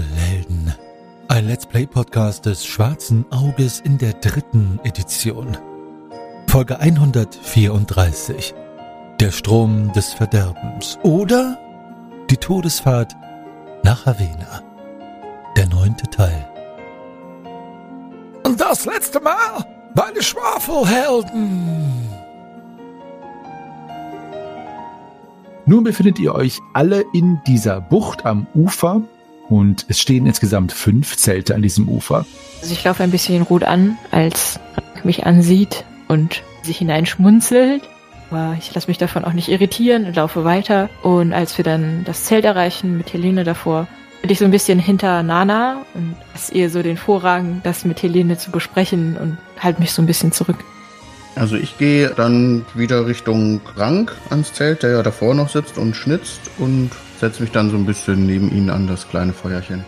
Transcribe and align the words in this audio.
Schwafelhelden. 0.00 0.74
Ein 1.28 1.46
Let's 1.46 1.66
Play 1.66 1.86
Podcast 1.86 2.46
des 2.46 2.64
Schwarzen 2.66 3.24
Auges 3.30 3.80
in 3.80 3.98
der 3.98 4.14
dritten 4.14 4.80
Edition. 4.84 5.56
Folge 6.48 6.78
134. 6.78 8.54
Der 9.20 9.30
Strom 9.30 9.92
des 9.92 10.12
Verderbens 10.12 10.98
oder 11.02 11.58
die 12.30 12.36
Todesfahrt 12.36 13.14
nach 13.84 14.06
Havena. 14.06 14.62
Der 15.56 15.66
neunte 15.66 16.08
Teil. 16.08 16.48
Und 18.44 18.60
das 18.60 18.86
letzte 18.86 19.20
Mal 19.20 19.64
bei 19.94 20.10
den 20.12 20.22
Schwafelhelden. 20.22 22.08
Nun 25.66 25.84
befindet 25.84 26.18
ihr 26.18 26.34
euch 26.34 26.58
alle 26.72 27.04
in 27.12 27.40
dieser 27.46 27.80
Bucht 27.80 28.24
am 28.24 28.46
Ufer 28.54 29.02
und 29.50 29.84
es 29.88 30.00
stehen 30.00 30.24
insgesamt 30.24 30.72
fünf 30.72 31.16
Zelte 31.16 31.54
an 31.54 31.60
diesem 31.60 31.88
Ufer. 31.88 32.24
Also 32.62 32.72
ich 32.72 32.84
laufe 32.84 33.02
ein 33.02 33.10
bisschen 33.10 33.42
Ruth 33.42 33.64
an, 33.64 33.98
als 34.10 34.60
Rank 34.76 35.04
mich 35.04 35.26
ansieht 35.26 35.84
und 36.08 36.42
sich 36.62 36.78
hineinschmunzelt. 36.78 37.82
Aber 38.30 38.56
ich 38.58 38.72
lasse 38.72 38.86
mich 38.86 38.98
davon 38.98 39.24
auch 39.24 39.32
nicht 39.32 39.48
irritieren 39.48 40.06
und 40.06 40.14
laufe 40.14 40.44
weiter. 40.44 40.88
Und 41.02 41.32
als 41.32 41.58
wir 41.58 41.64
dann 41.64 42.04
das 42.04 42.24
Zelt 42.24 42.44
erreichen 42.44 42.96
mit 42.96 43.12
Helene 43.12 43.42
davor, 43.42 43.88
bin 44.22 44.30
ich 44.30 44.38
so 44.38 44.44
ein 44.44 44.52
bisschen 44.52 44.78
hinter 44.78 45.22
Nana 45.24 45.84
und 45.94 46.14
lasse 46.32 46.54
ihr 46.54 46.70
so 46.70 46.82
den 46.82 46.96
Vorrang, 46.96 47.60
das 47.64 47.84
mit 47.84 48.02
Helene 48.02 48.38
zu 48.38 48.52
besprechen 48.52 49.16
und 49.16 49.38
halte 49.58 49.80
mich 49.80 49.92
so 49.92 50.00
ein 50.00 50.06
bisschen 50.06 50.30
zurück. 50.30 50.58
Also 51.34 51.56
ich 51.56 51.76
gehe 51.78 52.10
dann 52.10 52.66
wieder 52.74 53.06
Richtung 53.06 53.60
Rank 53.76 54.14
ans 54.28 54.52
Zelt, 54.52 54.82
der 54.84 54.90
ja 54.90 55.02
davor 55.02 55.34
noch 55.34 55.48
sitzt 55.48 55.78
und 55.78 55.96
schnitzt 55.96 56.40
und 56.58 56.90
setze 57.20 57.42
mich 57.42 57.52
dann 57.52 57.70
so 57.70 57.76
ein 57.76 57.86
bisschen 57.86 58.26
neben 58.26 58.50
ihn 58.50 58.70
an 58.70 58.86
das 58.86 59.08
kleine 59.08 59.32
Feuerchen. 59.32 59.84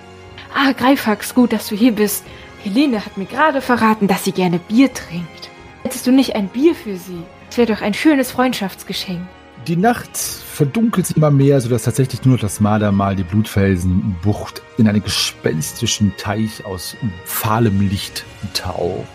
Ah, 0.55 0.73
Greifax, 0.73 1.35
gut, 1.35 1.53
dass 1.53 1.69
du 1.69 1.75
hier 1.75 1.93
bist. 1.93 2.25
Helene 2.63 3.05
hat 3.05 3.17
mir 3.17 3.25
gerade 3.25 3.61
verraten, 3.61 4.07
dass 4.07 4.25
sie 4.25 4.33
gerne 4.33 4.59
Bier 4.59 4.93
trinkt. 4.93 5.51
Hättest 5.83 6.07
du 6.07 6.13
nicht 6.13 6.37
ein 6.37 6.49
Bier 6.49 6.75
für 6.75 6.97
sie? 6.97 7.23
Das 7.49 7.59
wäre 7.59 7.73
doch 7.73 7.83
ein 7.83 7.95
schönes 7.95 8.31
Freundschaftsgeschenk. 8.31 9.21
Die 9.67 9.77
Nacht 9.77 10.17
verdunkelt 10.17 11.07
sich 11.07 11.17
immer 11.17 11.31
mehr, 11.31 11.61
sodass 11.61 11.85
tatsächlich 11.85 12.25
nur 12.25 12.35
noch 12.35 12.43
das 12.43 12.61
Malermal 12.61 13.17
die 13.17 13.23
Blutfelsenbucht 13.23 14.63
in 14.77 14.89
einen 14.89 15.03
gespenstischen 15.03 16.13
Teich 16.17 16.65
aus 16.65 16.97
fahlem 17.25 17.81
Licht 17.89 18.25
taucht. 18.55 19.07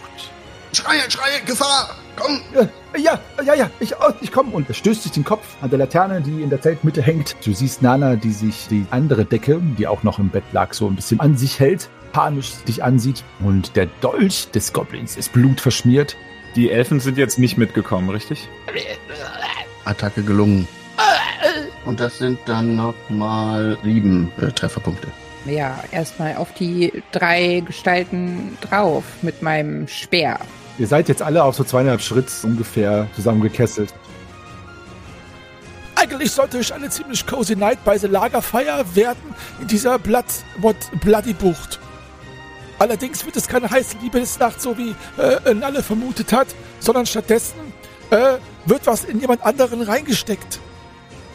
Schreie, 0.78 1.10
schreie, 1.10 1.42
Gefahr! 1.44 1.90
Komm! 2.16 2.40
Ja, 2.54 2.70
ja, 2.96 3.20
ja, 3.44 3.56
ja, 3.56 3.72
ich, 3.80 3.96
oh, 3.96 4.14
ich 4.22 4.32
komme. 4.32 4.52
Und 4.52 4.70
er 4.70 4.76
stößt 4.76 5.02
sich 5.02 5.12
den 5.12 5.24
Kopf 5.24 5.44
an 5.60 5.72
der 5.72 5.80
Laterne, 5.80 6.22
die 6.22 6.44
in 6.44 6.52
der 6.52 6.62
Zeltmitte 6.62 7.02
hängt. 7.02 7.36
Du 7.44 7.52
siehst 7.52 7.82
Nana, 7.82 8.16
die 8.16 8.32
sich 8.32 8.68
die 8.68 8.86
andere 8.92 9.26
Decke, 9.26 9.60
die 9.60 9.88
auch 9.88 10.04
noch 10.04 10.20
im 10.20 10.30
Bett 10.30 10.44
lag, 10.52 10.76
so 10.76 10.86
ein 10.86 10.96
bisschen 10.96 11.20
an 11.20 11.36
sich 11.36 11.60
hält, 11.60 11.90
panisch 12.12 12.52
dich 12.68 12.84
ansieht. 12.84 13.24
Und 13.40 13.76
der 13.76 13.88
Dolch 14.02 14.52
des 14.52 14.72
Goblins 14.72 15.18
ist 15.18 15.34
blutverschmiert. 15.34 16.16
Die 16.56 16.70
Elfen 16.70 17.00
sind 17.00 17.18
jetzt 17.18 17.40
nicht 17.40 17.58
mitgekommen, 17.58 18.12
richtig? 18.12 18.48
Attacke 19.84 20.22
gelungen. 20.22 20.68
Und 21.86 22.00
das 22.00 22.20
sind 22.20 22.38
dann 22.46 22.76
nochmal 22.76 23.80
sieben 23.84 24.32
äh, 24.40 24.52
Trefferpunkte. 24.52 25.08
Ja, 25.46 25.84
erstmal 25.92 26.36
auf 26.36 26.54
die 26.54 27.02
drei 27.12 27.64
Gestalten 27.66 28.60
drauf 28.62 29.06
mit 29.24 29.42
meinem 29.42 29.88
Speer. 29.88 30.40
Ihr 30.78 30.88
seid 30.88 31.10
jetzt 31.10 31.22
alle 31.22 31.44
auf 31.44 31.56
so 31.56 31.64
zweieinhalb 31.64 32.02
Schritt 32.02 32.32
ungefähr 32.44 33.08
zusammengekesselt. 33.16 33.94
Eigentlich 35.96 36.32
sollte 36.32 36.60
es 36.60 36.72
eine 36.72 36.90
ziemlich 36.90 37.26
cozy 37.26 37.56
Night 37.56 37.84
bei 37.84 37.98
The 37.98 38.08
Lagerfeier 38.08 38.86
werden 38.96 39.36
in 39.60 39.68
dieser 39.68 39.98
Blood, 39.98 40.26
what, 40.60 40.76
Bloody 41.02 41.34
Bucht. 41.34 41.80
Allerdings 42.80 43.26
wird 43.26 43.36
es 43.36 43.48
keine 43.48 43.70
heiße 43.70 43.98
Liebesnacht, 44.02 44.62
so 44.62 44.78
wie 44.78 44.96
äh, 45.18 45.54
Nalle 45.56 45.82
vermutet 45.82 46.32
hat, 46.32 46.48
sondern 46.80 47.08
stattdessen 47.08 47.60
äh, 48.12 48.38
wird 48.66 48.86
was 48.86 49.06
in 49.06 49.20
jemand 49.20 49.44
anderen 49.44 49.82
reingesteckt. 49.82 50.60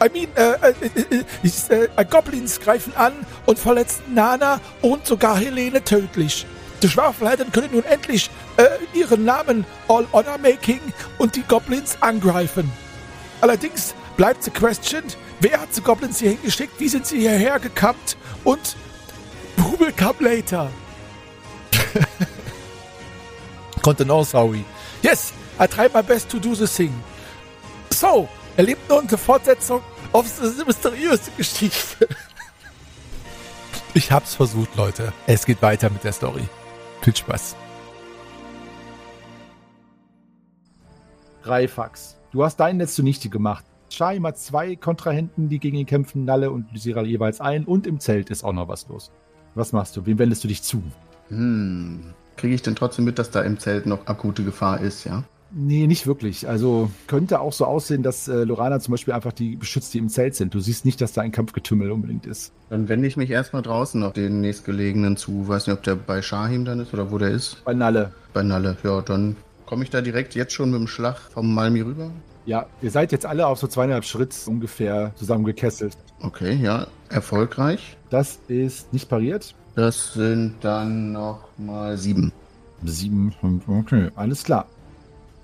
I 0.01 0.09
mean, 0.09 0.27
äh, 0.35 0.53
äh, 0.69 1.75
äh, 1.75 1.87
äh, 1.95 2.05
Goblins 2.05 2.59
greifen 2.59 2.93
an 2.95 3.13
und 3.45 3.59
verletzen 3.59 4.13
Nana 4.13 4.61
und 4.81 5.05
sogar 5.05 5.37
Helene 5.37 5.83
tödlich. 5.83 6.45
Die 6.81 6.89
Schwafelhelden 6.89 7.51
können 7.51 7.69
nun 7.71 7.85
endlich 7.85 8.29
äh, 8.57 8.97
ihren 8.97 9.25
Namen 9.25 9.65
All 9.87 10.05
Honor 10.13 10.37
Making 10.37 10.79
und 11.17 11.35
die 11.35 11.43
Goblins 11.43 11.97
angreifen. 12.01 12.71
Allerdings 13.41 13.93
bleibt 14.15 14.43
the 14.43 14.51
question, 14.51 15.03
wer 15.39 15.61
hat 15.61 15.69
die 15.75 15.81
Goblins 15.81 16.19
hier 16.19 16.31
hingeschickt, 16.31 16.79
wie 16.79 16.87
sind 16.87 17.05
sie 17.05 17.19
hierher 17.19 17.59
gekammt 17.59 18.17
und 18.43 18.75
who 19.57 19.79
will 19.79 19.91
come 19.91 20.15
later? 20.19 20.69
Konnte 23.81 24.05
no 24.05 24.23
sorry. 24.23 24.63
Yes, 25.01 25.33
I 25.59 25.67
try 25.67 25.89
my 25.93 26.01
best 26.01 26.29
to 26.29 26.39
do 26.39 26.55
the 26.55 26.67
thing. 26.67 26.93
So, 27.91 28.29
erlebt 28.55 28.89
nun 28.89 29.07
die 29.07 29.17
Fortsetzung 29.17 29.81
auf 30.11 30.25
diese 30.25 30.65
mysteriöse 30.65 31.31
Geschichte. 31.37 32.07
Ich 33.95 34.11
hab's 34.11 34.33
versucht, 34.33 34.75
Leute. 34.75 35.13
Es 35.27 35.45
geht 35.45 35.61
weiter 35.61 35.87
mit 35.91 36.03
der 36.03 36.13
Story. 36.13 36.47
Viel 37.01 37.15
Spaß. 37.15 37.55
Greifax. 41.43 42.17
Du 42.31 42.43
hast 42.43 42.57
dein 42.57 42.77
Netz 42.77 42.95
zunichte 42.95 43.29
gemacht. 43.29 43.65
Shaim 43.89 44.25
hat 44.25 44.39
zwei 44.39 44.75
Kontrahenten, 44.75 45.49
die 45.49 45.59
gegen 45.59 45.77
ihn 45.77 45.85
kämpfen, 45.85 46.25
Nalle 46.25 46.49
und 46.49 46.71
Lysira 46.71 47.03
jeweils 47.03 47.41
ein. 47.41 47.65
Und 47.65 47.85
im 47.85 47.99
Zelt 47.99 48.31
ist 48.31 48.43
auch 48.43 48.53
noch 48.53 48.67
was 48.67 48.87
los. 48.87 49.11
Was 49.55 49.71
machst 49.71 49.95
du? 49.95 50.05
Wem 50.05 50.17
wendest 50.17 50.43
du 50.43 50.47
dich 50.47 50.63
zu? 50.63 50.81
Hm. 51.29 51.99
Kriege 52.37 52.55
ich 52.55 52.63
denn 52.63 52.75
trotzdem 52.75 53.05
mit, 53.05 53.19
dass 53.19 53.29
da 53.29 53.41
im 53.41 53.59
Zelt 53.59 53.85
noch 53.85 54.07
akute 54.07 54.43
Gefahr 54.43 54.81
ist, 54.81 55.03
ja? 55.03 55.23
Nee, 55.55 55.85
nicht 55.85 56.07
wirklich. 56.07 56.49
Also 56.49 56.89
könnte 57.05 57.39
auch 57.39 57.53
so 57.53 57.65
aussehen, 57.65 58.01
dass 58.01 58.27
äh, 58.27 58.43
Lorana 58.43 58.79
zum 58.79 58.93
Beispiel 58.93 59.13
einfach 59.13 59.33
die 59.33 59.55
beschützt, 59.55 59.93
die 59.93 59.99
im 59.99 60.09
Zelt 60.09 60.33
sind. 60.33 60.55
Du 60.55 60.59
siehst 60.59 60.83
nicht, 60.83 60.99
dass 60.99 61.13
da 61.13 61.21
ein 61.21 61.31
Kampfgetümmel 61.31 61.91
unbedingt 61.91 62.25
ist. 62.25 62.51
Dann 62.71 62.89
wende 62.89 63.07
ich 63.07 63.17
mich 63.17 63.29
erstmal 63.29 63.61
draußen 63.61 64.01
auf 64.01 64.13
den 64.13 64.41
nächstgelegenen 64.41 65.15
zu. 65.15 65.47
Weiß 65.47 65.67
nicht, 65.67 65.77
ob 65.77 65.83
der 65.83 65.95
bei 65.95 66.23
Shahim 66.23 66.65
dann 66.65 66.79
ist 66.79 66.91
oder 66.91 67.11
wo 67.11 67.19
der 67.19 67.29
ist. 67.29 67.63
Bei 67.65 67.75
Nalle. 67.75 68.11
Bei 68.33 68.41
Nalle, 68.41 68.77
ja, 68.83 69.01
dann 69.01 69.35
komme 69.65 69.83
ich 69.83 69.89
da 69.89 70.01
direkt 70.01 70.35
jetzt 70.35 70.53
schon 70.53 70.71
mit 70.71 70.79
dem 70.79 70.87
Schlag 70.87 71.17
vom 71.17 71.53
Malmi 71.53 71.81
rüber. 71.81 72.11
Ja, 72.45 72.65
ihr 72.81 72.91
seid 72.91 73.11
jetzt 73.11 73.25
alle 73.25 73.47
auf 73.47 73.59
so 73.59 73.67
zweieinhalb 73.67 74.03
Schritt 74.03 74.35
ungefähr 74.47 75.13
zusammengekesselt. 75.15 75.97
Okay, 76.21 76.53
ja, 76.55 76.87
erfolgreich. 77.09 77.97
Das 78.09 78.39
ist 78.47 78.91
nicht 78.91 79.09
pariert. 79.09 79.55
Das 79.75 80.13
sind 80.13 80.55
dann 80.61 81.13
noch 81.13 81.47
mal 81.57 81.97
sieben. 81.97 82.31
Sieben, 82.83 83.31
fünf, 83.39 83.67
okay, 83.67 84.09
alles 84.15 84.43
klar. 84.43 84.67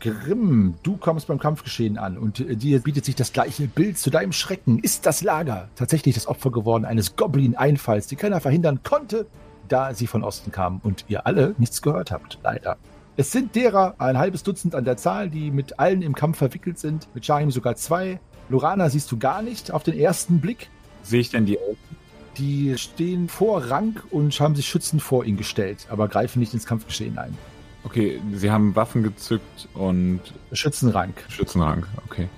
Grimm, 0.01 0.75
du 0.83 0.97
kommst 0.97 1.27
beim 1.27 1.39
Kampfgeschehen 1.39 1.97
an 1.97 2.17
und 2.17 2.39
äh, 2.39 2.55
dir 2.55 2.79
bietet 2.79 3.05
sich 3.05 3.15
das 3.15 3.33
gleiche 3.33 3.67
Bild. 3.67 3.97
Zu 3.97 4.09
deinem 4.09 4.31
Schrecken 4.31 4.79
ist 4.79 5.05
das 5.05 5.23
Lager 5.23 5.69
tatsächlich 5.75 6.15
das 6.15 6.27
Opfer 6.27 6.51
geworden 6.51 6.85
eines 6.85 7.15
Goblin-Einfalls, 7.15 8.07
die 8.07 8.15
keiner 8.15 8.39
verhindern 8.39 8.81
konnte, 8.83 9.25
da 9.67 9.93
sie 9.93 10.07
von 10.07 10.23
Osten 10.23 10.51
kamen 10.51 10.79
und 10.83 11.05
ihr 11.07 11.25
alle 11.25 11.53
nichts 11.57 11.81
gehört 11.81 12.11
habt, 12.11 12.39
leider. 12.43 12.77
Es 13.19 13.33
sind 13.33 13.53
derer 13.53 13.95
ein 13.97 14.17
halbes 14.17 14.43
Dutzend 14.43 14.75
an 14.75 14.85
der 14.85 14.95
Zahl, 14.95 15.29
die 15.29 15.51
mit 15.51 15.77
allen 15.77 16.01
im 16.01 16.15
Kampf 16.15 16.37
verwickelt 16.37 16.79
sind, 16.79 17.13
mit 17.13 17.25
Shahim 17.25 17.51
sogar 17.51 17.75
zwei. 17.75 18.21
Lorana 18.47 18.89
siehst 18.89 19.11
du 19.11 19.19
gar 19.19 19.41
nicht 19.41 19.71
auf 19.71 19.83
den 19.83 19.99
ersten 19.99 20.39
Blick. 20.39 20.69
Sehe 21.03 21.19
ich 21.19 21.29
denn 21.29 21.45
die 21.45 21.57
Elfen? 21.57 21.97
Die 22.37 22.77
stehen 22.77 23.27
vor 23.27 23.69
Rank 23.69 24.05
und 24.11 24.39
haben 24.39 24.55
sich 24.55 24.69
schützend 24.69 25.01
vor 25.01 25.25
ihn 25.25 25.35
gestellt, 25.35 25.85
aber 25.89 26.07
greifen 26.07 26.39
nicht 26.39 26.53
ins 26.53 26.65
Kampfgeschehen 26.65 27.17
ein. 27.17 27.37
Okay, 27.83 28.21
sie 28.31 28.51
haben 28.51 28.73
Waffen 28.77 29.03
gezückt 29.03 29.67
und 29.73 30.21
Schützenrank. 30.53 31.25
Schützenrang, 31.27 31.87
okay. 32.05 32.29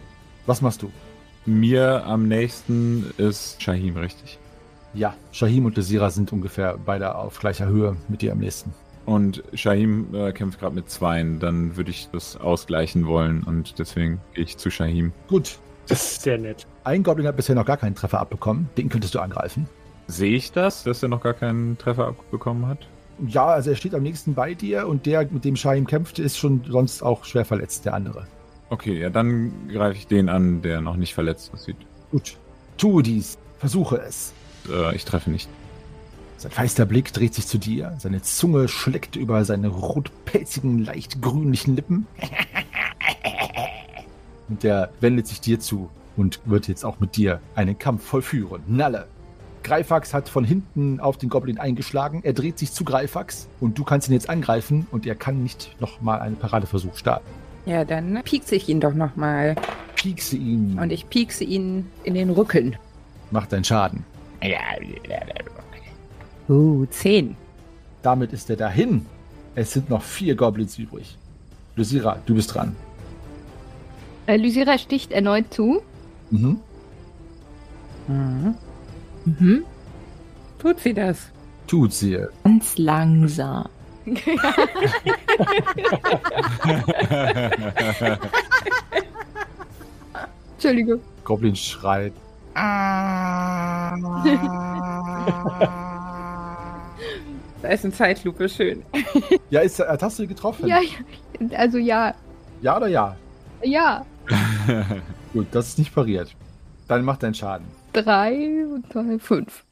Was 0.47 0.63
machst 0.63 0.81
du? 0.81 0.91
Mir 1.45 2.07
am 2.07 2.27
nächsten 2.27 3.05
ist 3.19 3.61
Shahim, 3.61 3.97
richtig? 3.97 4.39
Ja, 4.95 5.13
Shahim 5.31 5.65
und 5.65 5.77
Desira 5.77 6.09
sind 6.09 6.33
ungefähr 6.33 6.79
beide 6.83 7.13
auf 7.13 7.39
gleicher 7.39 7.67
Höhe 7.67 7.97
mit 8.09 8.23
dir 8.23 8.31
am 8.31 8.39
nächsten. 8.39 8.73
Und 9.11 9.43
Shahim 9.53 10.07
äh, 10.13 10.31
kämpft 10.31 10.61
gerade 10.61 10.73
mit 10.73 10.89
Zweien, 10.89 11.39
dann 11.39 11.75
würde 11.75 11.91
ich 11.91 12.07
das 12.13 12.37
ausgleichen 12.37 13.07
wollen 13.07 13.43
und 13.43 13.77
deswegen 13.77 14.21
gehe 14.33 14.45
ich 14.45 14.55
zu 14.55 14.71
Shahim. 14.71 15.11
Gut. 15.27 15.59
Das 15.89 16.13
ist 16.13 16.21
sehr 16.21 16.37
nett. 16.37 16.65
Ein 16.85 17.03
Goblin 17.03 17.27
hat 17.27 17.35
bisher 17.35 17.53
noch 17.55 17.65
gar 17.65 17.75
keinen 17.75 17.93
Treffer 17.93 18.21
abbekommen. 18.21 18.69
Den 18.77 18.87
könntest 18.87 19.13
du 19.13 19.19
angreifen. 19.19 19.67
Sehe 20.07 20.33
ich 20.33 20.53
das, 20.53 20.83
dass 20.83 21.03
er 21.03 21.09
noch 21.09 21.21
gar 21.21 21.33
keinen 21.33 21.77
Treffer 21.77 22.07
abbekommen 22.07 22.67
hat? 22.67 22.87
Ja, 23.27 23.47
also 23.47 23.71
er 23.71 23.75
steht 23.75 23.93
am 23.93 24.03
nächsten 24.03 24.33
bei 24.33 24.53
dir 24.53 24.87
und 24.87 25.05
der, 25.05 25.27
mit 25.29 25.43
dem 25.43 25.57
Shahim 25.57 25.87
kämpft, 25.87 26.17
ist 26.17 26.37
schon 26.37 26.63
sonst 26.69 27.03
auch 27.03 27.25
schwer 27.25 27.43
verletzt, 27.43 27.83
der 27.83 27.95
andere. 27.95 28.27
Okay, 28.69 28.97
ja, 28.97 29.09
dann 29.09 29.67
greife 29.67 29.97
ich 29.97 30.07
den 30.07 30.29
an, 30.29 30.61
der 30.61 30.79
noch 30.79 30.95
nicht 30.95 31.13
verletzt 31.13 31.51
aussieht. 31.53 31.75
Gut. 32.11 32.37
Tue 32.77 33.03
dies. 33.03 33.37
Versuche 33.59 33.97
es. 33.97 34.31
Äh, 34.71 34.95
ich 34.95 35.03
treffe 35.03 35.29
nicht. 35.29 35.49
Sein 36.41 36.51
feister 36.51 36.87
Blick 36.87 37.13
dreht 37.13 37.35
sich 37.35 37.45
zu 37.45 37.59
dir. 37.59 37.93
Seine 37.99 38.23
Zunge 38.23 38.67
schlägt 38.67 39.15
über 39.15 39.45
seine 39.45 39.67
rotpelzigen, 39.67 40.83
leicht 40.83 41.21
grünlichen 41.21 41.75
Lippen. 41.75 42.07
Und 44.49 44.63
der 44.63 44.89
wendet 45.01 45.27
sich 45.27 45.39
dir 45.39 45.59
zu 45.59 45.89
und 46.17 46.41
wird 46.43 46.67
jetzt 46.67 46.83
auch 46.83 46.99
mit 46.99 47.15
dir 47.15 47.39
einen 47.55 47.77
Kampf 47.77 48.03
vollführen. 48.03 48.61
Nalle. 48.67 49.07
Greifax 49.63 50.13
hat 50.13 50.27
von 50.27 50.43
hinten 50.43 50.99
auf 50.99 51.17
den 51.17 51.29
Goblin 51.29 51.57
eingeschlagen. 51.57 52.21
Er 52.23 52.33
dreht 52.33 52.59
sich 52.59 52.73
zu 52.73 52.83
Greifax 52.83 53.47
und 53.61 53.77
du 53.77 53.85
kannst 53.85 54.09
ihn 54.09 54.13
jetzt 54.13 54.29
angreifen 54.29 54.87
und 54.91 55.05
er 55.05 55.15
kann 55.15 55.43
nicht 55.43 55.73
nochmal 55.79 56.19
einen 56.19 56.35
Paradeversuch 56.35 56.97
starten. 56.97 57.29
Ja, 57.65 57.85
dann 57.85 58.21
piekse 58.23 58.55
ich 58.55 58.67
ihn 58.67 58.81
doch 58.81 58.93
nochmal. 58.93 59.55
Piekse 59.95 60.35
ihn. 60.35 60.77
Und 60.77 60.91
ich 60.91 61.07
piekse 61.07 61.43
ihn 61.43 61.89
in 62.03 62.15
den 62.15 62.31
Rücken. 62.31 62.75
Mach 63.29 63.45
deinen 63.45 63.63
Schaden. 63.63 64.03
Uh, 66.51 66.85
zehn. 66.87 67.37
Damit 68.01 68.33
ist 68.33 68.49
er 68.49 68.57
dahin. 68.57 69.05
Es 69.55 69.71
sind 69.71 69.89
noch 69.89 70.03
vier 70.03 70.35
Goblins 70.35 70.77
übrig. 70.77 71.17
Lysira, 71.77 72.17
du 72.25 72.35
bist 72.35 72.53
dran. 72.53 72.75
Äh, 74.27 74.35
Lysira 74.35 74.77
sticht 74.77 75.13
erneut 75.13 75.53
zu. 75.53 75.81
Mhm. 76.29 76.59
Mhm. 78.09 78.55
Mhm. 79.23 79.63
Tut 80.59 80.81
sie 80.81 80.93
das? 80.93 81.29
Tut 81.67 81.93
sie. 81.93 82.19
Ganz 82.43 82.77
langsam. 82.77 83.69
Entschuldigung. 90.55 90.99
Goblin 91.23 91.55
schreit. 91.55 92.11
Da 97.61 97.69
ist 97.69 97.83
eine 97.83 97.93
Zeitlupe 97.93 98.49
schön. 98.49 98.83
Ja, 99.49 99.61
ist, 99.61 99.79
äh, 99.79 99.97
hast 100.01 100.17
du 100.17 100.23
ihn 100.23 100.29
getroffen? 100.29 100.67
Ja, 100.67 100.79
ja, 100.81 101.57
also 101.57 101.77
ja. 101.77 102.15
Ja 102.61 102.77
oder 102.77 102.87
ja? 102.87 103.15
Ja. 103.63 104.05
Gut, 105.33 105.47
das 105.51 105.69
ist 105.69 105.77
nicht 105.77 105.93
pariert. 105.93 106.35
Dann 106.87 107.05
mach 107.05 107.17
deinen 107.17 107.33
Schaden. 107.33 107.67
Drei 107.93 108.65
und 108.65 108.85
drei, 108.93 109.19
fünf. 109.19 109.63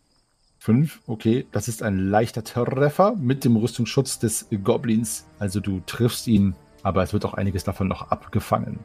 Fünf, 0.59 0.99
okay. 1.07 1.47
Das 1.51 1.67
ist 1.67 1.81
ein 1.81 2.09
leichter 2.09 2.43
Treffer 2.43 3.15
mit 3.15 3.43
dem 3.43 3.55
Rüstungsschutz 3.55 4.19
des 4.19 4.47
Goblins. 4.63 5.25
Also 5.39 5.59
du 5.59 5.81
triffst 5.85 6.27
ihn, 6.27 6.55
aber 6.83 7.01
es 7.01 7.13
wird 7.13 7.25
auch 7.25 7.33
einiges 7.33 7.63
davon 7.63 7.87
noch 7.87 8.11
abgefangen. 8.11 8.79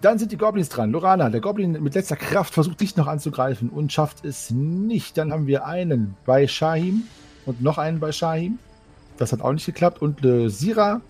Dann 0.00 0.18
sind 0.18 0.32
die 0.32 0.36
Goblins 0.36 0.68
dran. 0.68 0.92
Lorana, 0.92 1.30
der 1.30 1.40
Goblin 1.40 1.82
mit 1.82 1.94
letzter 1.94 2.16
Kraft 2.16 2.52
versucht 2.52 2.80
dich 2.80 2.96
noch 2.96 3.06
anzugreifen 3.06 3.70
und 3.70 3.92
schafft 3.92 4.24
es 4.24 4.50
nicht. 4.50 5.16
Dann 5.16 5.32
haben 5.32 5.46
wir 5.46 5.66
einen 5.66 6.14
bei 6.26 6.46
Shahim 6.46 7.04
und 7.46 7.62
noch 7.62 7.78
einen 7.78 8.00
bei 8.00 8.12
Shahim. 8.12 8.58
Das 9.16 9.32
hat 9.32 9.40
auch 9.40 9.52
nicht 9.52 9.66
geklappt. 9.66 10.02
Und 10.02 10.24
äh, 10.24 10.48
Sira, 10.48 11.00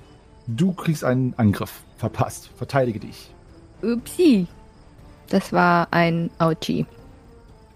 du 0.46 0.72
kriegst 0.72 1.04
einen 1.04 1.34
Angriff 1.36 1.82
verpasst. 1.96 2.50
Verteidige 2.56 3.00
dich. 3.00 3.30
Upsi. 3.82 4.46
Das 5.28 5.52
war 5.52 5.88
ein 5.90 6.30
Auchi. 6.38 6.86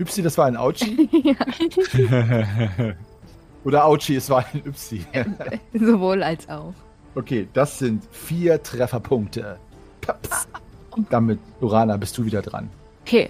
Ypsi, 0.00 0.22
das 0.22 0.38
war 0.38 0.46
ein 0.46 0.56
Auchi? 0.56 1.08
ja, 1.24 2.94
Oder 3.64 3.84
Auchi, 3.84 4.16
es 4.16 4.30
war 4.30 4.44
ein 4.52 4.62
Ypsi. 4.64 5.04
sowohl 5.72 6.22
als 6.22 6.48
auch. 6.48 6.72
Okay, 7.14 7.48
das 7.52 7.78
sind 7.78 8.04
vier 8.12 8.62
Trefferpunkte. 8.62 9.58
Paps. 10.00 10.46
Damit, 11.10 11.38
Lorana, 11.60 11.96
bist 11.96 12.16
du 12.18 12.24
wieder 12.24 12.42
dran. 12.42 12.70
Okay. 13.02 13.28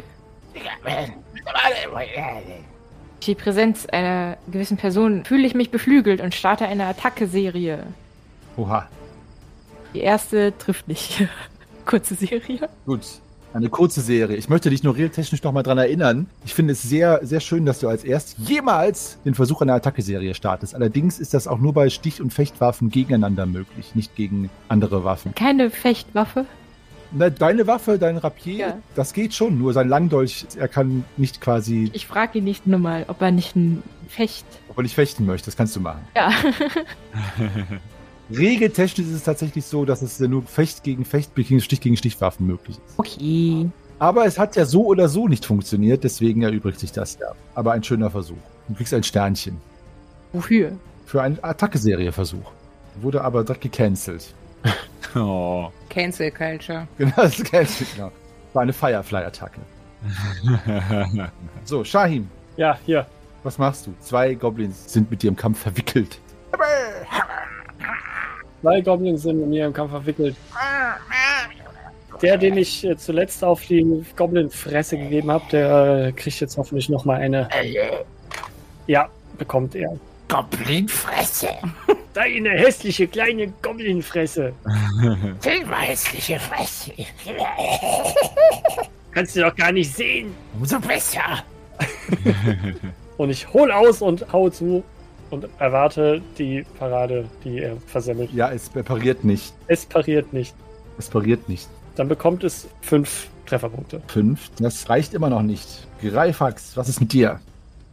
Die 3.22 3.34
Präsenz 3.34 3.86
einer 3.86 4.36
gewissen 4.50 4.76
Person 4.76 5.24
fühle 5.24 5.46
ich 5.46 5.54
mich 5.54 5.70
beflügelt 5.70 6.20
und 6.20 6.34
starte 6.34 6.66
eine 6.66 6.86
Attacke-Serie. 6.86 7.84
Oha. 8.56 8.88
Die 9.94 10.00
erste 10.00 10.56
trifft 10.58 10.88
nicht. 10.88 11.26
Kurze 11.84 12.14
Serie. 12.14 12.68
Gut. 12.86 13.02
Eine 13.54 13.70
kurze 13.70 14.02
Serie. 14.02 14.36
Ich 14.36 14.50
möchte 14.50 14.68
dich 14.68 14.82
nur 14.82 14.94
realtechnisch 14.94 15.42
noch 15.42 15.52
mal 15.52 15.62
dran 15.62 15.78
erinnern. 15.78 16.26
Ich 16.44 16.52
finde 16.54 16.72
es 16.72 16.82
sehr, 16.82 17.20
sehr 17.22 17.40
schön, 17.40 17.64
dass 17.64 17.80
du 17.80 17.88
als 17.88 18.04
erst 18.04 18.36
jemals 18.38 19.18
den 19.24 19.34
Versuch 19.34 19.62
einer 19.62 19.74
Attacke-Serie 19.74 20.34
startest. 20.34 20.74
Allerdings 20.74 21.18
ist 21.18 21.32
das 21.32 21.48
auch 21.48 21.58
nur 21.58 21.72
bei 21.72 21.88
Stich- 21.88 22.20
und 22.20 22.32
Fechtwaffen 22.32 22.90
gegeneinander 22.90 23.46
möglich, 23.46 23.94
nicht 23.94 24.14
gegen 24.16 24.50
andere 24.68 25.02
Waffen. 25.02 25.34
Keine 25.34 25.70
Fechtwaffe. 25.70 26.44
Na, 27.10 27.30
deine 27.30 27.66
Waffe, 27.66 27.98
dein 27.98 28.18
Rapier, 28.18 28.56
Ja. 28.58 28.78
das 28.94 29.12
geht 29.14 29.32
schon. 29.34 29.58
Nur 29.58 29.72
sein 29.72 29.88
Langdolch, 29.88 30.46
er 30.58 30.68
kann 30.68 31.04
nicht 31.16 31.40
quasi, 31.40 31.90
Ich 31.94 32.06
frage 32.06 32.38
ihn 32.38 32.44
nicht 32.44 32.66
nur 32.66 32.78
mal, 32.78 33.04
ob 33.08 33.22
er 33.22 33.30
nicht 33.30 33.56
ein 33.56 33.82
Fecht. 34.08 34.44
obwohl 34.68 34.84
ich 34.86 34.94
fechten 34.94 35.24
möchte. 35.26 35.46
Das 35.46 35.56
kannst 35.56 35.74
du 35.76 35.80
machen. 35.80 36.00
Ja. 36.14 36.30
Regeltechnisch 38.30 39.06
ist 39.06 39.14
es 39.14 39.22
tatsächlich 39.24 39.64
so, 39.64 39.84
dass 39.86 40.02
es 40.02 40.18
ja 40.18 40.28
nur 40.28 40.42
Fecht 40.42 40.82
gegen 40.82 41.04
Fecht, 41.06 41.30
Stich 41.60 41.80
gegen 41.80 41.96
Stichwaffen 41.96 42.46
möglich 42.46 42.76
ist. 42.86 42.98
Okay. 42.98 43.70
Aber 43.98 44.26
es 44.26 44.38
hat 44.38 44.54
ja 44.56 44.66
so 44.66 44.84
oder 44.84 45.08
so 45.08 45.28
nicht 45.28 45.46
funktioniert, 45.46 46.04
deswegen 46.04 46.42
erübrigt 46.42 46.78
sich 46.78 46.92
das 46.92 47.18
ja. 47.20 47.32
Aber 47.54 47.72
ein 47.72 47.82
schöner 47.82 48.10
Versuch. 48.10 48.36
Du 48.68 48.74
kriegst 48.74 48.92
ein 48.92 49.02
Sternchen. 49.02 49.56
Wofür? 50.32 50.72
Für 51.06 51.22
einen 51.22 51.38
Attacke-Serie-Versuch. 51.42 52.52
Wurde 53.00 53.24
aber 53.24 53.44
direkt 53.44 53.62
gecancelt. 53.62 54.26
oh. 55.16 55.68
Cancel 55.88 56.30
Culture. 56.30 56.86
Genau, 56.98 57.12
das 57.16 57.38
ist 57.38 57.44
gecancelt, 57.44 57.90
genau. 57.94 58.12
War 58.52 58.62
eine 58.62 58.72
Firefly-Attacke. 58.72 59.60
So, 61.64 61.82
Shahim, 61.84 62.28
Ja, 62.56 62.78
hier. 62.86 63.04
was 63.42 63.58
machst 63.58 63.86
du? 63.86 63.94
Zwei 64.00 64.34
Goblins 64.34 64.92
sind 64.92 65.10
mit 65.10 65.22
dir 65.22 65.28
im 65.28 65.36
Kampf 65.36 65.60
verwickelt. 65.62 66.18
Zwei 68.62 68.80
Goblins 68.80 69.22
sind 69.22 69.40
mit 69.40 69.48
mir 69.48 69.66
im 69.66 69.72
Kampf 69.72 69.90
verwickelt. 69.90 70.36
Der, 72.22 72.36
den 72.36 72.56
ich 72.56 72.84
äh, 72.84 72.96
zuletzt 72.96 73.44
auf 73.44 73.64
die 73.66 74.04
Goblin-Fresse 74.16 74.98
gegeben 74.98 75.30
habe, 75.30 75.44
der 75.52 76.06
äh, 76.08 76.12
kriegt 76.12 76.40
jetzt 76.40 76.56
hoffentlich 76.56 76.88
noch 76.88 77.04
mal 77.04 77.20
eine. 77.20 77.48
Ja, 78.88 79.08
bekommt 79.36 79.74
er. 79.76 79.96
Goblinfresse. 80.28 81.48
Deine 82.14 82.50
hässliche 82.50 83.06
kleine 83.06 83.52
Goblin-Fresse. 83.62 84.52
Selber 85.40 85.76
hässliche 85.76 86.38
Fresse. 86.38 86.92
Kannst 89.12 89.36
du 89.36 89.40
doch 89.40 89.54
gar 89.54 89.72
nicht 89.72 89.94
sehen. 89.94 90.34
Umso 90.58 90.78
besser. 90.80 91.44
Und 93.16 93.30
ich 93.30 93.52
hol 93.52 93.72
aus 93.72 94.00
und 94.00 94.32
hau 94.32 94.48
zu 94.48 94.84
und 95.30 95.48
erwarte 95.58 96.22
die 96.38 96.64
Parade, 96.78 97.24
die 97.44 97.58
er 97.58 97.76
versemmelt. 97.86 98.32
Ja, 98.32 98.50
es 98.50 98.68
pariert 98.68 99.24
nicht. 99.24 99.52
Es 99.66 99.84
pariert 99.84 100.32
nicht. 100.32 100.54
Es 100.98 101.08
pariert 101.08 101.48
nicht. 101.48 101.68
Dann 101.96 102.08
bekommt 102.08 102.44
es 102.44 102.68
fünf 102.80 103.28
Trefferpunkte. 103.46 104.00
Fünf. 104.06 104.50
Das 104.60 104.88
reicht 104.88 105.14
immer 105.14 105.30
noch 105.30 105.42
nicht. 105.42 105.86
Greifax, 106.00 106.76
was 106.76 106.88
ist 106.88 107.00
mit 107.00 107.12
dir? 107.12 107.40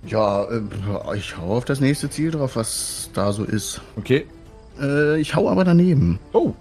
Ja, 0.07 0.43
äh, 0.45 1.17
ich 1.17 1.37
hau 1.37 1.57
auf 1.57 1.65
das 1.65 1.79
nächste 1.79 2.09
Ziel 2.09 2.31
drauf, 2.31 2.55
was 2.55 3.09
da 3.13 3.31
so 3.31 3.43
ist. 3.43 3.81
Okay. 3.97 4.25
Äh, 4.79 5.19
ich 5.19 5.35
hau 5.35 5.49
aber 5.49 5.63
daneben. 5.63 6.19
Oh, 6.33 6.53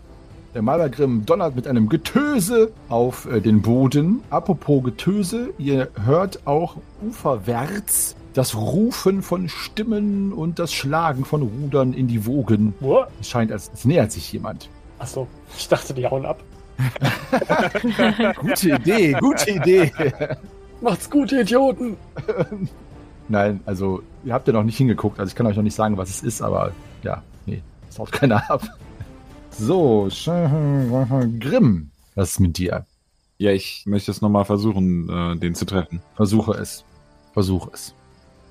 der 0.55 0.63
Malbergrimm 0.63 1.27
donnert 1.27 1.57
mit 1.57 1.67
einem 1.67 1.89
Getöse 1.89 2.71
auf 2.89 3.27
äh, 3.27 3.41
den 3.41 3.61
Boden. 3.61 4.21
Apropos 4.31 4.85
Getöse, 4.85 5.51
ihr 5.59 5.89
hört 6.05 6.47
auch 6.47 6.77
uferwärts 7.07 8.15
das 8.35 8.55
Rufen 8.55 9.23
von 9.23 9.49
Stimmen 9.49 10.33
und 10.33 10.59
das 10.59 10.73
Schlagen 10.73 11.25
von 11.25 11.43
Rudern 11.43 11.93
in 11.93 12.07
die 12.07 12.25
Wogen. 12.27 12.75
What? 12.81 13.09
Es 13.21 13.29
scheint, 13.29 13.51
als 13.53 13.71
es 13.73 13.85
nähert 13.85 14.13
sich 14.13 14.33
jemand. 14.33 14.69
Achso, 14.99 15.27
ich 15.57 15.69
dachte, 15.69 15.93
die 15.93 16.07
hauen 16.07 16.25
ab. 16.25 16.41
Gute 18.41 18.71
Idee, 18.71 19.13
gute 19.21 19.51
Idee. 19.51 19.93
Macht's 20.81 21.09
gut, 21.09 21.31
ihr 21.31 21.43
Idioten! 21.43 21.97
Nein, 23.28 23.61
also 23.64 24.02
ihr 24.25 24.35
habt 24.35 24.47
ja 24.47 24.52
noch 24.52 24.64
nicht 24.64 24.76
hingeguckt, 24.76 25.19
also 25.19 25.31
ich 25.31 25.35
kann 25.35 25.47
euch 25.47 25.57
noch 25.57 25.62
nicht 25.62 25.75
sagen, 25.75 25.97
was 25.97 26.11
es 26.11 26.23
ist, 26.23 26.43
aber 26.43 26.73
ja, 27.02 27.23
nee, 27.47 27.62
es 27.88 27.99
haut 27.99 28.12
keiner 28.12 28.50
ab. 28.50 28.62
So, 29.50 30.09
Grimm, 31.40 31.90
was 32.14 32.31
ist 32.33 32.40
mit 32.40 32.59
dir? 32.59 32.85
Ja, 33.38 33.50
ich 33.52 33.85
möchte 33.87 34.11
es 34.11 34.21
nochmal 34.21 34.45
versuchen, 34.45 35.09
äh, 35.09 35.37
den 35.37 35.54
zu 35.54 35.64
treffen. 35.64 36.00
Versuche 36.14 36.52
es. 36.52 36.85
Versuche 37.33 37.71
es. 37.73 37.95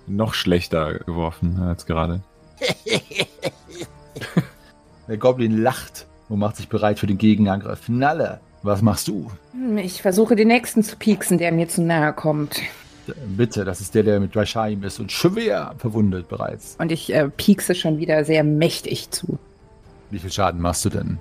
Noch 0.07 0.33
schlechter 0.33 0.95
geworfen 0.99 1.59
als 1.61 1.85
gerade. 1.85 2.21
Der 5.07 5.17
Goblin 5.17 5.61
lacht 5.61 6.07
und 6.29 6.39
macht 6.39 6.55
sich 6.57 6.69
bereit 6.69 6.99
für 6.99 7.07
den 7.07 7.17
Gegenangriff. 7.17 7.89
Nalle, 7.89 8.39
was 8.61 8.81
machst 8.81 9.07
du? 9.07 9.29
Hm, 9.51 9.77
Ich 9.77 10.01
versuche 10.01 10.35
den 10.35 10.47
nächsten 10.49 10.83
zu 10.83 10.95
pieksen, 10.95 11.37
der 11.37 11.51
mir 11.51 11.67
zu 11.67 11.81
nahe 11.81 12.13
kommt. 12.13 12.61
Bitte, 13.37 13.65
das 13.65 13.81
ist 13.81 13.95
der, 13.95 14.03
der 14.03 14.19
mit 14.19 14.35
Rashaim 14.35 14.83
ist 14.83 14.99
und 14.99 15.11
schwer 15.11 15.75
verwundet 15.77 16.29
bereits. 16.29 16.75
Und 16.79 16.91
ich 16.91 17.13
äh, 17.13 17.29
piekse 17.29 17.75
schon 17.75 17.97
wieder 17.97 18.23
sehr 18.23 18.43
mächtig 18.43 19.09
zu. 19.11 19.37
Wie 20.09 20.19
viel 20.19 20.31
Schaden 20.31 20.61
machst 20.61 20.85
du 20.85 20.89
denn? 20.89 21.19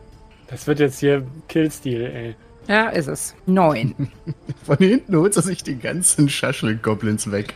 Das 0.49 0.67
wird 0.67 0.81
jetzt 0.81 1.01
hier 1.01 1.27
Killstil, 1.49 2.03
ey. 2.03 2.35
Ja, 2.69 2.89
ist 2.91 3.09
es. 3.09 3.35
Neun. 3.47 3.95
Von 4.65 4.77
hinten 4.77 5.17
holt 5.17 5.35
er 5.37 5.43
sich 5.43 5.62
die 5.62 5.77
ganzen 5.79 6.29
Schaschlik-Goblins 6.29 7.33
weg. 7.33 7.55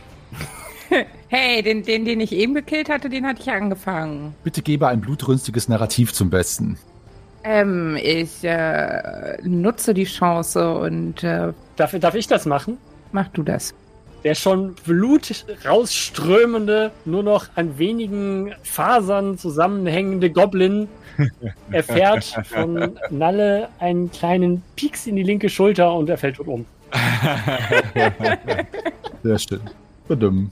hey, 1.29 1.61
den, 1.61 1.83
den, 1.83 2.03
den 2.05 2.19
ich 2.19 2.33
eben 2.33 2.53
gekillt 2.53 2.89
hatte, 2.89 3.09
den 3.09 3.25
hatte 3.25 3.41
ich 3.41 3.49
angefangen. 3.49 4.35
Bitte 4.43 4.61
gebe 4.61 4.87
ein 4.87 4.99
blutrünstiges 5.01 5.69
Narrativ 5.69 6.11
zum 6.11 6.29
Besten. 6.29 6.77
Ähm, 7.43 7.97
ich 8.01 8.43
äh, 8.43 9.37
nutze 9.43 9.93
die 9.93 10.03
Chance 10.03 10.73
und 10.73 11.23
äh, 11.23 11.53
Darf, 11.77 11.97
darf 11.99 12.15
ich 12.15 12.27
das 12.27 12.45
machen? 12.45 12.77
mach 13.11 13.29
du 13.29 13.43
das. 13.43 13.73
Der 14.23 14.35
schon 14.35 14.75
Blut 14.85 15.45
rausströmende, 15.65 16.91
nur 17.05 17.23
noch 17.23 17.47
an 17.55 17.77
wenigen 17.77 18.53
Fasern 18.63 19.37
zusammenhängende 19.37 20.29
Goblin 20.29 20.87
erfährt 21.71 22.25
von 22.45 22.97
Nalle 23.09 23.69
einen 23.79 24.11
kleinen 24.11 24.63
Pieks 24.75 25.07
in 25.07 25.15
die 25.15 25.23
linke 25.23 25.49
Schulter 25.49 25.93
und 25.93 26.09
er 26.09 26.17
fällt 26.17 26.35
tot 26.37 26.47
um. 26.47 26.65
Sehr 29.23 29.39
schön. 29.39 29.61
Badum. 30.07 30.51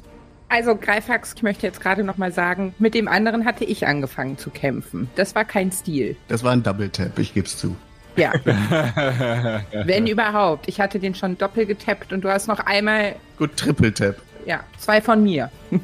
Also 0.50 0.76
Greifax, 0.76 1.34
ich 1.36 1.44
möchte 1.44 1.66
jetzt 1.66 1.82
gerade 1.82 2.04
noch 2.04 2.18
mal 2.18 2.32
sagen, 2.32 2.76
mit 2.78 2.94
dem 2.94 3.08
anderen 3.08 3.46
hatte 3.46 3.66
ich 3.66 3.88
angefangen 3.88 4.38
zu 4.38 4.50
kämpfen. 4.52 5.10
Das 5.16 5.34
war 5.34 5.44
kein 5.44 5.72
Stil. 5.72 6.16
Das 6.28 6.44
war 6.44 6.52
ein 6.52 6.62
Double 6.64 6.90
Tap, 6.90 7.18
ich 7.20 7.34
geb's 7.34 7.58
zu. 7.58 7.76
Ja, 8.16 8.34
wenn 9.86 10.08
überhaupt. 10.08 10.68
Ich 10.68 10.80
hatte 10.80 11.00
den 11.00 11.16
schon 11.16 11.38
doppelt 11.38 11.68
getappt 11.68 12.14
und 12.14 12.22
du 12.24 12.30
hast 12.30 12.48
noch 12.48 12.60
einmal, 12.60 13.16
Gut, 13.38 13.58
Triple 13.58 13.94
Tap. 13.94 14.18
ja, 14.46 14.62
zwei 14.78 15.02
von 15.02 15.22
mir. 15.24 15.52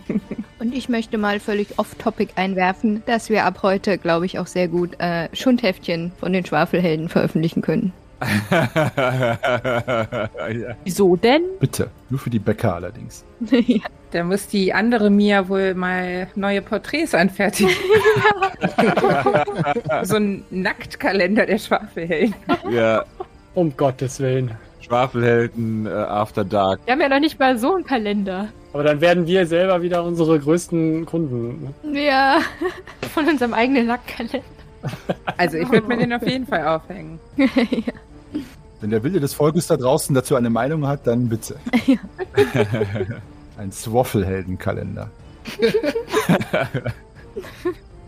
Und 0.59 0.75
ich 0.75 0.89
möchte 0.89 1.17
mal 1.17 1.39
völlig 1.39 1.79
off-topic 1.79 2.33
einwerfen, 2.35 3.01
dass 3.07 3.29
wir 3.31 3.45
ab 3.45 3.63
heute, 3.63 3.97
glaube 3.97 4.27
ich, 4.27 4.37
auch 4.37 4.45
sehr 4.45 4.67
gut 4.67 4.91
äh, 4.99 5.27
Schundheftchen 5.35 6.11
von 6.19 6.33
den 6.33 6.45
Schwafelhelden 6.45 7.09
veröffentlichen 7.09 7.63
können. 7.63 7.93
ja. 8.51 9.37
Wieso 10.83 11.15
denn? 11.15 11.41
Bitte. 11.59 11.89
Nur 12.11 12.19
für 12.19 12.29
die 12.29 12.37
Bäcker 12.37 12.75
allerdings. 12.75 13.25
ja. 13.49 13.79
Da 14.11 14.25
muss 14.25 14.47
die 14.47 14.73
andere 14.73 15.09
Mia 15.09 15.47
wohl 15.47 15.73
mal 15.73 16.27
neue 16.35 16.61
Porträts 16.61 17.15
anfertigen. 17.15 17.71
so 20.03 20.17
ein 20.17 20.43
Nacktkalender 20.49 21.45
der 21.45 21.57
Schwafelhelden. 21.57 22.35
ja. 22.69 23.05
Um 23.53 23.75
Gottes 23.75 24.19
Willen. 24.19 24.51
Schwafelhelden, 24.81 25.85
äh, 25.85 25.89
After 25.89 26.43
Dark. 26.43 26.79
Wir 26.85 26.93
haben 26.93 27.01
ja 27.01 27.09
noch 27.09 27.19
nicht 27.19 27.39
mal 27.39 27.57
so 27.57 27.75
einen 27.75 27.85
Kalender. 27.85 28.49
Aber 28.73 28.83
dann 28.83 29.01
werden 29.01 29.27
wir 29.27 29.45
selber 29.45 29.81
wieder 29.81 30.03
unsere 30.03 30.39
größten 30.39 31.05
Kunden. 31.05 31.73
ne? 31.83 32.01
ja. 32.01 32.39
Von 33.13 33.27
unserem 33.27 33.53
eigenen 33.53 33.87
Lackkalender. 33.87 34.41
Also 35.37 35.57
ich 35.57 35.69
würde 35.71 35.87
mir 35.87 35.97
den 35.97 36.13
auf 36.13 36.25
jeden 36.25 36.47
Fall 36.47 36.65
aufhängen. 36.67 37.19
Wenn 38.81 38.89
der 38.89 39.03
Wille 39.03 39.19
des 39.19 39.33
Volkes 39.33 39.67
da 39.67 39.77
draußen 39.77 40.15
dazu 40.15 40.35
eine 40.35 40.49
Meinung 40.49 40.87
hat, 40.87 41.05
dann 41.05 41.29
bitte. 41.29 41.55
Ein 43.57 43.71
Swaffle-Heldenkalender. 43.71 45.09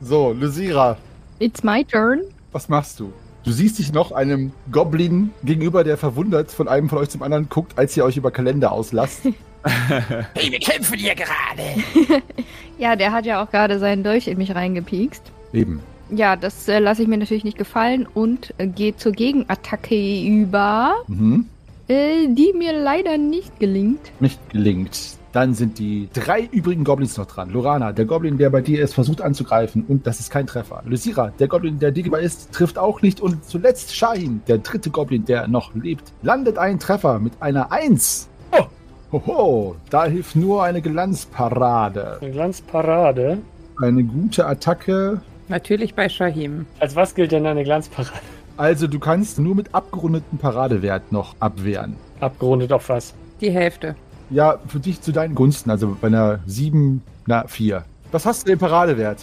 so, 0.02 0.32
Lysira, 0.34 0.98
It's 1.40 1.64
my 1.64 1.84
turn. 1.84 2.22
was 2.52 2.70
machst 2.70 3.00
du? 3.00 3.12
Du 3.44 3.52
siehst 3.52 3.78
dich 3.80 3.92
noch 3.92 4.12
einem 4.14 4.52
Goblin 4.72 5.32
gegenüber, 5.44 5.84
der 5.84 5.98
verwundert 5.98 6.52
von 6.52 6.68
einem 6.70 6.88
von 6.88 7.00
euch 7.00 7.10
zum 7.10 7.24
anderen 7.24 7.50
guckt, 7.50 7.78
als 7.78 7.98
ihr 7.98 8.06
euch 8.06 8.16
über 8.18 8.32
Kalender 8.32 8.72
auslasst. 8.72 9.22
Hey, 10.34 10.52
wir 10.52 10.60
kämpfen 10.60 10.98
hier 11.00 11.16
gerade. 11.16 11.64
Ja, 12.78 12.98
der 12.98 13.14
hat 13.14 13.26
ja 13.26 13.42
auch 13.42 13.50
gerade 13.50 13.80
seinen 13.80 14.04
Dolch 14.04 14.28
in 14.28 14.38
mich 14.38 14.54
reingepiekst. 14.54 15.24
Eben. 15.54 15.80
Ja, 16.10 16.36
das 16.36 16.68
äh, 16.68 16.80
lasse 16.80 17.04
ich 17.04 17.08
mir 17.08 17.18
natürlich 17.18 17.46
nicht 17.46 17.58
gefallen 17.58 18.06
und 18.14 18.54
äh, 18.58 18.68
gehe 18.68 18.98
zur 18.98 19.14
Gegenattacke 19.14 19.96
über, 20.28 20.96
Mhm. 21.08 21.46
äh, 21.88 22.28
die 22.28 22.52
mir 22.58 22.74
leider 22.78 23.18
nicht 23.18 23.58
gelingt. 23.62 24.12
Nicht 24.20 24.38
gelingt. 24.50 25.00
Dann 25.34 25.56
sind 25.56 25.80
die 25.80 26.10
drei 26.14 26.48
übrigen 26.52 26.84
Goblins 26.84 27.18
noch 27.18 27.26
dran. 27.26 27.50
Lorana, 27.50 27.92
der 27.92 28.06
Goblin, 28.06 28.38
der 28.38 28.52
bei 28.52 28.62
dir 28.62 28.84
ist, 28.84 28.94
versucht 28.94 29.20
anzugreifen 29.20 29.84
und 29.88 30.06
das 30.06 30.20
ist 30.20 30.30
kein 30.30 30.46
Treffer. 30.46 30.84
Lysira, 30.86 31.34
der 31.40 31.48
Goblin, 31.48 31.80
der 31.80 31.90
dir 31.90 32.04
gegenüber 32.04 32.22
ist, 32.22 32.52
trifft 32.52 32.78
auch 32.78 33.02
nicht. 33.02 33.20
Und 33.20 33.44
zuletzt 33.44 33.96
Shahin, 33.96 34.44
der 34.48 34.60
dritte 34.60 34.92
Goblin, 34.92 35.26
der 35.26 35.48
noch 35.48 35.74
lebt, 35.74 36.14
landet 36.22 36.60
ein 36.60 36.78
Treffer 36.78 37.18
mit 37.18 37.34
einer 37.40 37.72
Eins. 37.72 38.30
Oh, 38.52 38.68
Hoho, 39.12 39.76
da 39.90 40.06
hilft 40.06 40.36
nur 40.36 40.64
eine 40.64 40.84
Glanzparade. 40.84 42.20
Eine 42.22 42.32
Glanzparade. 42.32 43.40
Eine 43.82 44.04
gute 44.04 44.46
Attacke. 44.46 45.20
Natürlich 45.48 45.96
bei 45.96 46.10
Shahim. 46.10 46.68
Als 46.80 46.96
was 46.96 47.16
gilt 47.16 47.32
denn 47.32 47.48
eine 47.48 47.64
Glanzparade? 47.64 48.14
Also 48.56 48.86
du 48.86 49.00
kannst 49.00 49.40
nur 49.40 49.56
mit 49.56 49.74
abgerundeten 49.74 50.38
Paradewert 50.38 51.12
noch 51.12 51.36
abwehren. 51.40 51.96
Abgerundet 52.20 52.72
auf 52.72 52.90
was? 52.90 53.16
Die 53.42 53.50
Hälfte. 53.50 53.96
Ja, 54.34 54.58
für 54.68 54.80
dich 54.80 55.00
zu 55.00 55.12
deinen 55.12 55.36
Gunsten, 55.36 55.70
also 55.70 55.96
bei 56.02 56.08
einer 56.08 56.40
7, 56.48 57.04
na 57.28 57.48
4. 57.48 57.86
Was 58.12 58.26
hast 58.26 58.44
du 58.44 58.52
den 58.52 58.60
Paradewert? 58.60 59.20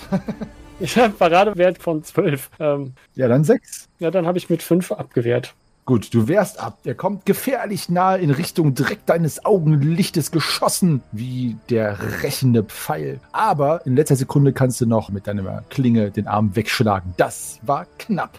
Ich 0.78 0.96
habe 0.96 1.06
einen 1.06 1.14
Paradewert 1.14 1.76
von 1.76 2.02
12. 2.02 2.48
Ähm, 2.58 2.92
ja, 3.14 3.28
dann 3.28 3.44
6. 3.44 3.88
ja, 3.98 4.10
dann 4.10 4.26
habe 4.26 4.38
ich 4.38 4.48
mit 4.48 4.62
5 4.62 4.92
abgewehrt. 4.92 5.54
Gut, 5.84 6.14
du 6.14 6.28
wehrst 6.28 6.60
ab. 6.60 6.78
Er 6.84 6.94
kommt 6.94 7.26
gefährlich 7.26 7.88
nahe 7.88 8.18
in 8.18 8.30
Richtung 8.30 8.74
direkt 8.74 9.08
deines 9.10 9.44
Augenlichtes 9.44 10.30
geschossen, 10.30 11.02
wie 11.10 11.56
der 11.68 12.22
rächende 12.22 12.62
Pfeil. 12.62 13.18
Aber 13.32 13.84
in 13.84 13.96
letzter 13.96 14.16
Sekunde 14.16 14.52
kannst 14.52 14.80
du 14.80 14.86
noch 14.86 15.10
mit 15.10 15.26
deiner 15.26 15.64
Klinge 15.70 16.10
den 16.12 16.28
Arm 16.28 16.54
wegschlagen. 16.54 17.12
Das 17.16 17.58
war 17.62 17.86
knapp. 17.98 18.38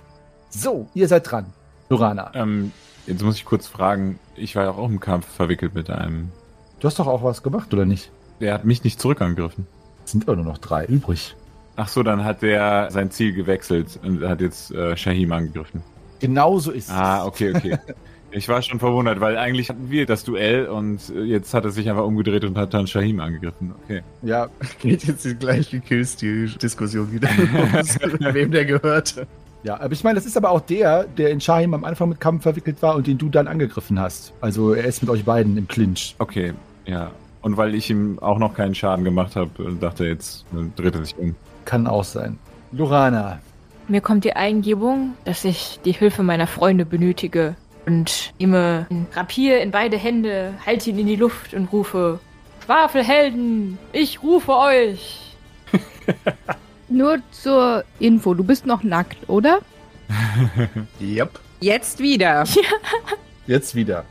So, 0.50 0.88
ihr 0.94 1.08
seid 1.10 1.30
dran. 1.30 1.46
Lorana, 1.90 2.32
Ähm, 2.34 2.72
jetzt 3.06 3.22
muss 3.22 3.36
ich 3.36 3.44
kurz 3.46 3.68
fragen, 3.68 4.18
ich 4.36 4.56
war 4.56 4.63
ja 4.63 4.72
auch 4.72 4.88
im 4.88 5.00
Kampf 5.01 5.28
verwickelt 5.28 5.75
mit 5.75 5.90
einem. 5.90 6.32
Du 6.81 6.88
hast 6.88 7.00
doch 7.00 7.07
auch 7.07 7.23
was 7.23 7.43
gemacht, 7.43 7.73
oder 7.73 7.85
nicht? 7.85 8.11
Der 8.41 8.53
hat 8.53 8.65
mich 8.65 8.83
nicht 8.83 9.00
zurückangegriffen. 9.00 9.67
Es 10.03 10.11
sind 10.11 10.27
aber 10.27 10.35
nur 10.35 10.45
noch 10.45 10.57
drei 10.57 10.85
übrig. 10.85 11.35
Ach 11.77 11.88
so, 11.88 12.03
dann 12.03 12.25
hat 12.25 12.41
der 12.41 12.89
sein 12.91 13.11
Ziel 13.11 13.33
gewechselt 13.33 14.00
und 14.03 14.21
hat 14.27 14.41
jetzt 14.41 14.71
äh, 14.71 14.97
Shahim 14.97 15.31
angegriffen. 15.31 15.81
Genauso 16.19 16.71
ist 16.71 16.89
es. 16.89 16.93
Ah, 16.93 17.25
okay, 17.25 17.53
okay. 17.55 17.77
Ich 18.33 18.47
war 18.47 18.61
schon 18.61 18.79
verwundert, 18.79 19.19
weil 19.19 19.38
eigentlich 19.38 19.67
hatten 19.67 19.89
wir 19.89 20.05
das 20.05 20.23
Duell 20.23 20.67
und 20.67 21.09
äh, 21.09 21.19
jetzt 21.23 21.53
hat 21.53 21.65
er 21.65 21.71
sich 21.71 21.89
einfach 21.89 22.05
umgedreht 22.05 22.45
und 22.45 22.57
hat 22.57 22.73
dann 22.73 22.88
Shahim 22.88 23.19
angegriffen. 23.19 23.73
Okay. 23.83 24.03
Ja, 24.21 24.47
Geht 24.81 25.03
jetzt 25.03 25.25
die 25.25 25.35
gleiche 25.35 25.81
Killstil-Diskussion 25.81 27.11
wieder 27.11 27.27
los, 27.73 27.97
wem 28.33 28.51
der 28.51 28.63
gehört. 28.63 29.27
ja, 29.63 29.77
aber 29.81 29.91
ich 29.91 30.05
meine, 30.05 30.15
das 30.15 30.25
ist 30.25 30.38
aber 30.38 30.51
auch 30.51 30.61
der, 30.61 31.03
der 31.03 31.29
in 31.31 31.41
Shahim 31.41 31.73
am 31.73 31.83
Anfang 31.83 32.07
mit 32.07 32.21
Kampf 32.21 32.43
verwickelt 32.43 32.81
war 32.81 32.95
und 32.95 33.05
den 33.05 33.17
du 33.17 33.27
dann 33.27 33.50
angegriffen 33.50 34.00
hast. 34.00 34.31
Also 34.39 34.73
er 34.73 34.85
ist 34.85 35.01
mit 35.01 35.11
euch 35.11 35.25
beiden 35.25 35.57
im 35.57 35.67
Clinch. 35.67 36.15
Okay, 36.17 36.53
ja. 36.91 37.12
Und 37.41 37.57
weil 37.57 37.74
ich 37.74 37.89
ihm 37.89 38.19
auch 38.19 38.38
noch 38.38 38.53
keinen 38.53 38.75
Schaden 38.75 39.03
gemacht 39.03 39.36
habe, 39.36 39.50
dachte 39.79 40.03
er 40.03 40.12
jetzt, 40.12 40.45
äh, 40.53 40.69
dreht 40.75 40.93
er 40.93 41.05
sich 41.05 41.17
um. 41.17 41.36
Kann 41.65 41.88
auch 41.88 42.03
sein. 42.03 42.38
Lorana, 42.71 43.39
Mir 43.88 44.01
kommt 44.01 44.24
die 44.24 44.33
Eingebung, 44.33 45.13
dass 45.25 45.43
ich 45.43 45.79
die 45.83 45.91
Hilfe 45.91 46.24
meiner 46.24 46.48
Freunde 46.48 46.86
benötige 46.86 47.55
und 47.86 48.33
nehme 48.39 48.86
ein 48.89 49.07
Rapier 49.13 49.60
in 49.62 49.71
beide 49.71 49.98
Hände, 49.98 50.53
halte 50.65 50.91
ihn 50.91 51.00
in 51.00 51.07
die 51.07 51.15
Luft 51.15 51.53
und 51.53 51.71
rufe: 51.74 52.19
Schwafelhelden, 52.63 53.77
ich 53.91 54.21
rufe 54.21 54.51
euch! 54.53 55.36
Nur 56.89 57.19
zur 57.31 57.83
Info, 58.00 58.33
du 58.33 58.43
bist 58.43 58.65
noch 58.65 58.83
nackt, 58.83 59.29
oder? 59.29 59.60
Yep. 61.00 61.39
Jetzt 61.62 62.00
wieder. 62.00 62.43
jetzt 63.48 63.75
wieder. 63.75 64.03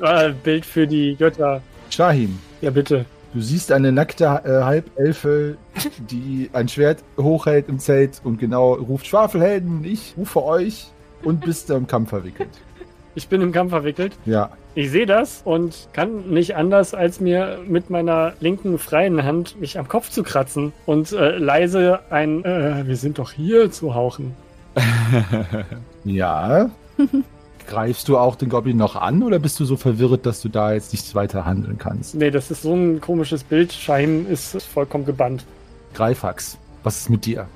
Ah, 0.00 0.28
Bild 0.28 0.66
für 0.66 0.86
die 0.86 1.16
Götter. 1.16 1.62
Shahim, 1.90 2.38
Ja, 2.60 2.70
bitte. 2.70 3.04
Du 3.32 3.40
siehst 3.40 3.70
eine 3.70 3.92
nackte 3.92 4.24
äh, 4.24 4.64
Halbelfe, 4.64 5.56
die 6.10 6.50
ein 6.52 6.68
Schwert 6.68 6.98
hochhält 7.16 7.68
im 7.68 7.78
Zelt 7.78 8.20
und 8.24 8.38
genau 8.38 8.74
ruft 8.74 9.06
Schwafelhelden, 9.06 9.84
ich 9.84 10.14
rufe 10.16 10.42
euch 10.42 10.88
und 11.22 11.40
bist 11.42 11.70
im 11.70 11.86
Kampf 11.86 12.10
verwickelt. 12.10 12.50
Ich 13.16 13.26
bin 13.26 13.40
im 13.40 13.50
Kampf 13.50 13.70
verwickelt. 13.70 14.16
Ja, 14.24 14.50
Ich 14.76 14.92
sehe 14.92 15.04
das 15.04 15.42
und 15.44 15.88
kann 15.92 16.30
nicht 16.30 16.54
anders, 16.54 16.94
als 16.94 17.18
mir 17.18 17.58
mit 17.66 17.90
meiner 17.90 18.34
linken 18.38 18.78
freien 18.78 19.24
Hand 19.24 19.60
mich 19.60 19.80
am 19.80 19.88
Kopf 19.88 20.10
zu 20.10 20.22
kratzen 20.22 20.72
und 20.86 21.10
äh, 21.10 21.36
leise 21.36 21.98
ein 22.10 22.44
äh, 22.44 22.86
Wir 22.86 22.96
sind 22.96 23.18
doch 23.18 23.32
hier 23.32 23.72
zu 23.72 23.96
hauchen. 23.96 24.36
ja. 26.04 26.70
Greifst 27.66 28.08
du 28.08 28.18
auch 28.18 28.36
den 28.36 28.48
Goblin 28.48 28.76
noch 28.76 28.96
an 28.96 29.22
oder 29.22 29.38
bist 29.38 29.60
du 29.60 29.64
so 29.64 29.76
verwirrt, 29.76 30.26
dass 30.26 30.40
du 30.40 30.48
da 30.48 30.72
jetzt 30.72 30.92
nichts 30.92 31.14
weiter 31.14 31.44
handeln 31.44 31.78
kannst? 31.78 32.14
Nee, 32.14 32.30
das 32.30 32.50
ist 32.50 32.62
so 32.62 32.74
ein 32.74 33.00
komisches 33.00 33.44
Bild. 33.44 33.72
Schein 33.72 34.26
ist 34.26 34.60
vollkommen 34.62 35.04
gebannt. 35.04 35.44
Greifax, 35.94 36.58
was 36.82 36.98
ist 36.98 37.10
mit 37.10 37.26
dir? 37.26 37.46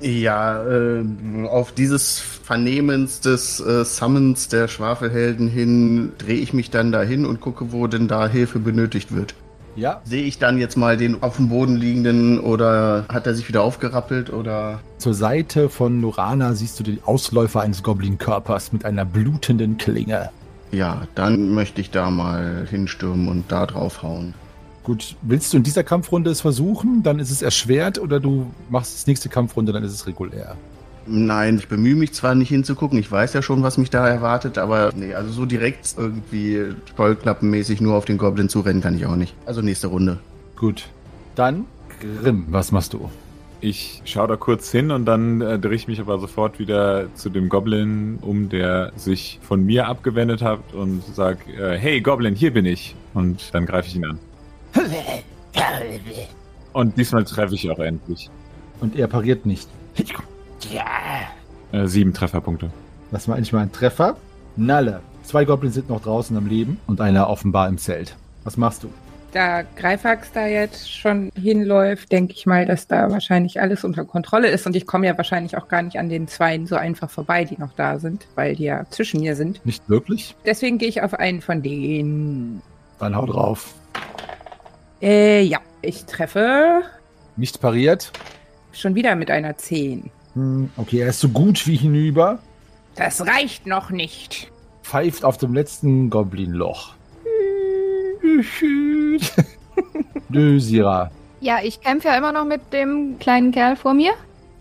Ja, 0.00 0.64
äh, 0.64 1.04
auf 1.46 1.72
dieses 1.72 2.18
Vernehmens 2.18 3.20
des 3.20 3.60
äh, 3.60 3.84
Summons 3.84 4.48
der 4.48 4.66
Schwafelhelden 4.66 5.48
hin 5.48 6.12
drehe 6.16 6.38
ich 6.38 6.54
mich 6.54 6.70
dann 6.70 6.90
dahin 6.90 7.26
und 7.26 7.40
gucke, 7.40 7.70
wo 7.72 7.86
denn 7.86 8.08
da 8.08 8.26
Hilfe 8.26 8.60
benötigt 8.60 9.14
wird. 9.14 9.34
Ja, 9.76 10.00
Sehe 10.04 10.24
ich 10.24 10.38
dann 10.38 10.58
jetzt 10.58 10.76
mal 10.76 10.96
den 10.96 11.22
auf 11.22 11.36
dem 11.36 11.48
Boden 11.48 11.76
liegenden 11.76 12.40
oder 12.40 13.04
hat 13.08 13.26
er 13.26 13.34
sich 13.34 13.48
wieder 13.48 13.62
aufgerappelt 13.62 14.32
oder 14.32 14.80
zur 14.98 15.14
Seite 15.14 15.68
von 15.68 16.00
Lorana 16.00 16.54
siehst 16.54 16.78
du 16.80 16.84
den 16.84 16.98
Ausläufer 17.04 17.60
eines 17.60 17.82
Goblin-Körpers 17.82 18.72
mit 18.72 18.84
einer 18.84 19.04
blutenden 19.04 19.78
Klinge. 19.78 20.30
ja, 20.72 21.02
dann 21.14 21.54
möchte 21.54 21.80
ich 21.80 21.90
da 21.90 22.10
mal 22.10 22.66
hinstürmen 22.68 23.28
und 23.28 23.50
da 23.50 23.66
drauf 23.66 24.02
hauen. 24.02 24.34
Gut, 24.82 25.16
willst 25.22 25.52
du 25.52 25.58
in 25.58 25.62
dieser 25.62 25.84
Kampfrunde 25.84 26.30
es 26.30 26.40
versuchen? 26.40 27.02
Dann 27.02 27.18
ist 27.18 27.30
es 27.30 27.42
erschwert 27.42 27.98
oder 27.98 28.18
du 28.18 28.50
machst 28.70 28.94
das 28.94 29.06
nächste 29.06 29.28
Kampfrunde, 29.28 29.72
dann 29.72 29.84
ist 29.84 29.92
es 29.92 30.06
regulär. 30.06 30.56
Nein, 31.06 31.56
ich 31.58 31.68
bemühe 31.68 31.96
mich 31.96 32.12
zwar 32.12 32.34
nicht 32.34 32.50
hinzugucken, 32.50 32.98
ich 32.98 33.10
weiß 33.10 33.32
ja 33.32 33.42
schon, 33.42 33.62
was 33.62 33.78
mich 33.78 33.90
da 33.90 34.06
erwartet, 34.06 34.58
aber 34.58 34.92
nee, 34.94 35.14
also 35.14 35.30
so 35.30 35.46
direkt 35.46 35.94
irgendwie 35.96 36.74
Scheuklappenmäßig 36.96 37.80
nur 37.80 37.94
auf 37.94 38.04
den 38.04 38.18
Goblin 38.18 38.48
zurennen 38.48 38.82
kann 38.82 38.96
ich 38.96 39.06
auch 39.06 39.16
nicht. 39.16 39.34
Also 39.46 39.62
nächste 39.62 39.88
Runde. 39.88 40.18
Gut. 40.56 40.88
Dann, 41.34 41.64
Grimm, 42.22 42.46
was 42.50 42.72
machst 42.72 42.92
du? 42.92 43.10
Ich 43.62 44.00
schaue 44.04 44.28
da 44.28 44.36
kurz 44.36 44.70
hin 44.70 44.90
und 44.90 45.04
dann 45.04 45.42
äh, 45.42 45.58
drehe 45.58 45.74
ich 45.74 45.86
mich 45.86 46.00
aber 46.00 46.18
sofort 46.18 46.58
wieder 46.58 47.14
zu 47.14 47.28
dem 47.28 47.50
Goblin 47.50 48.18
um, 48.22 48.48
der 48.48 48.92
sich 48.96 49.38
von 49.42 49.64
mir 49.64 49.86
abgewendet 49.86 50.40
hat 50.40 50.72
und 50.72 51.02
sag, 51.14 51.46
äh, 51.48 51.76
hey 51.76 52.00
Goblin, 52.00 52.34
hier 52.34 52.52
bin 52.52 52.64
ich. 52.64 52.94
Und 53.12 53.54
dann 53.54 53.66
greife 53.66 53.88
ich 53.88 53.96
ihn 53.96 54.06
an. 54.06 54.18
Und 56.72 56.96
diesmal 56.96 57.24
treffe 57.24 57.54
ich 57.54 57.68
auch 57.70 57.80
endlich. 57.80 58.30
Und 58.80 58.96
er 58.96 59.08
pariert 59.08 59.44
nicht. 59.44 59.68
Äh, 61.72 61.86
sieben 61.86 62.12
Trefferpunkte. 62.12 62.70
Das 63.10 63.28
war 63.28 63.36
eigentlich 63.36 63.52
mal 63.52 63.62
ein 63.62 63.72
Treffer. 63.72 64.16
Nalle. 64.56 65.00
Zwei 65.22 65.44
Goblins 65.44 65.74
sind 65.74 65.88
noch 65.88 66.02
draußen 66.02 66.36
am 66.36 66.46
Leben 66.46 66.80
und 66.86 67.00
einer 67.00 67.28
offenbar 67.28 67.68
im 67.68 67.78
Zelt. 67.78 68.16
Was 68.44 68.56
machst 68.56 68.82
du? 68.82 68.90
Da 69.32 69.62
Greifax 69.76 70.32
da 70.32 70.46
jetzt 70.46 70.90
schon 70.92 71.30
hinläuft, 71.40 72.10
denke 72.10 72.32
ich 72.32 72.46
mal, 72.46 72.66
dass 72.66 72.88
da 72.88 73.12
wahrscheinlich 73.12 73.60
alles 73.60 73.84
unter 73.84 74.04
Kontrolle 74.04 74.48
ist. 74.48 74.66
Und 74.66 74.74
ich 74.74 74.86
komme 74.86 75.06
ja 75.06 75.16
wahrscheinlich 75.16 75.56
auch 75.56 75.68
gar 75.68 75.82
nicht 75.82 75.98
an 76.00 76.08
den 76.08 76.26
Zweien 76.26 76.66
so 76.66 76.74
einfach 76.74 77.08
vorbei, 77.10 77.44
die 77.44 77.56
noch 77.56 77.72
da 77.76 78.00
sind, 78.00 78.26
weil 78.34 78.56
die 78.56 78.64
ja 78.64 78.84
zwischen 78.90 79.20
mir 79.20 79.36
sind. 79.36 79.64
Nicht 79.64 79.88
wirklich? 79.88 80.34
Deswegen 80.44 80.78
gehe 80.78 80.88
ich 80.88 81.02
auf 81.02 81.14
einen 81.14 81.42
von 81.42 81.62
denen. 81.62 82.60
Dann 82.98 83.14
hau 83.14 83.24
drauf. 83.26 83.72
Äh, 85.00 85.42
ja, 85.42 85.58
ich 85.80 86.04
treffe 86.06 86.82
Nicht 87.36 87.60
pariert. 87.60 88.10
schon 88.72 88.96
wieder 88.96 89.14
mit 89.14 89.30
einer 89.30 89.56
10. 89.56 90.10
Hm, 90.34 90.70
okay, 90.76 91.00
er 91.00 91.08
ist 91.08 91.20
so 91.20 91.28
gut 91.28 91.66
wie 91.66 91.76
hinüber. 91.76 92.38
Das 92.94 93.26
reicht 93.26 93.66
noch 93.66 93.90
nicht. 93.90 94.50
Pfeift 94.82 95.24
auf 95.24 95.38
dem 95.38 95.54
letzten 95.54 96.10
Goblin-Loch. 96.10 96.94
Nö, 100.28 100.60
Sira. 100.60 101.10
Ja, 101.40 101.58
ich 101.62 101.80
kämpfe 101.80 102.08
ja 102.08 102.16
immer 102.16 102.32
noch 102.32 102.44
mit 102.44 102.60
dem 102.72 103.18
kleinen 103.18 103.52
Kerl 103.52 103.76
vor 103.76 103.94
mir. 103.94 104.12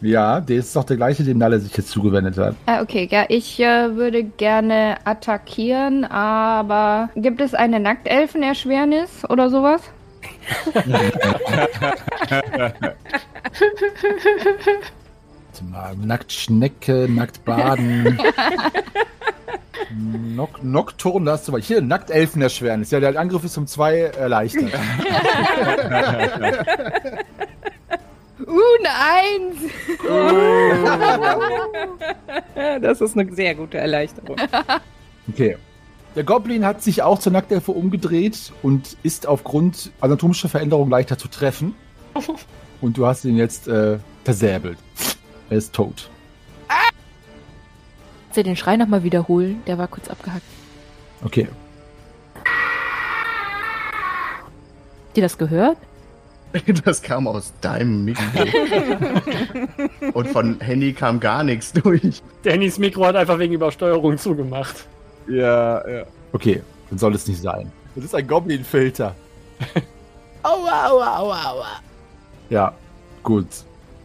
Ja, 0.01 0.39
der 0.39 0.57
ist 0.57 0.75
doch 0.75 0.85
der 0.85 0.95
gleiche, 0.95 1.23
dem 1.23 1.37
Nalle 1.37 1.59
sich 1.59 1.75
jetzt 1.75 1.89
zugewendet 1.89 2.37
hat. 2.37 2.55
Ah, 2.65 2.81
okay, 2.81 3.07
ja, 3.11 3.25
ich 3.27 3.59
äh, 3.59 3.95
würde 3.95 4.23
gerne 4.23 4.95
attackieren, 5.03 6.05
aber 6.05 7.09
gibt 7.15 7.41
es 7.41 7.53
eine 7.53 7.81
Nacktelfenerschwernis 7.81 9.29
oder 9.29 9.49
sowas? 9.49 9.81
Warte 15.49 15.63
mal, 15.65 15.95
Nackt 15.95 16.31
Schnecke, 16.31 17.07
nackt 17.09 17.43
baden. 17.43 18.19
Nock, 20.35 20.63
Nocturn, 20.63 21.25
da 21.25 21.31
hast 21.31 21.47
du 21.47 21.51
mal. 21.51 21.61
Hier, 21.61 21.81
nackt 21.81 22.11
Elfenerschwernis. 22.11 22.91
Ja, 22.91 22.99
der 22.99 23.19
Angriff 23.19 23.43
ist 23.43 23.57
um 23.57 23.65
zwei 23.65 23.97
erleichtert. 23.99 24.71
Uh, 28.47 28.57
eine 28.79 28.89
Eins! 29.11 29.57
Das 32.81 33.01
ist 33.01 33.17
eine 33.17 33.29
sehr 33.33 33.53
gute 33.53 33.77
Erleichterung. 33.77 34.37
Okay. 35.29 35.57
Der 36.15 36.23
Goblin 36.23 36.65
hat 36.65 36.81
sich 36.81 37.03
auch 37.03 37.19
zur 37.19 37.33
Nacktelfe 37.33 37.73
umgedreht 37.73 38.53
und 38.63 38.95
ist 39.03 39.27
aufgrund 39.27 39.91
anatomischer 39.99 40.47
Veränderung 40.49 40.89
leichter 40.89 41.17
zu 41.17 41.27
treffen. 41.27 41.75
Und 42.81 42.97
du 42.97 43.05
hast 43.05 43.25
ihn 43.25 43.35
jetzt 43.35 43.67
äh, 43.67 43.99
versäbelt. 44.23 44.77
Er 45.49 45.57
ist 45.57 45.73
tot. 45.73 46.09
Kannst 46.67 48.37
du 48.37 48.43
den 48.43 48.55
Schrei 48.55 48.77
nochmal 48.77 49.03
wiederholen? 49.03 49.63
Der 49.65 49.77
war 49.79 49.87
kurz 49.87 50.07
abgehackt. 50.07 50.43
Okay. 51.23 51.47
Habt 55.07 55.17
ihr 55.17 55.23
das 55.23 55.37
gehört? 55.37 55.77
Das 56.83 57.03
kam 57.03 57.27
aus 57.27 57.53
deinem 57.61 58.05
Mikro. 58.05 58.23
Und 60.13 60.27
von 60.29 60.59
Henny 60.59 60.93
kam 60.93 61.19
gar 61.19 61.43
nichts 61.43 61.73
durch. 61.73 62.23
Dannys 62.41 62.79
Mikro 62.79 63.05
hat 63.05 63.15
einfach 63.15 63.37
wegen 63.37 63.53
Übersteuerung 63.53 64.17
zugemacht. 64.17 64.87
Ja, 65.27 65.87
ja. 65.87 66.05
Okay, 66.31 66.63
dann 66.89 66.97
soll 66.97 67.13
es 67.13 67.27
nicht 67.27 67.39
sein. 67.39 67.71
Das 67.93 68.05
ist 68.05 68.15
ein 68.15 68.25
Goblin-Filter. 68.25 69.13
Aua, 70.41 70.87
aua, 70.87 71.17
aua, 71.17 71.43
aua. 71.51 71.67
Ja, 72.49 72.73
gut. 73.21 73.45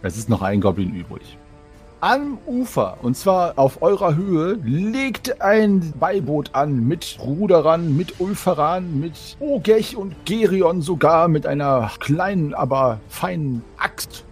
Es 0.04 0.18
ist 0.18 0.28
noch 0.28 0.42
ein 0.42 0.60
Goblin 0.60 0.94
übrig. 0.94 1.38
Am 2.02 2.36
Ufer, 2.46 2.98
und 3.00 3.16
zwar 3.16 3.58
auf 3.58 3.80
eurer 3.80 4.14
Höhe, 4.14 4.58
legt 4.62 5.40
ein 5.40 5.94
Beiboot 5.98 6.50
an 6.54 6.86
mit 6.86 7.16
Ruderern, 7.22 7.96
mit 7.96 8.20
Ulferan, 8.20 9.00
mit 9.00 9.38
Ogech 9.40 9.96
und 9.96 10.14
Gerion 10.26 10.82
sogar 10.82 11.28
mit 11.28 11.46
einer 11.46 11.90
kleinen, 12.00 12.52
aber 12.52 13.00
feinen 13.08 13.64
Axt. 13.78 14.26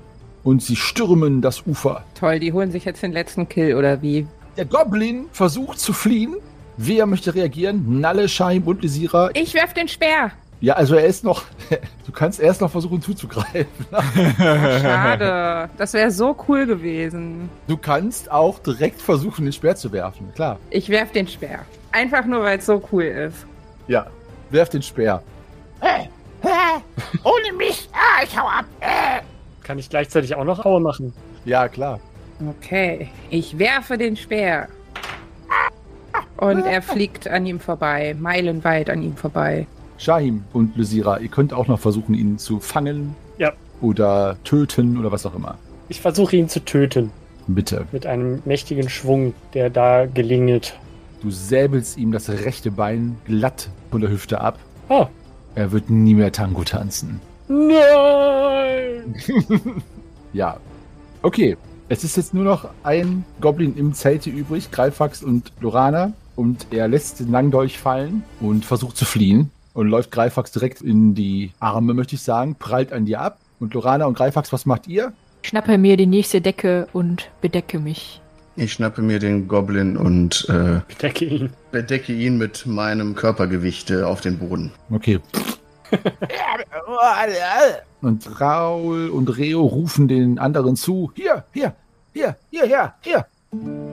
Und 0.44 0.62
sie 0.62 0.76
stürmen 0.76 1.40
das 1.40 1.66
Ufer. 1.66 2.04
Toll, 2.20 2.38
die 2.38 2.52
holen 2.52 2.70
sich 2.70 2.84
jetzt 2.84 3.02
den 3.02 3.12
letzten 3.12 3.48
Kill, 3.48 3.74
oder 3.74 4.02
wie? 4.02 4.26
Der 4.58 4.66
Goblin 4.66 5.24
versucht 5.32 5.80
zu 5.80 5.94
fliehen. 5.94 6.34
Wer 6.76 7.06
möchte 7.06 7.34
reagieren? 7.34 7.98
Nalle, 7.98 8.28
Scheim 8.28 8.64
und 8.64 8.82
Lisira. 8.82 9.30
Ich 9.32 9.54
werf 9.54 9.72
den 9.72 9.88
Speer. 9.88 10.32
Ja, 10.62 10.74
also 10.74 10.94
er 10.94 11.04
ist 11.04 11.24
noch. 11.24 11.42
Du 12.06 12.12
kannst 12.12 12.40
erst 12.40 12.60
noch 12.60 12.70
versuchen 12.70 13.00
zuzugreifen. 13.00 13.86
Schade. 14.36 15.70
Das 15.78 15.94
wäre 15.94 16.10
so 16.10 16.36
cool 16.46 16.66
gewesen. 16.66 17.48
Du 17.68 17.76
kannst 17.76 18.30
auch 18.30 18.58
direkt 18.58 19.00
versuchen, 19.00 19.44
den 19.44 19.52
Speer 19.52 19.76
zu 19.76 19.90
werfen. 19.92 20.30
Klar. 20.34 20.58
Ich 20.68 20.88
werf 20.90 21.12
den 21.12 21.26
Speer. 21.26 21.60
Einfach 21.90 22.26
nur, 22.26 22.42
weil 22.42 22.58
es 22.58 22.66
so 22.66 22.82
cool 22.92 23.04
ist. 23.04 23.46
Ja. 23.88 24.06
Werf 24.50 24.68
den 24.68 24.82
Speer. 24.82 25.22
Äh, 25.80 26.02
äh, 26.46 26.80
ohne 27.24 27.56
mich. 27.56 27.88
Ah, 27.92 28.22
ich 28.24 28.38
hau 28.38 28.46
ab. 28.46 28.66
Äh. 28.80 29.22
Kann 29.62 29.78
ich 29.78 29.88
gleichzeitig 29.88 30.34
auch 30.34 30.44
noch 30.44 30.66
Aue 30.66 30.80
machen? 30.80 31.14
Ja, 31.46 31.68
klar. 31.68 31.98
Okay. 32.58 33.08
Ich 33.30 33.58
werfe 33.58 33.96
den 33.96 34.16
Speer. 34.16 34.68
Und 36.36 36.66
er 36.66 36.82
fliegt 36.82 37.26
an 37.26 37.46
ihm 37.46 37.58
vorbei. 37.58 38.14
Meilenweit 38.18 38.90
an 38.90 39.02
ihm 39.02 39.16
vorbei. 39.16 39.66
Shahim 40.02 40.42
und 40.52 40.76
Lysira, 40.76 41.18
ihr 41.18 41.28
könnt 41.28 41.52
auch 41.52 41.68
noch 41.68 41.78
versuchen, 41.78 42.14
ihn 42.14 42.36
zu 42.38 42.58
fangen. 42.58 43.14
Ja. 43.38 43.52
Oder 43.80 44.36
töten 44.44 44.98
oder 44.98 45.12
was 45.12 45.24
auch 45.26 45.34
immer. 45.34 45.58
Ich 45.88 46.00
versuche 46.00 46.36
ihn 46.36 46.48
zu 46.48 46.64
töten. 46.64 47.10
Bitte. 47.46 47.86
Mit 47.92 48.06
einem 48.06 48.42
mächtigen 48.44 48.88
Schwung, 48.88 49.34
der 49.54 49.70
da 49.70 50.06
gelingelt. 50.06 50.78
Du 51.22 51.30
säbelst 51.30 51.98
ihm 51.98 52.10
das 52.10 52.28
rechte 52.28 52.70
Bein 52.70 53.16
glatt 53.24 53.68
von 53.90 54.00
der 54.00 54.10
Hüfte 54.10 54.40
ab. 54.40 54.58
Oh. 54.88 55.06
Er 55.54 55.70
wird 55.70 55.88
nie 55.88 56.14
mehr 56.14 56.32
Tango 56.32 56.64
tanzen. 56.64 57.20
Nein! 57.48 59.14
Ja. 60.32 60.56
Okay. 61.20 61.58
Es 61.90 62.04
ist 62.04 62.16
jetzt 62.16 62.32
nur 62.32 62.44
noch 62.44 62.70
ein 62.84 63.22
Goblin 63.42 63.76
im 63.76 63.92
Zelte 63.92 64.30
übrig, 64.30 64.70
Greifax 64.70 65.22
und 65.22 65.52
Lorana. 65.60 66.14
Und 66.36 66.68
er 66.70 66.88
lässt 66.88 67.20
den 67.20 67.30
Langdolch 67.30 67.78
fallen 67.78 68.24
und 68.40 68.64
versucht 68.64 68.96
zu 68.96 69.04
fliehen. 69.04 69.50
Und 69.74 69.88
läuft 69.88 70.10
Greifax 70.10 70.52
direkt 70.52 70.82
in 70.82 71.14
die 71.14 71.52
Arme, 71.58 71.94
möchte 71.94 72.14
ich 72.14 72.22
sagen, 72.22 72.54
prallt 72.56 72.92
an 72.92 73.06
dir 73.06 73.20
ab. 73.20 73.38
Und 73.58 73.74
Lorana 73.74 74.06
und 74.06 74.14
Greifax, 74.14 74.52
was 74.52 74.66
macht 74.66 74.86
ihr? 74.88 75.12
Schnappe 75.42 75.78
mir 75.78 75.96
die 75.96 76.06
nächste 76.06 76.40
Decke 76.40 76.88
und 76.92 77.30
bedecke 77.40 77.78
mich. 77.78 78.20
Ich 78.54 78.74
schnappe 78.74 79.00
mir 79.00 79.18
den 79.18 79.48
Goblin 79.48 79.96
und 79.96 80.46
äh, 80.50 80.80
Bedecke 80.86 81.24
ihn. 81.24 81.50
bedecke 81.70 82.12
ihn 82.12 82.36
mit 82.36 82.66
meinem 82.66 83.14
Körpergewicht 83.14 83.90
äh, 83.90 84.02
auf 84.02 84.20
den 84.20 84.38
Boden. 84.38 84.70
Okay. 84.90 85.20
Und 88.00 88.40
Raul 88.40 89.10
und 89.10 89.36
Reo 89.36 89.60
rufen 89.62 90.08
den 90.08 90.38
anderen 90.38 90.74
zu. 90.76 91.12
Hier, 91.14 91.44
hier, 91.52 91.74
hier, 92.12 92.36
hier, 92.50 92.64
hier, 92.64 92.94
hier. 93.02 93.91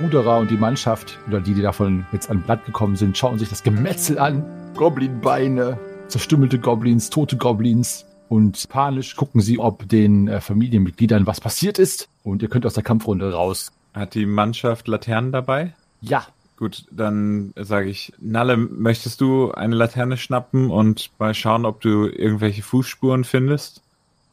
Ruderer 0.00 0.38
und 0.38 0.50
die 0.50 0.56
Mannschaft, 0.56 1.18
oder 1.28 1.40
die, 1.40 1.54
die 1.54 1.62
davon 1.62 2.06
jetzt 2.12 2.30
an 2.30 2.42
Blatt 2.42 2.64
gekommen 2.64 2.96
sind, 2.96 3.18
schauen 3.18 3.38
sich 3.38 3.48
das 3.48 3.62
Gemetzel 3.62 4.18
an. 4.18 4.44
Goblinbeine, 4.76 5.78
zerstümmelte 6.08 6.58
Goblins, 6.58 7.10
tote 7.10 7.36
Goblins. 7.36 8.06
Und 8.28 8.68
panisch 8.68 9.16
gucken 9.16 9.40
sie, 9.40 9.58
ob 9.58 9.88
den 9.88 10.28
äh, 10.28 10.40
Familienmitgliedern 10.40 11.26
was 11.26 11.40
passiert 11.40 11.78
ist. 11.78 12.08
Und 12.22 12.42
ihr 12.42 12.48
könnt 12.48 12.64
aus 12.64 12.74
der 12.74 12.82
Kampfrunde 12.82 13.32
raus. 13.32 13.72
Hat 13.92 14.14
die 14.14 14.26
Mannschaft 14.26 14.88
Laternen 14.88 15.32
dabei? 15.32 15.74
Ja, 16.00 16.26
Gut, 16.60 16.84
dann 16.90 17.54
sage 17.56 17.88
ich, 17.88 18.12
Nalle, 18.18 18.58
möchtest 18.58 19.22
du 19.22 19.50
eine 19.50 19.74
Laterne 19.74 20.18
schnappen 20.18 20.70
und 20.70 21.10
mal 21.18 21.32
schauen, 21.32 21.64
ob 21.64 21.80
du 21.80 22.06
irgendwelche 22.06 22.62
Fußspuren 22.62 23.24
findest? 23.24 23.82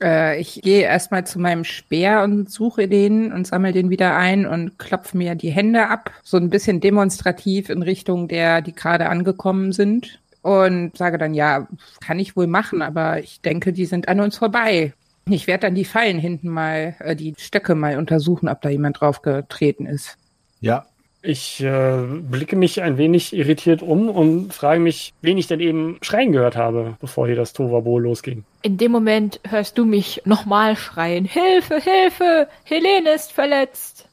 Äh, 0.02 0.40
ich 0.40 0.62
gehe 0.62 0.84
erstmal 0.84 1.26
zu 1.26 1.40
meinem 1.40 1.64
Speer 1.64 2.24
und 2.24 2.50
suche 2.50 2.88
den 2.88 3.32
und 3.32 3.48
sammle 3.48 3.72
den 3.72 3.90
wieder 3.90 4.16
ein 4.16 4.46
und 4.46 4.78
klopfe 4.78 5.18
mir 5.18 5.36
die 5.36 5.50
Hände 5.50 5.88
ab, 5.88 6.12
so 6.24 6.38
ein 6.38 6.50
bisschen 6.50 6.80
demonstrativ 6.80 7.70
in 7.70 7.82
Richtung 7.82 8.28
der, 8.28 8.62
die 8.62 8.74
gerade 8.74 9.10
angekommen 9.10 9.72
sind. 9.72 10.20
Und 10.42 10.96
sage 10.98 11.18
dann, 11.18 11.34
ja, 11.34 11.68
kann 12.00 12.20
ich 12.20 12.38
wohl 12.38 12.48
machen, 12.48 12.82
aber 12.82 13.20
ich 13.20 13.42
denke, 13.42 13.74
die 13.74 13.86
sind 13.86 14.08
an 14.08 14.22
uns 14.22 14.38
vorbei. 14.38 14.94
Ich 15.26 15.46
werde 15.46 15.68
dann 15.68 15.76
die 15.76 15.84
Fallen 15.84 16.20
hinten 16.20 16.48
mal, 16.48 16.96
äh, 17.00 17.16
die 17.16 17.34
Stöcke 17.38 17.76
mal 17.76 17.98
untersuchen, 17.98 18.48
ob 18.48 18.62
da 18.62 18.70
jemand 18.70 19.02
drauf 19.02 19.22
getreten 19.22 19.86
ist. 19.86 20.18
ja. 20.62 20.86
Ich 21.22 21.62
äh, 21.62 22.04
blicke 22.22 22.56
mich 22.56 22.82
ein 22.82 22.98
wenig 22.98 23.34
irritiert 23.34 23.82
um 23.82 24.10
und 24.10 24.54
frage 24.54 24.80
mich, 24.80 25.14
wen 25.22 25.38
ich 25.38 25.48
denn 25.48 25.60
eben 25.60 25.98
schreien 26.02 26.32
gehört 26.32 26.56
habe, 26.56 26.96
bevor 27.00 27.28
hier 27.28 27.36
das 27.36 27.54
Tovabo 27.54 28.00
losging. 28.00 28.44
In 28.62 28.78
dem 28.78 28.92
Moment 28.92 29.40
hörst 29.48 29.78
du 29.78 29.86
mich 29.86 30.22
nochmal 30.26 30.76
schreien. 30.76 31.26
Hilfe, 31.26 31.82
Hilfe! 31.82 32.48
Helene 32.64 33.12
ist 33.16 33.32
verletzt. 33.32 34.08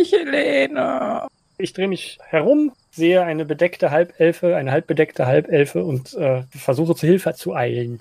Ich, 0.00 0.12
Helene. 0.12 1.26
Ich 1.56 1.72
drehe 1.72 1.88
mich 1.88 2.18
herum, 2.28 2.72
sehe 2.90 3.22
eine 3.22 3.44
bedeckte 3.44 3.90
Halbelfe, 3.90 4.56
eine 4.56 4.70
halbbedeckte 4.70 5.26
Halbelfe 5.26 5.84
und 5.84 6.14
äh, 6.14 6.42
versuche 6.50 6.94
zu 6.94 7.06
Hilfe 7.06 7.34
zu 7.34 7.54
eilen. 7.54 8.00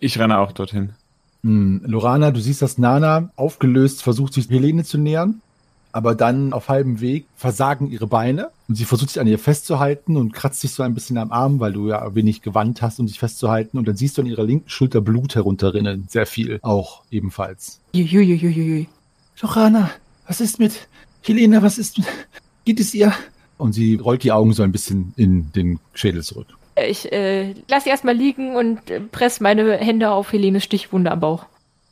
Ich 0.00 0.18
renne 0.18 0.38
auch 0.38 0.52
dorthin. 0.52 0.94
Hm, 1.42 1.82
Lorana, 1.84 2.30
du 2.30 2.40
siehst, 2.40 2.62
dass 2.62 2.78
Nana 2.78 3.30
aufgelöst 3.36 4.02
versucht, 4.02 4.32
sich 4.32 4.48
Helene 4.48 4.84
zu 4.84 4.96
nähern. 4.96 5.42
Aber 5.94 6.16
dann 6.16 6.52
auf 6.52 6.68
halbem 6.68 7.00
Weg 7.00 7.26
versagen 7.36 7.88
ihre 7.88 8.08
Beine 8.08 8.50
und 8.66 8.74
sie 8.74 8.84
versucht 8.84 9.10
sich 9.10 9.20
an 9.20 9.28
ihr 9.28 9.38
festzuhalten 9.38 10.16
und 10.16 10.32
kratzt 10.32 10.60
sich 10.60 10.72
so 10.72 10.82
ein 10.82 10.92
bisschen 10.92 11.16
am 11.18 11.30
Arm, 11.30 11.60
weil 11.60 11.72
du 11.72 11.88
ja 11.88 12.16
wenig 12.16 12.42
Gewand 12.42 12.82
hast, 12.82 12.98
um 12.98 13.06
sich 13.06 13.20
festzuhalten. 13.20 13.78
Und 13.78 13.86
dann 13.86 13.94
siehst 13.94 14.18
du 14.18 14.22
an 14.22 14.26
ihrer 14.26 14.42
linken 14.42 14.68
Schulter 14.68 15.00
Blut 15.00 15.36
herunterrinnen. 15.36 16.06
Sehr 16.08 16.26
viel 16.26 16.58
auch 16.62 17.04
ebenfalls. 17.12 17.78
Lorana, 19.40 19.88
was 20.26 20.40
ist 20.40 20.58
mit 20.58 20.88
Helena? 21.22 21.62
Was 21.62 21.78
ist 21.78 21.98
mit... 21.98 22.08
Geht 22.64 22.80
es 22.80 22.92
ihr? 22.92 23.12
Und 23.56 23.72
sie 23.72 23.94
rollt 23.94 24.24
die 24.24 24.32
Augen 24.32 24.52
so 24.52 24.64
ein 24.64 24.72
bisschen 24.72 25.14
in 25.16 25.52
den 25.52 25.78
Schädel 25.92 26.24
zurück. 26.24 26.48
Ich 26.74 27.12
äh, 27.12 27.54
lass 27.68 27.84
sie 27.84 27.90
erstmal 27.90 28.16
liegen 28.16 28.56
und 28.56 28.90
äh, 28.90 28.98
press 28.98 29.38
meine 29.38 29.76
Hände 29.76 30.10
auf 30.10 30.32
Helenes 30.32 30.64
Stichwunde 30.64 31.12
am 31.12 31.20
Bauch. 31.20 31.46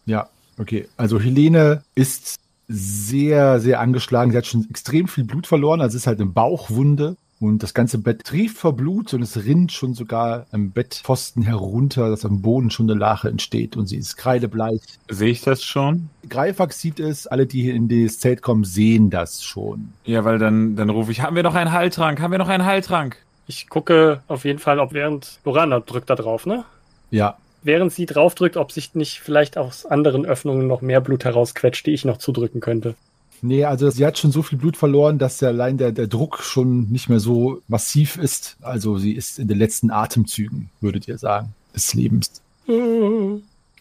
Ja, 0.06 0.28
okay. 0.58 0.88
Also 0.96 1.20
Helene 1.20 1.84
ist 1.94 2.40
sehr, 2.68 3.60
sehr 3.60 3.80
angeschlagen. 3.80 4.32
Sie 4.32 4.36
hat 4.36 4.46
schon 4.46 4.66
extrem 4.70 5.08
viel 5.08 5.24
Blut 5.24 5.46
verloren. 5.46 5.80
Also 5.80 5.96
es 5.96 6.02
ist 6.02 6.06
halt 6.06 6.20
eine 6.20 6.30
Bauchwunde. 6.30 7.16
Und 7.42 7.64
das 7.64 7.74
ganze 7.74 7.98
Bett 7.98 8.22
trieft 8.22 8.56
vor 8.56 8.76
Blut 8.76 9.12
und 9.14 9.22
es 9.22 9.44
rinnt 9.44 9.72
schon 9.72 9.94
sogar 9.94 10.46
am 10.52 10.70
Bettpfosten 10.70 11.42
herunter, 11.42 12.08
dass 12.08 12.24
am 12.24 12.40
Boden 12.40 12.70
schon 12.70 12.88
eine 12.88 12.96
Lache 12.96 13.28
entsteht 13.28 13.76
und 13.76 13.88
sie 13.88 13.96
ist 13.96 14.16
kreidebleich. 14.16 14.80
Sehe 15.10 15.32
ich 15.32 15.40
das 15.40 15.64
schon? 15.64 16.08
Greifax 16.28 16.80
sieht 16.80 17.00
es, 17.00 17.26
alle, 17.26 17.46
die 17.46 17.62
hier 17.62 17.74
in 17.74 17.88
das 17.88 18.20
Zelt 18.20 18.42
kommen, 18.42 18.62
sehen 18.62 19.10
das 19.10 19.42
schon. 19.42 19.92
Ja, 20.04 20.24
weil 20.24 20.38
dann, 20.38 20.76
dann 20.76 20.88
rufe 20.88 21.10
ich, 21.10 21.20
haben 21.20 21.34
wir 21.34 21.42
noch 21.42 21.56
einen 21.56 21.72
Heiltrank? 21.72 22.20
Haben 22.20 22.30
wir 22.30 22.38
noch 22.38 22.48
einen 22.48 22.64
Heiltrank? 22.64 23.16
Ich 23.48 23.68
gucke 23.68 24.22
auf 24.28 24.44
jeden 24.44 24.60
Fall, 24.60 24.78
ob 24.78 24.92
während 24.92 25.40
Lorana 25.44 25.80
drückt 25.80 26.10
da 26.10 26.14
drauf, 26.14 26.46
ne? 26.46 26.64
Ja, 27.10 27.38
Während 27.62 27.92
sie 27.92 28.06
draufdrückt, 28.06 28.56
ob 28.56 28.72
sich 28.72 28.94
nicht 28.94 29.20
vielleicht 29.20 29.56
aus 29.56 29.86
anderen 29.86 30.26
Öffnungen 30.26 30.66
noch 30.66 30.80
mehr 30.82 31.00
Blut 31.00 31.24
herausquetscht, 31.24 31.86
die 31.86 31.92
ich 31.92 32.04
noch 32.04 32.16
zudrücken 32.18 32.60
könnte. 32.60 32.94
nee, 33.40 33.64
also 33.64 33.90
sie 33.90 34.04
hat 34.06 34.18
schon 34.18 34.32
so 34.32 34.42
viel 34.42 34.58
Blut 34.58 34.76
verloren, 34.76 35.18
dass 35.18 35.40
ja 35.40 35.48
allein 35.48 35.76
der, 35.78 35.92
der 35.92 36.06
Druck 36.06 36.42
schon 36.42 36.90
nicht 36.90 37.08
mehr 37.08 37.20
so 37.20 37.60
massiv 37.68 38.16
ist. 38.16 38.56
Also 38.62 38.98
sie 38.98 39.12
ist 39.12 39.38
in 39.38 39.48
den 39.48 39.58
letzten 39.58 39.90
Atemzügen, 39.90 40.70
würdet 40.80 41.06
ihr 41.08 41.18
sagen, 41.18 41.54
des 41.74 41.94
Lebens. 41.94 42.40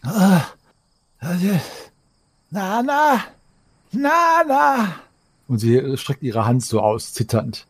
Ah, 0.02 0.42
also, 1.20 1.46
Nana, 2.50 3.20
Nana. 3.92 4.94
Und 5.48 5.58
sie 5.58 5.96
streckt 5.96 6.22
ihre 6.22 6.44
Hand 6.44 6.64
so 6.64 6.80
aus, 6.80 7.12
zitternd. 7.14 7.66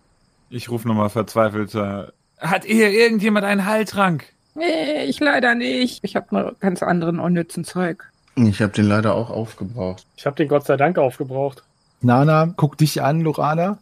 Ich 0.51 0.71
rufe 0.71 0.89
nochmal 0.89 1.11
verzweifelt. 1.11 1.75
äh, 1.75 2.05
Hat 2.39 2.65
hier 2.65 2.91
irgendjemand 2.91 3.45
einen 3.45 3.67
Heiltrank? 3.67 4.25
Nee, 4.55 5.05
ich 5.05 5.21
leider 5.21 5.55
nicht. 5.55 6.01
Ich 6.03 6.17
habe 6.17 6.27
nur 6.31 6.57
ganz 6.61 6.83
anderen 6.83 7.19
unnützen 7.19 7.65
Zeug. 7.65 8.11
Ich 8.37 8.61
habe 8.61 8.73
den 8.73 8.87
leider 8.87 9.15
auch 9.15 9.31
aufgebraucht. 9.31 10.07
Ich 10.17 10.27
habe 10.27 10.37
den 10.37 10.49
Gott 10.49 10.67
sei 10.67 10.77
Dank 10.77 10.99
aufgebraucht. 10.99 11.63
Nana, 12.01 12.53
guck 12.57 12.79
dich 12.79 13.03
an, 13.03 13.21
Lorana. 13.21 13.79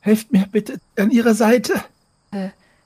Helft 0.00 0.32
mir 0.32 0.46
bitte 0.50 0.80
an 0.98 1.10
ihrer 1.10 1.34
Seite. 1.34 1.74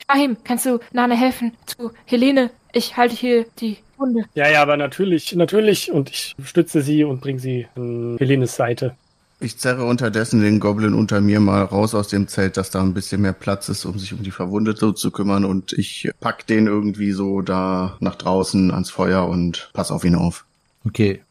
Ahim, 0.07 0.37
kannst 0.45 0.67
du 0.67 0.79
Nana 0.93 1.15
helfen? 1.15 1.53
Zu 1.67 1.93
Helene. 2.05 2.51
Ich 2.73 2.97
halte 2.97 3.15
hier 3.15 3.47
die 3.59 3.79
Wunde. 3.97 4.25
Ja, 4.35 4.49
ja, 4.49 4.63
aber 4.63 4.77
natürlich, 4.77 5.35
natürlich. 5.35 5.91
Und 5.91 6.11
ich 6.11 6.35
stütze 6.45 6.83
sie 6.83 7.05
und 7.05 7.21
bringe 7.21 7.39
sie 7.39 7.67
an 7.75 8.17
Helenes 8.19 8.55
Seite. 8.57 8.95
Ich 9.39 9.59
zerre 9.59 9.85
unterdessen 9.85 10.41
den 10.41 10.61
Goblin 10.61 10.95
unter 10.95 11.21
mir 11.21 11.41
mal 11.41 11.63
raus 11.63 11.95
aus 11.95 12.09
dem 12.09 12.27
Zelt, 12.27 12.57
dass 12.57 12.71
da 12.71 12.81
ein 12.81 12.95
bisschen 12.95 13.21
mehr 13.21 13.35
Platz 13.35 13.69
ist, 13.69 13.85
um 13.85 13.99
sich 13.99 14.15
um 14.15 14.23
die 14.23 14.31
Verwundete 14.31 14.95
zu 14.95 15.11
kümmern. 15.11 15.45
Und 15.45 15.75
ich 15.75 16.11
pack 16.21 16.47
den 16.47 16.67
irgendwie 16.67 17.13
so 17.13 17.43
da 17.43 17.99
nach 18.01 18.15
draußen 18.15 18.71
ans 18.71 18.91
Feuer 18.91 19.29
und 19.29 19.71
pass 19.75 19.91
auf 19.91 20.05
ihn 20.05 20.15
auf. 20.15 20.47
Okay. 20.87 21.23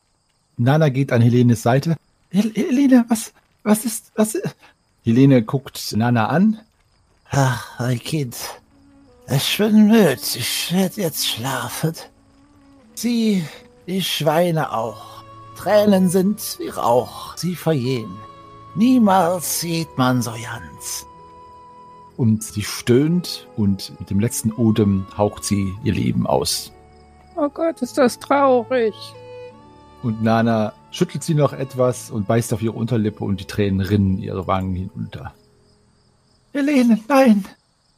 Nana 0.57 0.89
geht 0.89 1.11
an 1.11 1.21
Helenes 1.21 1.63
Seite. 1.63 1.95
Hel 2.29 2.51
Helene, 2.53 3.05
was, 3.07 3.33
was 3.63 3.85
ist, 3.85 4.11
was? 4.15 4.37
Helene 5.03 5.41
guckt 5.41 5.93
Nana 5.95 6.27
an. 6.27 6.59
Ach, 7.31 7.79
mein 7.79 7.99
Kind. 7.99 8.35
Ich 9.27 9.57
bin 9.57 9.87
müde. 9.87 10.17
Ich 10.35 10.71
werde 10.71 11.01
jetzt 11.01 11.27
schlafen. 11.27 11.93
Sie, 12.93 13.43
die 13.87 14.03
Schweine 14.03 14.71
auch. 14.71 15.14
Tränen 15.55 16.09
sind 16.09 16.57
wie 16.59 16.69
Rauch, 16.69 17.35
sie 17.37 17.55
verjehen. 17.55 18.15
Niemals 18.75 19.61
sieht 19.61 19.97
man 19.97 20.21
so 20.21 20.31
ganz. 20.31 21.05
Und 22.17 22.43
sie 22.43 22.63
stöhnt 22.63 23.47
und 23.57 23.97
mit 23.99 24.09
dem 24.09 24.19
letzten 24.19 24.51
Odem 24.51 25.05
haucht 25.17 25.43
sie 25.43 25.73
ihr 25.83 25.93
Leben 25.93 26.27
aus. 26.27 26.71
Oh 27.35 27.49
Gott, 27.49 27.81
ist 27.81 27.97
das 27.97 28.19
traurig. 28.19 28.93
Und 30.03 30.21
Nana 30.21 30.73
schüttelt 30.91 31.23
sie 31.23 31.33
noch 31.33 31.51
etwas 31.51 32.11
und 32.11 32.27
beißt 32.27 32.53
auf 32.53 32.61
ihre 32.61 32.73
Unterlippe 32.73 33.23
und 33.23 33.39
die 33.39 33.45
Tränen 33.45 33.81
rinnen 33.81 34.17
ihre 34.19 34.47
Wangen 34.47 34.75
hinunter. 34.75 35.33
Helene, 36.53 36.99
nein! 37.07 37.45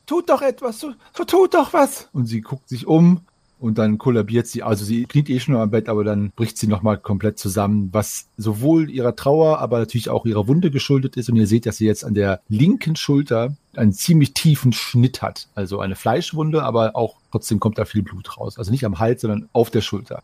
Tut 0.07 0.29
doch 0.29 0.41
etwas! 0.41 0.85
Tut 1.27 1.53
doch 1.53 1.73
was! 1.73 2.09
Und 2.13 2.27
sie 2.27 2.41
guckt 2.41 2.69
sich 2.69 2.87
um 2.87 3.26
und 3.59 3.77
dann 3.77 3.97
kollabiert 3.97 4.47
sie. 4.47 4.63
Also 4.63 4.85
sie 4.85 5.05
kniet 5.05 5.29
eh 5.29 5.39
schon 5.39 5.55
am 5.55 5.71
Bett, 5.71 5.89
aber 5.89 6.03
dann 6.03 6.31
bricht 6.35 6.57
sie 6.57 6.67
nochmal 6.67 6.97
komplett 6.97 7.39
zusammen, 7.39 7.89
was 7.91 8.27
sowohl 8.37 8.89
ihrer 8.89 9.15
Trauer, 9.15 9.59
aber 9.59 9.79
natürlich 9.79 10.09
auch 10.09 10.25
ihrer 10.25 10.47
Wunde 10.47 10.71
geschuldet 10.71 11.17
ist. 11.17 11.29
Und 11.29 11.35
ihr 11.35 11.47
seht, 11.47 11.65
dass 11.65 11.77
sie 11.77 11.85
jetzt 11.85 12.03
an 12.05 12.13
der 12.13 12.41
linken 12.47 12.95
Schulter 12.95 13.55
einen 13.75 13.93
ziemlich 13.93 14.33
tiefen 14.33 14.73
Schnitt 14.73 15.21
hat. 15.21 15.47
Also 15.55 15.79
eine 15.79 15.95
Fleischwunde, 15.95 16.63
aber 16.63 16.95
auch 16.95 17.15
trotzdem 17.31 17.59
kommt 17.59 17.77
da 17.77 17.85
viel 17.85 18.03
Blut 18.03 18.37
raus. 18.37 18.57
Also 18.57 18.71
nicht 18.71 18.85
am 18.85 18.99
Hals, 18.99 19.21
sondern 19.21 19.49
auf 19.53 19.69
der 19.69 19.81
Schulter. 19.81 20.21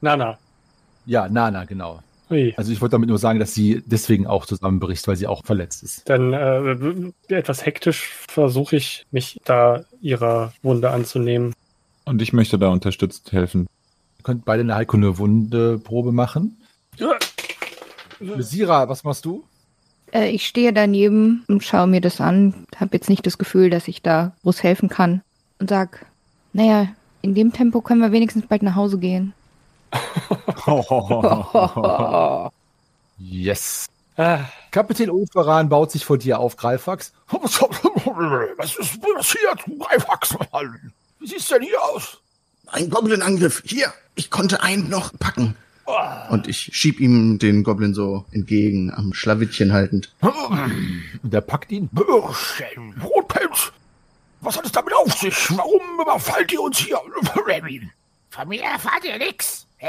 Nana. 0.00 0.38
Ja, 1.06 1.28
Nana, 1.28 1.64
genau. 1.64 2.00
Ui. 2.30 2.54
Also 2.56 2.72
ich 2.72 2.80
wollte 2.80 2.92
damit 2.92 3.08
nur 3.08 3.18
sagen, 3.18 3.38
dass 3.38 3.54
sie 3.54 3.82
deswegen 3.86 4.26
auch 4.26 4.46
zusammenbricht, 4.46 5.06
weil 5.06 5.16
sie 5.16 5.28
auch 5.28 5.44
verletzt 5.44 5.82
ist. 5.82 6.08
Dann 6.08 6.32
äh, 6.32 7.34
etwas 7.34 7.64
hektisch 7.64 8.12
versuche 8.28 8.76
ich, 8.76 9.06
mich 9.12 9.38
da 9.44 9.84
ihrer 10.00 10.52
Wunde 10.62 10.90
anzunehmen. 10.90 11.54
Und 12.06 12.22
ich 12.22 12.32
möchte 12.32 12.58
da 12.58 12.68
unterstützend 12.68 13.32
helfen. 13.32 13.66
Ihr 14.18 14.22
könnt 14.22 14.44
beide 14.44 14.62
eine 14.62 14.76
heilkunde 14.76 15.18
Wundeprobe 15.18 16.12
machen. 16.12 16.56
Sira, 18.38 18.88
was 18.88 19.04
machst 19.04 19.24
du? 19.24 19.44
Äh, 20.12 20.30
ich 20.30 20.46
stehe 20.46 20.72
daneben 20.72 21.44
und 21.48 21.64
schaue 21.64 21.88
mir 21.88 22.00
das 22.00 22.20
an. 22.20 22.66
Habe 22.76 22.96
jetzt 22.96 23.10
nicht 23.10 23.26
das 23.26 23.38
Gefühl, 23.38 23.70
dass 23.70 23.88
ich 23.88 24.02
da 24.02 24.32
groß 24.42 24.62
helfen 24.62 24.88
kann. 24.88 25.22
Und 25.58 25.68
sag, 25.68 26.06
naja, 26.52 26.88
in 27.22 27.34
dem 27.34 27.52
Tempo 27.52 27.80
können 27.80 28.00
wir 28.00 28.12
wenigstens 28.12 28.46
bald 28.46 28.62
nach 28.62 28.76
Hause 28.76 28.98
gehen. 28.98 29.34
Yes. 33.18 33.86
Ah, 34.18 34.40
Kapitän 34.70 35.10
Ulferan 35.10 35.70
baut 35.70 35.90
sich 35.90 36.04
vor 36.04 36.18
dir 36.18 36.38
auf, 36.38 36.56
Greifax. 36.56 37.12
Was 37.30 38.76
ist 38.76 39.02
du 39.02 39.78
Greifax? 39.78 40.36
Wie 41.18 41.26
sieht's 41.26 41.48
denn 41.48 41.62
hier 41.62 41.82
aus? 41.82 42.18
Ein 42.66 42.90
Goblin-Angriff. 42.90 43.62
Hier, 43.64 43.92
ich 44.14 44.30
konnte 44.30 44.62
einen 44.62 44.88
noch 44.88 45.12
packen. 45.18 45.56
Und 46.30 46.48
ich 46.48 46.70
schieb 46.72 46.98
ihm 47.00 47.38
den 47.38 47.62
Goblin 47.62 47.94
so 47.94 48.24
entgegen, 48.32 48.92
am 48.92 49.14
Schlawittchen 49.14 49.72
haltend. 49.72 50.12
Und 50.20 51.32
er 51.32 51.40
packt 51.40 51.70
ihn. 51.70 51.88
Rotpelz, 53.02 53.72
was 54.40 54.56
hat 54.56 54.66
es 54.66 54.72
damit 54.72 54.92
auf 54.94 55.12
sich? 55.12 55.34
Warum 55.56 55.80
überfallt 56.00 56.52
ihr 56.52 56.60
uns 56.60 56.78
hier? 56.78 57.00
Von 58.30 58.48
mir 58.48 58.62
erfahrt 58.62 59.04
ihr 59.04 59.16
nix. 59.18 59.66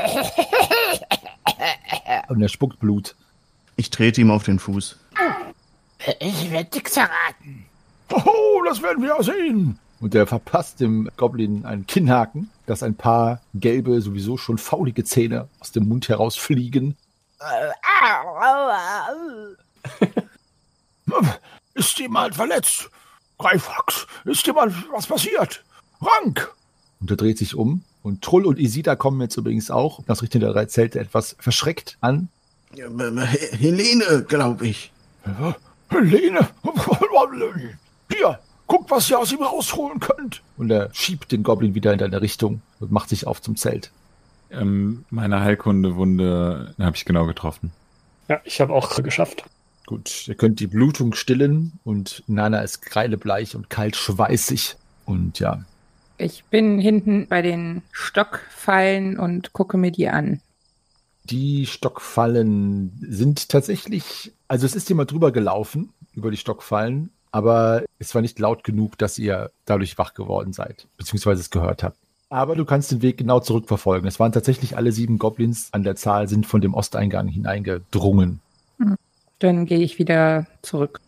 Und 2.29 2.41
er 2.41 2.49
spuckt 2.49 2.79
Blut. 2.79 3.15
Ich 3.75 3.89
trete 3.89 4.21
ihm 4.21 4.29
auf 4.31 4.43
den 4.43 4.59
Fuß. 4.59 4.97
Ich 6.19 6.51
werde 6.51 6.69
nix 6.75 6.93
verraten. 6.93 7.65
Oh, 8.11 8.61
das 8.65 8.81
werden 8.81 9.01
wir 9.01 9.09
ja 9.09 9.23
sehen. 9.23 9.79
Und 9.99 10.13
er 10.13 10.27
verpasst 10.27 10.79
dem 10.79 11.09
Goblin 11.17 11.65
einen 11.65 11.87
Kinnhaken, 11.87 12.49
dass 12.65 12.83
ein 12.83 12.95
paar 12.95 13.41
gelbe, 13.55 13.99
sowieso 14.01 14.37
schon 14.37 14.57
faulige 14.57 15.03
Zähne 15.03 15.47
aus 15.59 15.71
dem 15.71 15.87
Mund 15.87 16.07
herausfliegen. 16.07 16.95
Ist 21.73 21.99
jemand 21.99 22.35
verletzt? 22.35 22.89
Greifax, 23.37 24.07
ist 24.25 24.45
jemand 24.47 24.73
was 24.91 25.05
passiert? 25.05 25.63
Rank! 26.01 26.51
Und 26.99 27.11
er 27.11 27.17
dreht 27.17 27.37
sich 27.37 27.53
um. 27.53 27.83
Und 28.01 28.23
Trull 28.23 28.45
und 28.45 28.57
Isida 28.57 28.95
kommen 28.95 29.21
jetzt 29.21 29.37
übrigens 29.37 29.69
auch, 29.69 30.01
das 30.07 30.21
Richtung 30.21 30.41
der 30.41 30.53
drei 30.53 30.65
Zelte, 30.65 30.99
etwas 30.99 31.35
verschreckt 31.39 31.97
an. 32.01 32.29
Helene, 33.25 34.25
glaube 34.27 34.65
ich. 34.65 34.91
Helene, 35.89 36.47
hier, 38.11 38.39
guckt, 38.67 38.91
was 38.91 39.09
ihr 39.09 39.17
aus 39.19 39.31
ihm 39.31 39.41
rausholen 39.41 39.99
könnt. 39.99 40.41
Und 40.57 40.69
er 40.71 40.89
schiebt 40.93 41.31
den 41.31 41.43
Goblin 41.43 41.73
wieder 41.75 41.93
in 41.93 41.99
deine 41.99 42.21
Richtung 42.21 42.61
und 42.79 42.91
macht 42.91 43.09
sich 43.09 43.25
auf 43.27 43.41
zum 43.41 43.55
Zelt. 43.55 43.91
Ähm, 44.49 45.05
meine 45.09 45.41
Heilkunde-Wunde 45.41 46.75
habe 46.79 46.95
ich 46.95 47.05
genau 47.05 47.25
getroffen. 47.25 47.71
Ja, 48.29 48.39
ich 48.43 48.61
habe 48.61 48.73
auch 48.73 48.95
geschafft. 49.03 49.43
Gut, 49.85 50.27
ihr 50.27 50.35
könnt 50.35 50.59
die 50.59 50.67
Blutung 50.67 51.13
stillen 51.13 51.79
und 51.85 52.23
Nana 52.27 52.59
ist 52.59 52.81
kreidebleich 52.81 53.55
und 53.55 53.69
kalt 53.69 53.95
schweißig. 53.95 54.75
Und 55.05 55.39
ja, 55.39 55.63
Ich 56.17 56.43
bin 56.45 56.77
hinten 56.79 57.27
bei 57.27 57.41
den 57.41 57.83
Stockfallen 57.91 59.17
und 59.17 59.53
gucke 59.53 59.77
mir 59.77 59.91
die 59.91 60.09
an. 60.09 60.41
die 61.23 61.65
Stockfallen 61.65 62.97
sind 63.09 63.49
tatsächlich, 63.49 64.33
also 64.47 64.65
es 64.65 64.75
ist 64.75 64.87
jemand 64.89 65.11
drüber 65.11 65.31
gelaufen, 65.31 65.93
über 66.13 66.31
die 66.31 66.37
Stockfallen, 66.37 67.09
aber 67.37 67.83
es 67.99 68.15
war 68.15 68.23
nicht 68.23 68.39
laut 68.39 68.63
genug, 68.63 68.97
dass 68.97 69.19
ihr 69.19 69.51
dadurch 69.65 69.99
wach 69.99 70.15
geworden 70.15 70.53
seid, 70.53 70.87
beziehungsweise 70.97 71.39
es 71.39 71.51
gehört 71.51 71.83
habt. 71.83 71.95
Aber 72.29 72.55
du 72.55 72.65
kannst 72.65 72.91
den 72.91 73.03
Weg 73.03 73.17
genau 73.17 73.39
zurückverfolgen. 73.39 74.07
Es 74.07 74.19
waren 74.19 74.31
tatsächlich 74.31 74.75
alle 74.75 74.91
sieben 74.91 75.19
Goblins 75.19 75.69
an 75.71 75.83
der 75.83 75.95
Zahl, 75.95 76.27
sind 76.27 76.47
von 76.47 76.61
dem 76.61 76.73
Osteingang 76.73 77.27
hineingedrungen. 77.27 78.39
Dann 79.37 79.67
gehe 79.67 79.81
ich 79.81 79.99
wieder 79.99 80.47
zurück. 80.63 80.99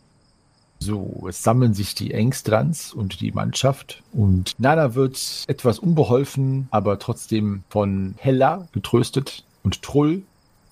So, 0.77 1.25
es 1.27 1.41
sammeln 1.41 1.73
sich 1.73 1.95
die 1.95 2.13
Engstrans 2.13 2.93
und 2.93 3.21
die 3.21 3.31
Mannschaft. 3.31 4.03
Und 4.13 4.53
Nana 4.59 4.93
wird 4.93 5.45
etwas 5.47 5.79
unbeholfen, 5.79 6.67
aber 6.69 6.99
trotzdem 6.99 7.63
von 7.69 8.13
Hella 8.19 8.67
getröstet. 8.71 9.43
Und 9.63 9.81
Trull, 9.81 10.21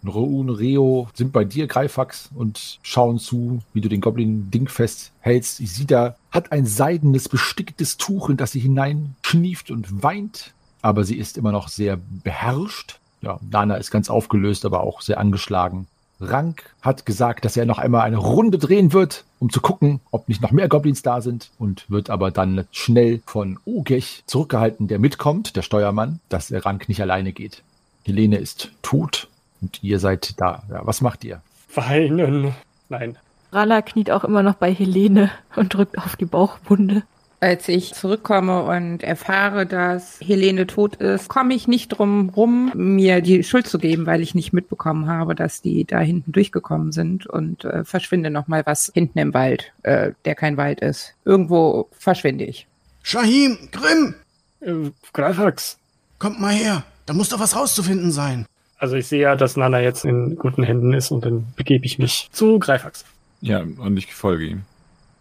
Roun, 0.05 0.49
Reo 0.49 1.09
sind 1.13 1.33
bei 1.33 1.43
dir, 1.43 1.67
Greifax, 1.67 2.29
und 2.35 2.79
schauen 2.81 3.19
zu, 3.19 3.59
wie 3.73 3.81
du 3.81 3.89
den 3.89 4.01
Goblin 4.01 4.51
dingfest 4.51 5.11
hältst. 5.19 5.59
Isida 5.59 6.15
hat 6.31 6.51
ein 6.51 6.65
seidenes, 6.65 7.29
besticktes 7.29 7.97
Tuch, 7.97 8.29
in 8.29 8.37
das 8.37 8.51
sie 8.51 8.59
hineinschnieft 8.59 9.71
und 9.71 10.03
weint. 10.03 10.53
Aber 10.81 11.03
sie 11.03 11.17
ist 11.17 11.37
immer 11.37 11.51
noch 11.51 11.67
sehr 11.67 11.97
beherrscht. 12.23 12.99
Ja, 13.21 13.39
Nana 13.49 13.75
ist 13.75 13.91
ganz 13.91 14.09
aufgelöst, 14.09 14.65
aber 14.65 14.81
auch 14.81 15.01
sehr 15.01 15.19
angeschlagen. 15.19 15.87
Rank 16.19 16.73
hat 16.81 17.05
gesagt, 17.05 17.45
dass 17.45 17.57
er 17.57 17.65
noch 17.65 17.77
einmal 17.77 18.01
eine 18.01 18.17
Runde 18.17 18.57
drehen 18.57 18.93
wird, 18.93 19.23
um 19.39 19.51
zu 19.51 19.61
gucken, 19.61 19.99
ob 20.09 20.27
nicht 20.27 20.41
noch 20.41 20.51
mehr 20.51 20.67
Goblins 20.67 21.03
da 21.03 21.21
sind 21.21 21.51
und 21.59 21.89
wird 21.89 22.09
aber 22.09 22.31
dann 22.31 22.65
schnell 22.71 23.21
von 23.25 23.59
Ogech 23.65 24.23
zurückgehalten, 24.25 24.87
der 24.87 24.97
mitkommt, 24.97 25.55
der 25.55 25.61
Steuermann, 25.61 26.19
dass 26.29 26.51
Rank 26.51 26.89
nicht 26.89 27.01
alleine 27.01 27.33
geht. 27.33 27.63
Helene 28.03 28.37
ist 28.37 28.71
tot 28.81 29.27
und 29.61 29.83
ihr 29.83 29.99
seid 29.99 30.39
da. 30.39 30.63
Ja, 30.69 30.81
was 30.85 31.01
macht 31.01 31.23
ihr? 31.23 31.41
Weinen. 31.73 32.53
Nein. 32.89 33.17
Rana 33.51 33.81
kniet 33.81 34.11
auch 34.11 34.23
immer 34.23 34.43
noch 34.43 34.55
bei 34.55 34.73
Helene 34.73 35.31
und 35.55 35.73
drückt 35.73 35.97
auf 35.97 36.15
die 36.15 36.25
Bauchwunde. 36.25 37.03
Als 37.39 37.67
ich 37.67 37.93
zurückkomme 37.93 38.63
und 38.63 39.03
erfahre, 39.03 39.67
dass 39.67 40.19
Helene 40.19 40.65
tot 40.65 40.95
ist, 40.95 41.29
komme 41.29 41.53
ich 41.53 41.67
nicht 41.67 41.89
drum 41.89 42.29
rum, 42.29 42.71
mir 42.73 43.21
die 43.21 43.43
Schuld 43.43 43.67
zu 43.67 43.77
geben, 43.77 44.07
weil 44.07 44.21
ich 44.21 44.33
nicht 44.33 44.53
mitbekommen 44.53 45.07
habe, 45.07 45.35
dass 45.35 45.61
die 45.61 45.85
da 45.85 45.99
hinten 45.99 46.31
durchgekommen 46.31 46.91
sind 46.91 47.27
und 47.27 47.63
äh, 47.63 47.83
verschwinde 47.83 48.31
noch 48.31 48.47
mal 48.47 48.65
was 48.65 48.91
hinten 48.91 49.19
im 49.19 49.33
Wald, 49.35 49.71
äh, 49.83 50.13
der 50.25 50.33
kein 50.33 50.57
Wald 50.57 50.79
ist. 50.81 51.13
Irgendwo 51.25 51.89
verschwinde 51.91 52.43
ich. 52.43 52.65
Shahim, 53.03 53.57
Grimm, 53.71 54.15
Äh, 54.61 54.89
Greifax. 55.13 55.77
kommt 56.17 56.39
mal 56.41 56.53
her. 56.53 56.83
Da 57.05 57.13
muss 57.13 57.29
doch 57.29 57.39
was 57.39 57.55
rauszufinden 57.55 58.11
sein. 58.11 58.47
Also 58.77 58.95
ich 58.95 59.07
sehe 59.07 59.21
ja, 59.21 59.35
dass 59.35 59.57
Nana 59.57 59.81
jetzt 59.81 60.05
in 60.05 60.35
guten 60.35 60.63
Händen 60.63 60.93
ist 60.93 61.11
und 61.11 61.25
dann 61.25 61.47
begebe 61.55 61.85
ich 61.85 61.97
mich 61.97 62.29
zu 62.31 62.59
Greifax. 62.59 63.05
Ja, 63.41 63.59
und 63.59 63.97
ich 63.97 64.13
folge 64.13 64.45
ihm. 64.45 64.61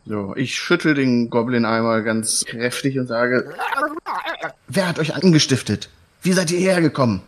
So, 0.04 0.34
ich 0.36 0.54
schüttel 0.54 0.94
den 0.94 1.30
Goblin 1.30 1.64
einmal 1.64 2.02
ganz 2.04 2.44
kräftig 2.44 2.98
und 2.98 3.06
sage, 3.06 3.52
wer 4.68 4.88
hat 4.88 4.98
euch 4.98 5.14
angestiftet? 5.14 5.88
Wie 6.22 6.32
seid 6.32 6.50
ihr 6.50 6.58
hierher 6.58 6.80
gekommen? 6.80 7.22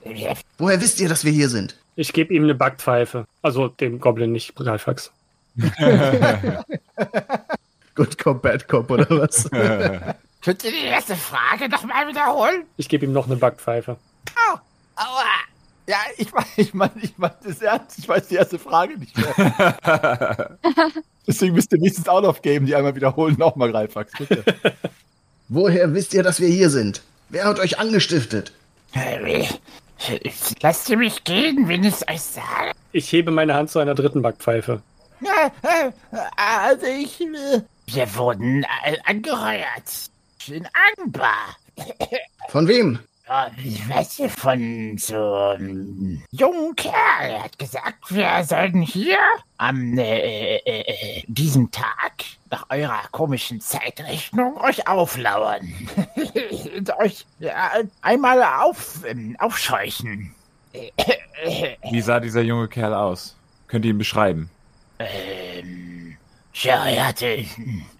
Woher 0.58 0.80
wisst 0.80 1.00
ihr, 1.00 1.08
dass 1.08 1.24
wir 1.24 1.32
hier 1.32 1.48
sind? 1.48 1.76
Ich 1.96 2.12
gebe 2.12 2.32
ihm 2.32 2.44
eine 2.44 2.54
Backpfeife. 2.54 3.24
Also 3.42 3.68
dem 3.68 3.98
Goblin, 3.98 4.30
nicht 4.32 4.54
Greifax. 4.54 5.10
Good 7.96 8.18
Cop, 8.18 8.42
Bad 8.42 8.68
Cop 8.68 8.88
oder 8.90 9.06
was? 9.10 9.50
Könnt 9.50 10.62
ihr 10.62 10.70
die 10.70 10.84
erste 10.86 11.16
Frage 11.16 11.68
noch 11.68 11.84
mal 11.84 12.06
wiederholen? 12.06 12.62
Ich 12.76 12.88
gebe 12.88 13.04
ihm 13.04 13.12
noch 13.12 13.26
eine 13.26 13.34
Backpfeife. 13.36 13.96
Aua. 14.48 14.62
Ja, 15.88 15.96
ich 16.18 16.30
meine, 16.34 16.46
ich 16.56 16.74
meine, 16.74 16.92
ich 17.00 17.16
meine 17.16 17.34
das 17.42 17.62
ernst. 17.62 17.98
Ich 17.98 18.06
weiß 18.06 18.28
die 18.28 18.34
erste 18.34 18.58
Frage 18.58 18.98
nicht 18.98 19.16
mehr. 19.16 20.58
Deswegen 21.26 21.54
müsst 21.54 21.72
ihr 21.72 21.78
wenigstens 21.78 22.08
auch 22.08 22.20
noch 22.20 22.42
geben, 22.42 22.66
die 22.66 22.74
einmal 22.76 22.94
wiederholen. 22.94 23.36
Nochmal, 23.38 23.70
Greifax, 23.72 24.12
bitte. 24.18 24.44
Woher 25.48 25.94
wisst 25.94 26.12
ihr, 26.12 26.22
dass 26.22 26.40
wir 26.40 26.48
hier 26.48 26.68
sind? 26.68 27.02
Wer 27.30 27.46
hat 27.46 27.58
euch 27.58 27.78
angestiftet? 27.78 28.52
Lasst 30.60 30.90
ihr 30.90 30.98
mich 30.98 31.24
gehen, 31.24 31.68
wenn 31.68 31.84
ich 31.84 32.06
euch 32.10 32.20
sage. 32.20 32.72
Ich 32.92 33.10
hebe 33.10 33.30
meine 33.30 33.54
Hand 33.54 33.70
zu 33.70 33.78
einer 33.78 33.94
dritten 33.94 34.20
Backpfeife. 34.20 34.82
Also 36.36 36.86
ich... 36.86 37.18
äh, 37.22 37.62
Wir 37.86 38.14
wurden 38.14 38.62
äh, 38.84 38.96
angeheuert. 39.06 40.10
In 40.48 40.68
Anbar. 40.98 41.56
Von 42.50 42.68
wem? 42.68 42.98
Ich 43.62 43.86
weiß 43.86 44.20
nicht, 44.20 44.40
von 44.40 44.96
so 44.96 45.34
einem 45.34 46.22
jungen 46.30 46.74
Kerl. 46.76 46.94
Er 47.20 47.44
hat 47.44 47.58
gesagt, 47.58 48.10
wir 48.10 48.42
sollten 48.44 48.80
hier 48.80 49.18
am 49.58 49.98
äh, 49.98 50.56
äh, 50.56 50.80
äh, 50.80 51.22
diesem 51.26 51.70
Tag 51.70 52.24
nach 52.50 52.64
eurer 52.70 53.02
komischen 53.10 53.60
Zeitrechnung 53.60 54.56
euch 54.58 54.88
auflauern. 54.88 55.70
Und 56.76 56.96
euch 56.98 57.26
ja, 57.38 57.72
einmal 58.00 58.42
auf, 58.42 59.04
ähm, 59.06 59.36
aufscheuchen. 59.38 60.34
Wie 61.90 62.00
sah 62.00 62.20
dieser 62.20 62.42
junge 62.42 62.68
Kerl 62.68 62.94
aus? 62.94 63.36
Könnt 63.66 63.84
ihr 63.84 63.90
ihn 63.90 63.98
beschreiben? 63.98 64.48
Ähm, 64.98 66.16
ja, 66.54 66.86
er 66.86 67.08
hatte, 67.08 67.44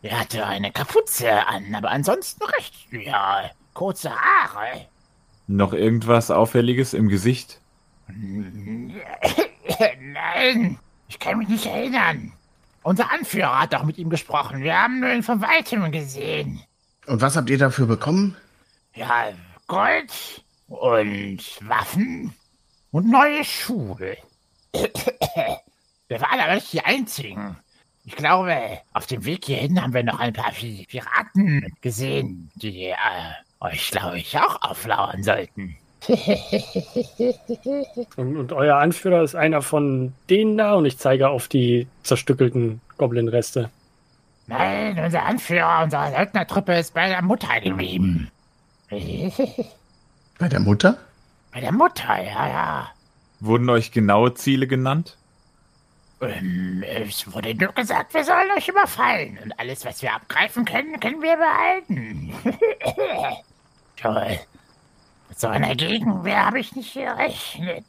er 0.03 0.21
hatte 0.21 0.47
eine 0.47 0.73
Kapuze 0.73 1.47
an, 1.47 1.75
aber 1.75 1.91
ansonsten 1.91 2.45
recht, 2.45 2.75
ja, 2.91 3.51
kurze 3.75 4.11
Haare. 4.11 4.87
Noch 5.49 5.73
irgendwas 5.73 6.31
Auffälliges 6.31 6.93
im 6.95 7.09
Gesicht? 7.09 7.61
Nein, 10.01 10.79
ich 11.09 11.19
kann 11.19 11.39
mich 11.39 11.49
nicht 11.49 11.67
erinnern. 11.67 12.33
Unser 12.83 13.11
Anführer 13.11 13.61
hat 13.63 13.73
doch 13.73 13.83
mit 13.85 13.99
ihm 13.99 14.11
gesprochen. 14.11 14.63
Wir 14.63 14.79
haben 14.81 15.01
nur 15.01 15.11
ihn 15.11 15.23
von 15.23 15.41
weitem 15.41 15.91
gesehen. 15.91 16.63
Und 17.07 17.21
was 17.21 17.37
habt 17.37 17.51
ihr 17.51 17.59
dafür 17.59 17.87
bekommen? 17.87 18.37
Ja, 18.95 19.29
Gold 19.67 20.13
und 20.69 21.41
Waffen 21.69 22.35
und 22.91 23.11
neue 23.11 23.45
Schuhe. 23.45 24.17
Wir 24.73 26.21
waren 26.21 26.41
aber 26.41 26.55
nicht 26.55 26.73
die 26.73 26.85
Einzigen. 26.85 27.57
Ich 28.05 28.17
glaube, 28.17 28.79
auf 28.93 29.07
dem 29.07 29.25
Weg 29.25 29.45
hierhin 29.45 29.83
haben 29.83 29.93
wir 29.93 30.03
noch 30.03 30.21
ein 30.21 30.33
paar 30.33 30.53
Pi- 30.53 30.87
Piraten 30.89 31.75
gesehen, 31.83 32.51
die 32.55 32.87
äh, 32.87 32.95
euch, 33.61 33.91
glaube 33.91 34.19
ich, 34.19 34.37
auch 34.39 34.63
auflauern 34.63 35.23
sollten. 35.23 35.77
Und, 38.17 38.37
und 38.37 38.53
euer 38.53 38.77
Anführer 38.77 39.23
ist 39.23 39.35
einer 39.35 39.63
von 39.63 40.15
denen 40.31 40.57
da 40.57 40.75
und 40.75 40.87
ich 40.87 40.97
zeige 40.97 41.29
auf 41.29 41.49
die 41.49 41.89
zerstückelten 42.05 42.81
Goblin-Reste. 42.99 43.71
Nein, 44.47 44.99
unser 45.05 45.25
Anführer 45.25 45.83
unserer 45.83 46.13
Söldnertruppe 46.13 46.79
ist 46.79 46.95
bei 46.95 47.09
der 47.09 47.21
Mutter 47.21 47.61
geblieben. 47.61 48.31
Bei 50.39 50.49
der 50.49 50.61
Mutter? 50.61 50.97
Bei 51.53 51.61
der 51.61 51.73
Mutter, 51.73 52.23
ja, 52.23 52.49
ja. 52.49 52.89
Wurden 53.41 53.69
euch 53.69 53.91
genaue 53.91 54.35
Ziele 54.35 54.67
genannt? 54.67 55.17
Ähm, 56.21 56.83
es 56.87 57.33
wurde 57.33 57.55
nur 57.55 57.73
gesagt, 57.73 58.15
wir 58.15 58.25
sollen 58.25 58.51
euch 58.57 58.69
überfallen. 58.69 59.39
Und 59.43 59.59
alles, 59.59 59.85
was 59.85 60.01
wir 60.03 60.15
abgreifen 60.15 60.65
können, 60.65 60.99
können 61.01 61.23
wir 61.23 61.37
behalten. 61.37 62.33
Toll. 64.01 64.39
Mit 65.29 65.41
so 65.41 65.49
einer 65.49 65.75
Gegenwehr 65.75 66.47
habe 66.47 66.61
ich 66.61 66.75
nicht 66.75 66.95
gerechnet. 66.95 67.85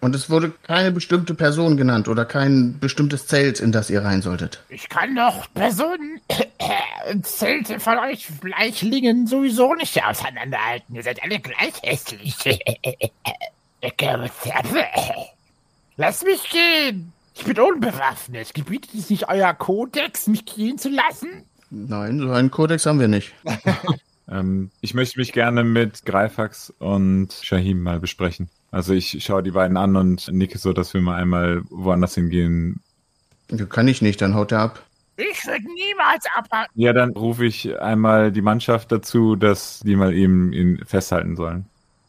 Und 0.00 0.14
es 0.14 0.28
wurde 0.28 0.52
keine 0.64 0.90
bestimmte 0.90 1.34
Person 1.34 1.76
genannt 1.76 2.08
oder 2.08 2.26
kein 2.26 2.78
bestimmtes 2.78 3.26
Zelt, 3.26 3.60
in 3.60 3.72
das 3.72 3.88
ihr 3.88 4.04
rein 4.04 4.20
solltet. 4.20 4.62
Ich 4.68 4.88
kann 4.88 5.16
doch 5.16 5.46
Personen 5.54 6.20
und 7.10 7.26
Zelte 7.26 7.80
von 7.80 7.98
euch 7.98 8.28
Bleichlingen 8.40 9.26
sowieso 9.26 9.74
nicht 9.74 10.04
auseinanderhalten. 10.04 10.94
Ihr 10.94 11.02
seid 11.02 11.22
alle 11.22 11.40
gleich 11.40 11.80
hässlich. 11.82 12.36
Lass 15.96 16.24
mich 16.24 16.50
gehen. 16.50 17.12
Ich 17.34 17.44
bin 17.44 17.58
unbewaffnet. 17.58 18.54
Gebietet 18.54 18.94
es 18.94 19.10
nicht 19.10 19.28
euer 19.28 19.52
Kodex, 19.54 20.26
mich 20.26 20.44
gehen 20.44 20.78
zu 20.78 20.88
lassen? 20.88 21.44
Nein, 21.70 22.20
so 22.20 22.30
einen 22.30 22.50
Kodex 22.50 22.86
haben 22.86 23.00
wir 23.00 23.08
nicht. 23.08 23.32
Ähm, 24.28 24.70
ich 24.80 24.94
möchte 24.94 25.18
mich 25.18 25.32
gerne 25.32 25.64
mit 25.64 26.04
Greifax 26.04 26.72
und 26.78 27.32
Shahim 27.42 27.82
mal 27.82 28.00
besprechen. 28.00 28.48
Also 28.70 28.92
ich 28.92 29.22
schaue 29.24 29.42
die 29.42 29.52
beiden 29.52 29.76
an 29.76 29.96
und 29.96 30.32
nicke 30.32 30.58
so, 30.58 30.72
dass 30.72 30.94
wir 30.94 31.00
mal 31.00 31.16
einmal 31.16 31.62
woanders 31.70 32.14
hingehen. 32.14 32.80
Kann 33.68 33.88
ich 33.88 34.02
nicht, 34.02 34.20
dann 34.20 34.34
haut 34.34 34.52
er 34.52 34.60
ab. 34.60 34.84
Ich 35.16 35.46
würde 35.46 35.62
niemals 35.62 36.24
abhauen. 36.36 36.66
Ja, 36.74 36.92
dann 36.92 37.10
rufe 37.10 37.44
ich 37.44 37.78
einmal 37.78 38.32
die 38.32 38.42
Mannschaft 38.42 38.90
dazu, 38.90 39.36
dass 39.36 39.80
die 39.80 39.94
mal 39.94 40.12
eben 40.12 40.52
ihn 40.52 40.80
festhalten 40.84 41.36
sollen. 41.36 41.66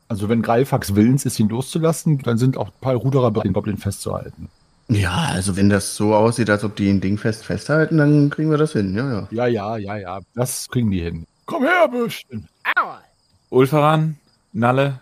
Also 0.08 0.30
wenn 0.30 0.41
Greifax 0.41 0.95
willens 0.95 1.25
ist, 1.25 1.39
ihn 1.39 1.49
loszulassen, 1.49 2.19
dann 2.19 2.38
sind 2.38 2.58
auch 2.58 2.67
ein 2.69 2.82
paar 2.82 2.95
Ruderer 2.95 3.32
bereit, 3.32 3.45
den 3.45 3.54
Goblin 3.54 3.78
festzuhalten. 3.78 4.49
Ja, 4.88 5.30
also 5.32 5.56
wenn 5.58 5.69
das 5.69 5.95
so 5.95 6.15
aussieht, 6.15 6.49
als 6.49 6.63
ob 6.63 6.75
die 6.75 6.86
ihn 6.86 7.01
dingfest 7.01 7.43
festhalten, 7.43 7.97
dann 7.97 8.30
kriegen 8.30 8.51
wir 8.51 8.58
das 8.58 8.73
hin, 8.73 8.95
ja, 8.95 9.12
ja. 9.12 9.28
Ja, 9.32 9.47
ja, 9.47 9.78
ja, 9.78 9.97
ja. 9.97 10.19
Das 10.36 10.69
kriegen 10.69 10.91
die 10.91 11.01
hin. 11.01 11.25
Komm 11.45 11.63
her, 11.63 11.88
Bürschchen. 11.88 12.47
Aua. 12.75 13.01
Ulfaran, 13.49 14.17
Nalle, 14.53 14.99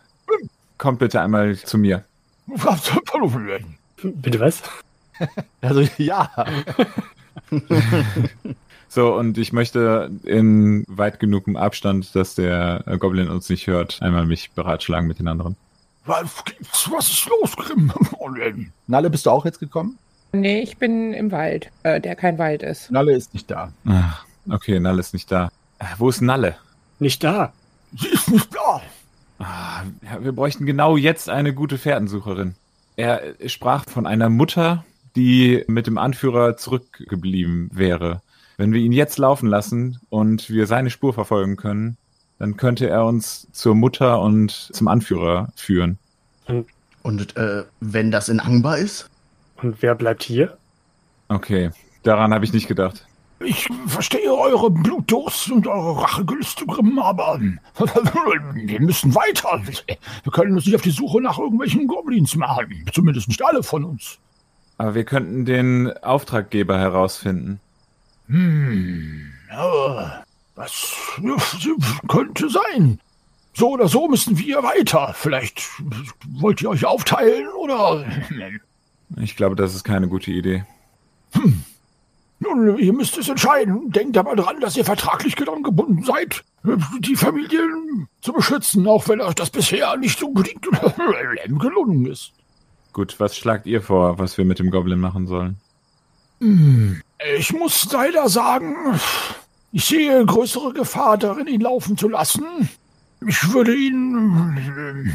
kommt 0.78 1.00
bitte 1.00 1.22
einmal 1.22 1.58
zu 1.58 1.78
mir. 1.78 2.04
Bitte 4.04 4.40
was? 4.40 4.62
Also 5.62 5.88
ja. 5.98 6.30
So, 8.90 9.16
und 9.16 9.40
ich 9.40 9.54
möchte 9.54 10.12
in 10.24 10.86
weit 10.88 11.20
genugem 11.20 11.56
Abstand, 11.56 12.14
dass 12.16 12.36
der 12.36 12.84
Goblin 13.00 13.28
uns 13.28 13.50
nicht 13.50 13.66
hört, 13.66 14.00
einmal 14.04 14.28
mich 14.28 14.52
beratschlagen 14.52 15.08
mit 15.08 15.18
den 15.18 15.28
anderen. 15.28 15.56
Was 16.06 16.44
gibt's? 16.46 16.92
Was 16.92 17.10
ist 17.10 17.28
los, 17.28 17.56
Grimm? 17.56 17.92
Oh? 18.20 18.30
Nalle, 18.86 19.10
bist 19.10 19.26
du 19.26 19.32
auch 19.32 19.46
jetzt 19.46 19.60
gekommen? 19.60 19.98
Nee, 20.32 20.62
ich 20.62 20.78
bin 20.78 21.14
im 21.14 21.32
Wald, 21.32 21.72
äh, 21.82 22.00
der 22.00 22.16
kein 22.16 22.38
Wald 22.38 22.62
ist. 22.62 22.92
Nalle 22.92 23.14
ist 23.14 23.34
nicht 23.34 23.50
da. 23.50 23.74
Ach, 23.86 24.26
okay, 24.50 24.80
Nalle 24.80 25.00
ist 25.00 25.14
nicht 25.14 25.32
da. 25.32 25.50
Äh, 25.84 25.96
Wo 25.98 26.10
ist 26.10 26.22
Nalle? 26.22 26.56
Nicht 27.00 27.24
da. 27.24 27.54
Sie 27.96 28.08
ist 28.08 28.32
nicht 28.32 28.50
da. 28.56 28.82
Ah, 29.40 29.84
wir 30.20 30.32
bräuchten 30.32 30.66
genau 30.66 30.96
jetzt 30.96 31.30
eine 31.30 31.54
gute 31.54 31.78
Fährtensucherin. 31.78 32.56
Er 32.96 33.22
sprach 33.48 33.86
von 33.90 34.08
einer 34.08 34.30
Mutter, 34.30 34.86
die 35.16 35.64
mit 35.68 35.88
dem 35.88 35.98
Anführer 35.98 36.58
zurückgeblieben 36.58 37.70
wäre. 37.74 38.22
Wenn 38.58 38.72
wir 38.72 38.80
ihn 38.80 38.92
jetzt 38.92 39.18
laufen 39.18 39.48
lassen 39.48 40.00
und 40.10 40.50
wir 40.50 40.68
seine 40.68 40.92
Spur 40.92 41.14
verfolgen 41.14 41.58
können, 41.58 41.98
dann 42.40 42.56
könnte 42.58 42.88
er 42.90 43.06
uns 43.06 43.48
zur 43.52 43.76
Mutter 43.76 44.22
und 44.22 44.52
zum 44.52 44.88
Anführer 44.88 45.52
führen. 45.56 45.98
Und 47.02 47.36
äh, 47.36 47.64
wenn 47.80 48.12
das 48.12 48.30
in 48.30 48.40
Angbar 48.40 48.78
ist? 48.78 49.10
Und 49.62 49.82
wer 49.82 49.96
bleibt 49.96 50.24
hier? 50.24 50.58
Okay, 51.30 51.72
daran 52.04 52.34
habe 52.34 52.46
ich 52.46 52.54
nicht 52.54 52.68
gedacht. 52.68 53.06
Ich 53.46 53.68
verstehe 53.88 54.34
eure 54.34 54.70
Blutdurst 54.72 55.52
und 55.52 55.68
eure 55.68 56.02
Rachegelüste, 56.02 56.66
aber 57.02 57.40
wir 58.54 58.82
müssen 58.82 59.14
weiter. 59.16 59.62
Wir 60.24 60.32
können 60.32 60.54
uns 60.54 60.66
nicht 60.66 60.76
auf 60.76 60.82
die 60.82 60.92
Suche 60.92 61.22
nach 61.22 61.38
irgendwelchen 61.38 61.88
Goblins 61.88 62.36
machen. 62.36 62.86
Zumindest 62.94 63.28
nicht 63.28 63.44
alle 63.44 63.64
von 63.64 63.84
uns. 63.84 64.20
Aber 64.78 64.96
wir 64.96 65.04
könnten 65.04 65.46
den 65.46 65.92
Auftraggeber 65.98 66.80
herausfinden. 66.80 67.60
Hm, 68.28 69.32
ja, 69.50 70.24
das 70.56 70.96
könnte 72.08 72.50
sein. 72.50 73.00
So 73.54 73.72
oder 73.72 73.88
so 73.88 74.08
müssen 74.08 74.38
wir 74.38 74.64
weiter. 74.64 75.14
Vielleicht 75.16 75.64
wollt 76.40 76.62
ihr 76.62 76.70
euch 76.70 76.86
aufteilen 76.86 77.48
oder... 77.50 78.06
Ich 79.22 79.36
glaube, 79.36 79.56
das 79.56 79.76
ist 79.76 79.84
keine 79.84 80.08
gute 80.08 80.32
Idee. 80.32 80.66
Nun, 82.44 82.78
ihr 82.78 82.94
müsst 82.94 83.18
es 83.18 83.30
entscheiden. 83.30 83.92
Denkt 83.92 84.18
aber 84.18 84.36
dran, 84.36 84.60
dass 84.60 84.76
ihr 84.78 84.86
vertraglich 84.86 85.36
daran 85.36 85.64
gebunden 85.64 86.04
seid, 86.04 86.44
die 87.00 87.16
Familien 87.16 88.08
zu 88.22 88.34
beschützen, 88.34 88.88
auch 88.88 89.08
wenn 89.08 89.22
euch 89.22 89.36
das 89.36 89.50
bisher 89.50 89.96
nicht 89.98 90.22
unbedingt 90.22 90.62
gelungen 91.60 92.06
ist. 92.06 92.32
Gut, 92.92 93.20
was 93.20 93.36
schlagt 93.38 93.66
ihr 93.66 93.82
vor, 93.82 94.20
was 94.20 94.38
wir 94.38 94.46
mit 94.46 94.60
dem 94.60 94.70
Goblin 94.72 95.00
machen 95.00 95.26
sollen? 95.28 95.58
Hm, 96.42 97.02
Ich 97.38 97.54
muss 97.54 97.92
leider 97.92 98.30
sagen, 98.30 98.76
ich 99.72 99.86
sehe 99.86 100.26
größere 100.26 100.74
Gefahr 100.74 101.18
darin, 101.18 101.48
ihn 101.48 101.62
laufen 101.62 101.98
zu 101.98 102.08
lassen. 102.10 102.70
Ich 103.26 103.54
würde 103.54 103.74
ihn 103.74 105.06
äh, 105.08 105.12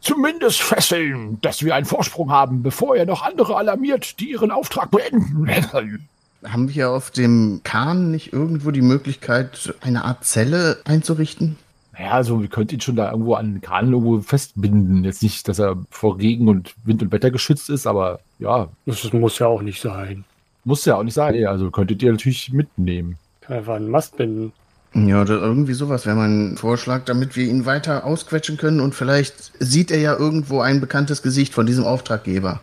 zumindest 0.00 0.62
fesseln, 0.62 1.40
dass 1.40 1.64
wir 1.64 1.74
einen 1.74 1.86
Vorsprung 1.86 2.30
haben, 2.30 2.62
bevor 2.62 2.96
er 2.96 3.06
noch 3.06 3.22
andere 3.22 3.56
alarmiert, 3.56 4.18
die 4.20 4.30
ihren 4.30 4.50
Auftrag 4.50 4.90
beenden. 4.90 5.48
Haben 6.44 6.72
wir 6.74 6.90
auf 6.90 7.10
dem 7.10 7.60
Kahn 7.64 8.10
nicht 8.10 8.32
irgendwo 8.32 8.70
die 8.70 8.82
Möglichkeit, 8.82 9.74
eine 9.80 10.04
Art 10.04 10.24
Zelle 10.24 10.78
einzurichten? 10.84 11.56
Naja, 11.98 12.10
also 12.12 12.40
wir 12.42 12.48
könnten 12.48 12.74
ihn 12.74 12.80
schon 12.80 12.96
da 12.96 13.10
irgendwo 13.10 13.34
an 13.34 13.54
den 13.54 13.60
Kran 13.62 13.92
irgendwo 13.92 14.20
festbinden. 14.20 15.02
Jetzt 15.04 15.22
nicht, 15.22 15.48
dass 15.48 15.58
er 15.58 15.76
vor 15.90 16.18
Regen 16.18 16.48
und 16.48 16.74
Wind 16.84 17.02
und 17.02 17.10
Wetter 17.10 17.30
geschützt 17.30 17.70
ist, 17.70 17.86
aber 17.86 18.20
ja, 18.38 18.68
Das 18.84 19.10
muss 19.12 19.38
ja 19.38 19.46
auch 19.46 19.62
nicht 19.62 19.80
sein. 19.80 20.24
muss 20.64 20.84
ja 20.84 20.96
auch 20.96 21.02
nicht 21.02 21.14
sein. 21.14 21.34
Nee, 21.34 21.46
Also 21.46 21.70
könntet 21.70 22.02
ihr 22.02 22.12
natürlich 22.12 22.52
mitnehmen. 22.52 23.16
Kann 23.40 23.56
einfach 23.56 23.76
einen 23.76 23.88
Mast 23.90 24.16
binden. 24.18 24.52
Ja, 24.94 25.22
oder 25.22 25.34
irgendwie 25.40 25.74
sowas 25.74 26.06
wäre 26.06 26.16
mein 26.16 26.56
Vorschlag, 26.56 27.04
damit 27.06 27.34
wir 27.36 27.46
ihn 27.46 27.66
weiter 27.66 28.04
ausquetschen 28.04 28.56
können 28.56 28.80
und 28.80 28.94
vielleicht 28.94 29.52
sieht 29.58 29.90
er 29.90 29.98
ja 29.98 30.16
irgendwo 30.16 30.60
ein 30.60 30.80
bekanntes 30.80 31.22
Gesicht 31.22 31.52
von 31.54 31.66
diesem 31.66 31.84
Auftraggeber. 31.84 32.60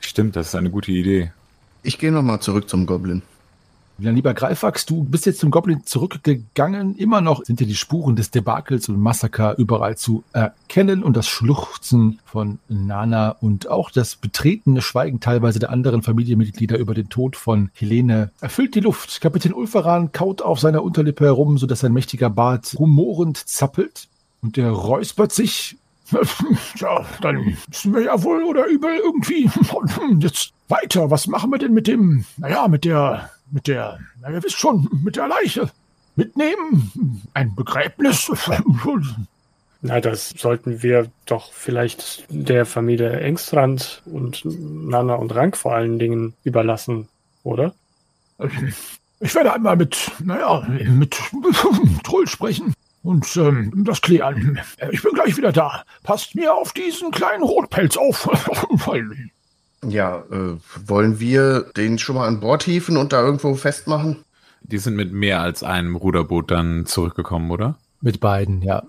Stimmt, 0.00 0.36
das 0.36 0.48
ist 0.48 0.54
eine 0.54 0.70
gute 0.70 0.92
Idee. 0.92 1.32
Ich 1.84 1.98
gehe 1.98 2.10
nochmal 2.10 2.40
zurück 2.40 2.68
zum 2.68 2.86
Goblin. 2.86 3.20
Ja, 3.98 4.10
lieber 4.10 4.34
Greifax, 4.34 4.86
du 4.86 5.04
bist 5.04 5.26
jetzt 5.26 5.38
zum 5.38 5.52
Goblin 5.52 5.84
zurückgegangen. 5.84 6.96
Immer 6.96 7.20
noch 7.20 7.44
sind 7.44 7.60
dir 7.60 7.66
die 7.66 7.76
Spuren 7.76 8.16
des 8.16 8.30
Debakels 8.32 8.88
und 8.88 8.98
Massaker 8.98 9.56
überall 9.56 9.96
zu 9.96 10.24
erkennen 10.32 11.04
und 11.04 11.14
das 11.14 11.28
Schluchzen 11.28 12.18
von 12.24 12.58
Nana 12.68 13.36
und 13.40 13.68
auch 13.68 13.90
das 13.92 14.16
betretene 14.16 14.82
Schweigen 14.82 15.20
teilweise 15.20 15.60
der 15.60 15.70
anderen 15.70 16.02
Familienmitglieder 16.02 16.78
über 16.78 16.94
den 16.94 17.10
Tod 17.10 17.36
von 17.36 17.70
Helene 17.74 18.32
erfüllt 18.40 18.74
die 18.74 18.80
Luft. 18.80 19.20
Kapitän 19.20 19.52
Ulfaran 19.52 20.10
kaut 20.10 20.42
auf 20.42 20.58
seiner 20.58 20.82
Unterlippe 20.82 21.26
herum, 21.26 21.58
sodass 21.58 21.80
sein 21.80 21.92
mächtiger 21.92 22.30
Bart 22.30 22.74
rumorend 22.76 23.36
zappelt 23.36 24.08
und 24.42 24.58
er 24.58 24.70
räuspert 24.70 25.32
sich. 25.32 25.76
Ja, 26.76 27.04
dann 27.20 27.56
müssen 27.68 27.94
wir 27.94 28.02
ja 28.02 28.22
wohl 28.22 28.42
oder 28.44 28.66
übel 28.66 28.96
irgendwie 28.96 29.50
jetzt 30.20 30.52
weiter. 30.68 31.10
Was 31.10 31.26
machen 31.26 31.50
wir 31.50 31.58
denn 31.58 31.72
mit 31.72 31.86
dem, 31.86 32.24
naja, 32.36 32.68
mit 32.68 32.84
der, 32.84 33.30
mit 33.50 33.66
der, 33.66 33.98
na, 34.20 34.30
ihr 34.30 34.42
wisst 34.42 34.58
schon, 34.58 34.88
mit 35.02 35.16
der 35.16 35.28
Leiche? 35.28 35.70
Mitnehmen? 36.16 37.22
Ein 37.34 37.54
Begräbnis? 37.54 38.30
Na, 39.86 40.00
das 40.00 40.30
sollten 40.30 40.82
wir 40.82 41.10
doch 41.26 41.52
vielleicht 41.52 42.24
der 42.30 42.64
Familie 42.64 43.20
Engstrand 43.20 44.02
und 44.06 44.42
Nana 44.44 45.14
und 45.16 45.34
Rank 45.34 45.56
vor 45.58 45.74
allen 45.74 45.98
Dingen 45.98 46.32
überlassen, 46.42 47.08
oder? 47.42 47.74
Ich 49.20 49.34
werde 49.34 49.52
einmal 49.52 49.76
mit, 49.76 50.10
naja, 50.20 50.66
mit 50.88 51.18
Trull 52.02 52.26
sprechen 52.28 52.74
und 53.04 53.36
ähm, 53.36 53.84
das 53.84 54.00
klären. 54.00 54.58
Ich 54.90 55.02
bin 55.02 55.12
gleich 55.12 55.36
wieder 55.36 55.52
da. 55.52 55.84
Passt 56.02 56.34
mir 56.34 56.52
auf 56.52 56.72
diesen 56.72 57.10
kleinen 57.12 57.44
Rotpelz 57.44 57.96
auf. 57.96 58.28
Ja, 59.86 60.24
äh, 60.32 60.56
wollen 60.86 61.20
wir 61.20 61.66
den 61.76 61.98
schon 61.98 62.14
mal 62.16 62.26
an 62.26 62.40
Bord 62.40 62.62
hieven 62.62 62.96
und 62.96 63.12
da 63.12 63.22
irgendwo 63.22 63.54
festmachen? 63.54 64.24
Die 64.62 64.78
sind 64.78 64.96
mit 64.96 65.12
mehr 65.12 65.42
als 65.42 65.62
einem 65.62 65.94
Ruderboot 65.94 66.50
dann 66.50 66.86
zurückgekommen, 66.86 67.50
oder? 67.50 67.76
Mit 68.00 68.18
beiden, 68.18 68.62
ja. 68.62 68.82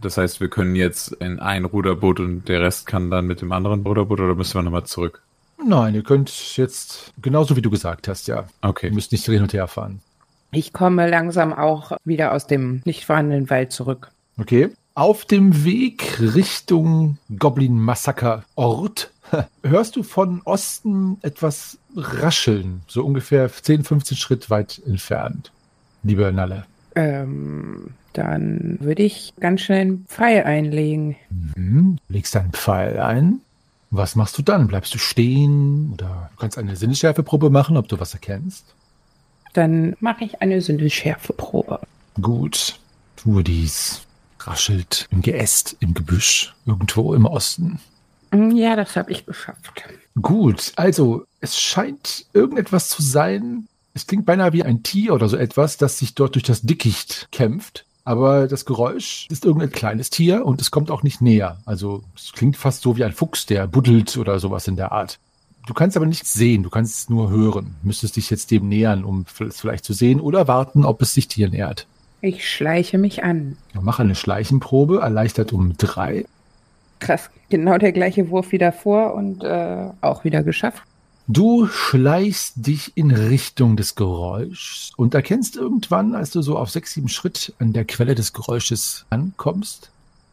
Das 0.00 0.16
heißt, 0.16 0.40
wir 0.40 0.48
können 0.48 0.74
jetzt 0.74 1.12
in 1.12 1.38
ein 1.38 1.64
Ruderboot 1.64 2.18
und 2.18 2.48
der 2.48 2.60
Rest 2.60 2.86
kann 2.86 3.08
dann 3.08 3.26
mit 3.26 3.40
dem 3.40 3.52
anderen 3.52 3.86
Ruderboot 3.86 4.18
oder 4.18 4.34
müssen 4.34 4.54
wir 4.54 4.62
nochmal 4.62 4.82
zurück? 4.82 5.22
Nein, 5.64 5.94
ihr 5.94 6.02
könnt 6.02 6.56
jetzt, 6.56 7.12
genauso 7.22 7.54
wie 7.54 7.62
du 7.62 7.70
gesagt 7.70 8.08
hast, 8.08 8.26
ja. 8.26 8.48
Okay. 8.62 8.88
Ihr 8.88 8.94
müsst 8.94 9.12
nicht 9.12 9.24
hin 9.24 9.42
und 9.42 9.52
her 9.52 9.68
fahren. 9.68 10.00
Ich 10.54 10.74
komme 10.74 11.08
langsam 11.08 11.52
auch 11.54 11.92
wieder 12.04 12.32
aus 12.32 12.46
dem 12.46 12.82
nicht 12.84 13.06
vorhandenen 13.06 13.48
Wald 13.48 13.72
zurück. 13.72 14.10
Okay. 14.38 14.70
Auf 14.94 15.24
dem 15.24 15.64
Weg 15.64 16.20
Richtung 16.20 17.16
Goblin-Massaker-Ort 17.38 19.10
hörst 19.62 19.96
du 19.96 20.02
von 20.02 20.42
Osten 20.44 21.16
etwas 21.22 21.78
rascheln, 21.96 22.82
so 22.86 23.02
ungefähr 23.02 23.50
10, 23.50 23.84
15 23.84 24.16
Schritt 24.18 24.50
weit 24.50 24.82
entfernt, 24.86 25.50
liebe 26.02 26.30
Nalle. 26.30 26.66
Ähm, 26.94 27.94
dann 28.12 28.76
würde 28.80 29.02
ich 29.02 29.32
ganz 29.40 29.62
schnell 29.62 29.80
einen 29.80 30.04
Pfeil 30.06 30.44
einlegen. 30.44 31.16
Mhm. 31.56 31.98
Legst 32.08 32.34
deinen 32.34 32.52
Pfeil 32.52 33.00
ein. 33.00 33.40
Was 33.90 34.14
machst 34.14 34.36
du 34.36 34.42
dann? 34.42 34.68
Bleibst 34.68 34.92
du 34.92 34.98
stehen 34.98 35.90
oder 35.94 36.30
du 36.32 36.36
kannst 36.38 36.58
eine 36.58 36.76
Sinnesschärfeprobe 36.76 37.48
machen, 37.48 37.78
ob 37.78 37.88
du 37.88 37.98
was 37.98 38.12
erkennst? 38.12 38.74
Dann 39.52 39.96
mache 40.00 40.24
ich 40.24 40.40
eine 40.40 40.60
Sinnesschärfeprobe. 40.60 41.80
Gut, 42.20 42.78
tue 43.16 43.42
dies. 43.44 44.02
Raschelt 44.40 45.06
im 45.10 45.22
Geäst, 45.22 45.76
im 45.80 45.94
Gebüsch, 45.94 46.54
irgendwo 46.66 47.14
im 47.14 47.26
Osten. 47.26 47.78
Mm, 48.32 48.50
Ja, 48.56 48.74
das 48.76 48.96
habe 48.96 49.12
ich 49.12 49.24
geschafft. 49.24 49.84
Gut, 50.20 50.72
also 50.76 51.24
es 51.40 51.58
scheint 51.58 52.26
irgendetwas 52.32 52.88
zu 52.88 53.02
sein. 53.02 53.68
Es 53.94 54.06
klingt 54.06 54.26
beinahe 54.26 54.52
wie 54.52 54.62
ein 54.64 54.82
Tier 54.82 55.14
oder 55.14 55.28
so 55.28 55.36
etwas, 55.36 55.76
das 55.76 55.98
sich 55.98 56.14
dort 56.14 56.34
durch 56.34 56.44
das 56.44 56.62
Dickicht 56.62 57.28
kämpft. 57.30 57.84
Aber 58.04 58.48
das 58.48 58.64
Geräusch 58.64 59.26
ist 59.30 59.44
irgendein 59.44 59.70
kleines 59.70 60.10
Tier 60.10 60.44
und 60.44 60.60
es 60.60 60.72
kommt 60.72 60.90
auch 60.90 61.04
nicht 61.04 61.20
näher. 61.20 61.58
Also 61.66 62.02
es 62.16 62.32
klingt 62.32 62.56
fast 62.56 62.82
so 62.82 62.96
wie 62.96 63.04
ein 63.04 63.12
Fuchs, 63.12 63.46
der 63.46 63.68
buddelt 63.68 64.16
oder 64.16 64.40
sowas 64.40 64.66
in 64.66 64.74
der 64.76 64.90
Art. 64.90 65.20
Du 65.66 65.74
kannst 65.74 65.96
aber 65.96 66.06
nichts 66.06 66.32
sehen, 66.32 66.64
du 66.64 66.70
kannst 66.70 66.98
es 66.98 67.10
nur 67.10 67.30
hören. 67.30 67.76
Müsstest 67.82 68.16
dich 68.16 68.30
jetzt 68.30 68.50
dem 68.50 68.68
nähern, 68.68 69.04
um 69.04 69.24
es 69.40 69.60
vielleicht 69.60 69.84
zu 69.84 69.92
sehen 69.92 70.20
oder 70.20 70.48
warten, 70.48 70.84
ob 70.84 71.00
es 71.02 71.14
sich 71.14 71.28
dir 71.28 71.48
nähert. 71.48 71.86
Ich 72.20 72.48
schleiche 72.48 72.98
mich 72.98 73.22
an. 73.24 73.56
Mach 73.80 74.00
eine 74.00 74.14
Schleichenprobe, 74.14 75.00
erleichtert 75.00 75.52
um 75.52 75.76
drei. 75.76 76.24
Krass, 76.98 77.30
genau 77.48 77.78
der 77.78 77.92
gleiche 77.92 78.30
Wurf 78.30 78.52
wie 78.52 78.58
davor 78.58 79.14
und 79.14 79.42
äh, 79.44 79.90
auch 80.00 80.24
wieder 80.24 80.42
geschafft. 80.42 80.82
Du 81.28 81.66
schleichst 81.68 82.66
dich 82.66 82.92
in 82.96 83.12
Richtung 83.12 83.76
des 83.76 83.94
Geräuschs 83.94 84.92
und 84.96 85.14
erkennst 85.14 85.56
irgendwann, 85.56 86.14
als 86.14 86.30
du 86.30 86.42
so 86.42 86.58
auf 86.58 86.70
sechs, 86.70 86.94
sieben 86.94 87.08
Schritt 87.08 87.54
an 87.60 87.72
der 87.72 87.84
Quelle 87.84 88.14
des 88.14 88.32
Geräusches 88.32 89.06
ankommst, 89.10 89.90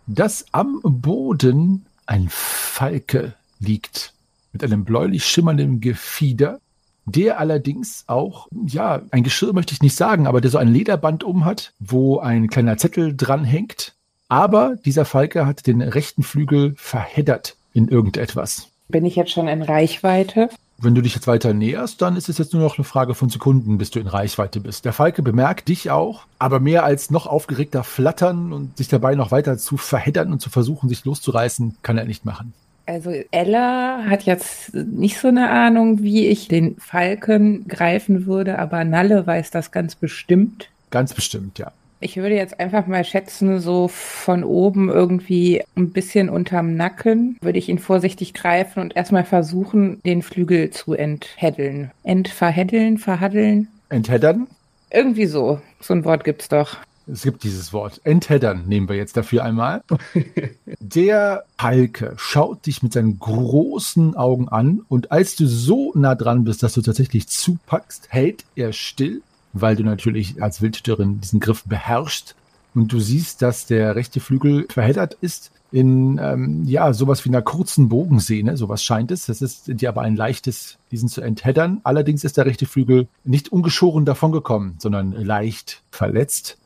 dass 0.07 0.45
am 0.51 0.79
Boden 0.83 1.85
ein 2.07 2.27
Falke 2.29 3.33
liegt 3.59 4.13
mit 4.51 4.63
einem 4.63 4.85
bläulich 4.85 5.25
schimmernden 5.25 5.79
Gefieder, 5.81 6.59
der 7.05 7.39
allerdings 7.39 8.03
auch, 8.07 8.47
ja, 8.65 9.01
ein 9.11 9.23
Geschirr 9.23 9.53
möchte 9.53 9.73
ich 9.73 9.81
nicht 9.81 9.95
sagen, 9.95 10.27
aber 10.27 10.41
der 10.41 10.51
so 10.51 10.57
ein 10.57 10.71
Lederband 10.71 11.23
um 11.23 11.45
hat, 11.45 11.73
wo 11.79 12.19
ein 12.19 12.47
kleiner 12.49 12.77
Zettel 12.77 13.15
dran 13.15 13.43
hängt. 13.43 13.95
Aber 14.27 14.75
dieser 14.85 15.05
Falke 15.05 15.45
hat 15.45 15.65
den 15.65 15.81
rechten 15.81 16.23
Flügel 16.23 16.73
verheddert 16.77 17.55
in 17.73 17.87
irgendetwas. 17.87 18.67
Bin 18.87 19.05
ich 19.05 19.15
jetzt 19.15 19.31
schon 19.31 19.47
in 19.47 19.63
Reichweite? 19.63 20.49
Wenn 20.81 20.95
du 20.95 21.01
dich 21.01 21.13
jetzt 21.13 21.27
weiter 21.27 21.53
näherst, 21.53 22.01
dann 22.01 22.15
ist 22.15 22.29
es 22.29 22.37
jetzt 22.37 22.53
nur 22.53 22.61
noch 22.61 22.77
eine 22.77 22.85
Frage 22.85 23.13
von 23.13 23.29
Sekunden, 23.29 23.77
bis 23.77 23.91
du 23.91 23.99
in 23.99 24.07
Reichweite 24.07 24.61
bist. 24.61 24.85
Der 24.85 24.93
Falke 24.93 25.21
bemerkt 25.21 25.67
dich 25.67 25.91
auch, 25.91 26.23
aber 26.37 26.59
mehr 26.59 26.85
als 26.85 27.11
noch 27.11 27.27
aufgeregter 27.27 27.83
flattern 27.83 28.53
und 28.53 28.77
sich 28.77 28.87
dabei 28.87 29.15
noch 29.15 29.31
weiter 29.31 29.57
zu 29.57 29.75
verheddern 29.75 30.31
und 30.31 30.41
zu 30.41 30.49
versuchen, 30.49 30.87
sich 30.87 31.03
loszureißen, 31.03 31.77
kann 31.81 31.97
er 31.97 32.05
nicht 32.05 32.23
machen. 32.23 32.53
Also 32.89 33.11
Ella 33.29 34.05
hat 34.09 34.23
jetzt 34.23 34.73
nicht 34.73 35.19
so 35.19 35.27
eine 35.27 35.51
Ahnung, 35.51 36.01
wie 36.01 36.25
ich 36.25 36.47
den 36.47 36.75
Falken 36.77 37.67
greifen 37.67 38.25
würde, 38.25 38.57
aber 38.57 38.83
Nalle 38.83 39.27
weiß 39.27 39.51
das 39.51 39.71
ganz 39.71 39.93
bestimmt. 39.93 40.69
Ganz 40.89 41.13
bestimmt, 41.13 41.59
ja. 41.59 41.71
Ich 41.99 42.17
würde 42.17 42.33
jetzt 42.33 42.59
einfach 42.59 42.87
mal 42.87 43.03
schätzen, 43.03 43.59
so 43.59 43.89
von 43.89 44.43
oben 44.43 44.89
irgendwie 44.89 45.61
ein 45.75 45.91
bisschen 45.91 46.29
unterm 46.29 46.73
Nacken 46.73 47.37
würde 47.41 47.59
ich 47.59 47.69
ihn 47.69 47.77
vorsichtig 47.77 48.33
greifen 48.33 48.79
und 48.79 48.95
erstmal 48.95 49.25
versuchen, 49.25 50.01
den 50.03 50.23
Flügel 50.23 50.71
zu 50.71 50.93
enthäddeln. 50.93 51.91
Entverhäddeln, 52.03 52.97
verhaddeln? 52.97 53.67
Entheddern? 53.89 54.47
Irgendwie 54.89 55.27
so. 55.27 55.61
So 55.79 55.93
ein 55.93 56.05
Wort 56.05 56.23
gibt's 56.23 56.49
doch. 56.49 56.77
Es 57.11 57.23
gibt 57.23 57.43
dieses 57.43 57.73
Wort. 57.73 58.01
Entheddern 58.03 58.67
nehmen 58.67 58.87
wir 58.87 58.95
jetzt 58.95 59.17
dafür 59.17 59.43
einmal. 59.43 59.83
Der 60.79 61.43
Halke 61.57 62.13
schaut 62.17 62.65
dich 62.65 62.83
mit 62.83 62.93
seinen 62.93 63.19
großen 63.19 64.15
Augen 64.15 64.49
an 64.49 64.81
und 64.87 65.11
als 65.11 65.35
du 65.35 65.47
so 65.47 65.91
nah 65.95 66.15
dran 66.15 66.43
bist, 66.43 66.61
dass 66.63 66.73
du 66.73 66.81
tatsächlich 66.81 67.27
zupackst, 67.27 68.07
hält 68.09 68.45
er 68.55 68.73
still, 68.73 69.21
weil 69.53 69.75
du 69.75 69.83
natürlich 69.83 70.41
als 70.41 70.61
Wildhüterin 70.61 71.19
diesen 71.19 71.39
Griff 71.39 71.63
beherrschst 71.63 72.35
und 72.75 72.91
du 72.93 72.99
siehst, 72.99 73.41
dass 73.41 73.65
der 73.65 73.95
rechte 73.95 74.19
Flügel 74.19 74.67
verheddert 74.69 75.17
ist 75.21 75.51
in 75.71 76.19
ähm, 76.21 76.63
ja 76.65 76.93
sowas 76.93 77.25
wie 77.25 77.29
einer 77.29 77.41
kurzen 77.41 77.89
Bogensehne, 77.89 78.57
sowas 78.57 78.83
scheint 78.83 79.11
es. 79.11 79.27
Das 79.27 79.41
ist 79.41 79.67
dir 79.67 79.89
aber 79.89 80.01
ein 80.01 80.15
leichtes, 80.15 80.77
diesen 80.91 81.09
zu 81.09 81.21
entheddern. 81.21 81.81
Allerdings 81.83 82.23
ist 82.23 82.37
der 82.37 82.45
rechte 82.45 82.65
Flügel 82.65 83.07
nicht 83.23 83.51
ungeschoren 83.51 84.05
davongekommen, 84.05 84.75
sondern 84.79 85.11
leicht 85.11 85.83
verletzt. 85.91 86.57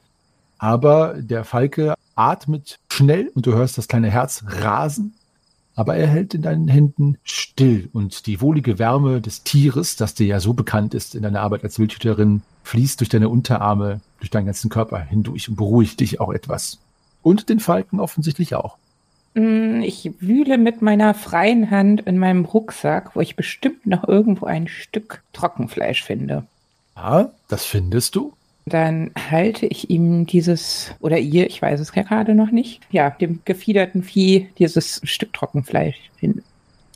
Aber 0.64 1.16
der 1.18 1.44
Falke 1.44 1.94
atmet 2.16 2.80
schnell 2.90 3.30
und 3.36 3.46
du 3.46 3.52
hörst 3.52 3.78
das 3.78 3.90
kleine 3.90 4.10
Herz 4.10 4.46
rasen. 4.48 5.14
Aber 5.76 5.98
er 5.98 6.08
hält 6.08 6.34
in 6.36 6.42
deinen 6.42 6.70
Händen 6.70 7.18
still 7.26 7.90
und 7.92 8.28
die 8.28 8.40
wohlige 8.40 8.80
Wärme 8.80 9.20
des 9.20 9.44
Tieres, 9.44 9.98
das 9.98 10.14
dir 10.14 10.26
ja 10.26 10.40
so 10.40 10.54
bekannt 10.54 10.94
ist 10.94 11.16
in 11.16 11.24
deiner 11.24 11.42
Arbeit 11.42 11.66
als 11.66 11.80
Wildhüterin, 11.80 12.44
fließt 12.64 13.02
durch 13.02 13.10
deine 13.10 13.28
Unterarme, 13.28 14.00
durch 14.20 14.30
deinen 14.30 14.46
ganzen 14.46 14.70
Körper 14.70 15.00
hindurch 15.02 15.50
und 15.50 15.58
beruhigt 15.58 16.00
dich 16.00 16.22
auch 16.22 16.32
etwas. 16.32 16.80
Und 17.24 17.50
den 17.50 17.60
Falken 17.60 18.00
offensichtlich 18.00 18.56
auch. 18.56 18.78
Mm, 19.34 19.82
Ich 19.82 20.12
wühle 20.22 20.58
mit 20.58 20.82
meiner 20.82 21.14
freien 21.14 21.72
Hand 21.72 22.04
in 22.08 22.18
meinem 22.18 22.46
Rucksack, 22.46 23.18
wo 23.18 23.20
ich 23.20 23.36
bestimmt 23.36 23.86
noch 23.86 24.08
irgendwo 24.08 24.46
ein 24.46 24.70
Stück 24.70 25.24
Trockenfleisch 25.34 26.04
finde. 26.06 26.46
Ja, 26.96 27.32
das 27.50 27.66
findest 27.66 28.16
du. 28.16 28.32
Dann 28.66 29.12
halte 29.30 29.66
ich 29.66 29.90
ihm 29.90 30.26
dieses, 30.26 30.92
oder 31.00 31.20
ihr, 31.20 31.48
ich 31.48 31.62
weiß 31.62 31.80
es 31.80 31.92
gerade 31.92 32.34
noch 32.34 32.52
nicht, 32.52 32.82
ja, 32.92 33.10
dem 33.10 33.40
gefiederten 33.46 34.04
Vieh 34.04 34.48
dieses 34.58 35.02
Stück 35.04 35.34
Trockenfleisch 35.34 35.98
hin. 36.18 36.44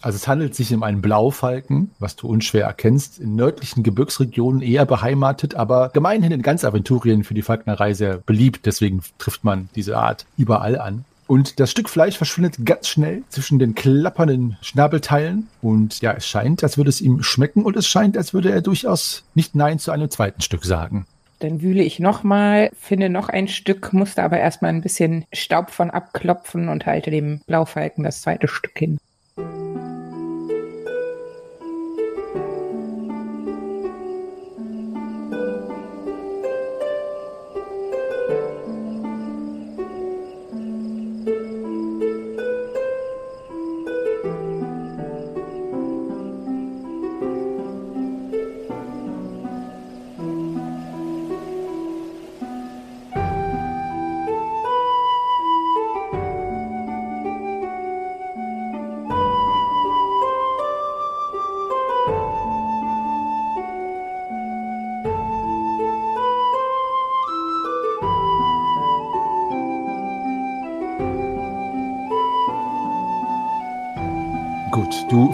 Also 0.01 0.15
es 0.15 0.27
handelt 0.27 0.55
sich 0.55 0.73
um 0.73 0.83
einen 0.83 1.01
Blaufalken, 1.01 1.91
was 1.99 2.15
du 2.15 2.27
unschwer 2.27 2.65
erkennst, 2.65 3.19
in 3.19 3.35
nördlichen 3.35 3.83
Gebirgsregionen 3.83 4.61
eher 4.61 4.85
beheimatet, 4.85 5.55
aber 5.55 5.89
gemeinhin 5.89 6.31
in 6.31 6.43
ganz 6.43 6.63
Aventurien 6.63 7.23
für 7.23 7.33
die 7.33 7.41
Falknerei 7.41 7.93
sehr 7.93 8.17
beliebt. 8.17 8.65
Deswegen 8.65 9.01
trifft 9.17 9.43
man 9.43 9.69
diese 9.75 9.97
Art 9.97 10.25
überall 10.37 10.79
an. 10.79 11.03
Und 11.25 11.59
das 11.59 11.71
Stück 11.71 11.89
Fleisch 11.89 12.15
verschwindet 12.17 12.65
ganz 12.65 12.87
schnell 12.87 13.23
zwischen 13.27 13.59
den 13.59 13.75
klappernden 13.75 14.57
Schnabelteilen. 14.61 15.47
Und 15.61 15.99
ja, 15.99 16.13
es 16.13 16.25
scheint, 16.25 16.63
als 16.63 16.77
würde 16.77 16.89
es 16.89 17.01
ihm 17.01 17.21
schmecken 17.21 17.63
und 17.63 17.75
es 17.75 17.87
scheint, 17.87 18.17
als 18.17 18.33
würde 18.33 18.51
er 18.51 18.61
durchaus 18.61 19.23
nicht 19.35 19.55
Nein 19.55 19.79
zu 19.79 19.91
einem 19.91 20.09
zweiten 20.09 20.41
Stück 20.41 20.63
sagen. 20.63 21.05
Dann 21.39 21.61
wühle 21.61 21.83
ich 21.83 21.99
nochmal, 21.99 22.71
finde 22.79 23.09
noch 23.09 23.29
ein 23.29 23.47
Stück, 23.47 23.93
musste 23.93 24.23
aber 24.23 24.39
erstmal 24.39 24.73
ein 24.73 24.81
bisschen 24.81 25.25
Staub 25.31 25.69
von 25.69 25.91
abklopfen 25.91 26.67
und 26.69 26.85
halte 26.85 27.11
dem 27.11 27.41
Blaufalken 27.45 28.03
das 28.03 28.21
zweite 28.21 28.47
Stück 28.47 28.77
hin. 28.77 28.97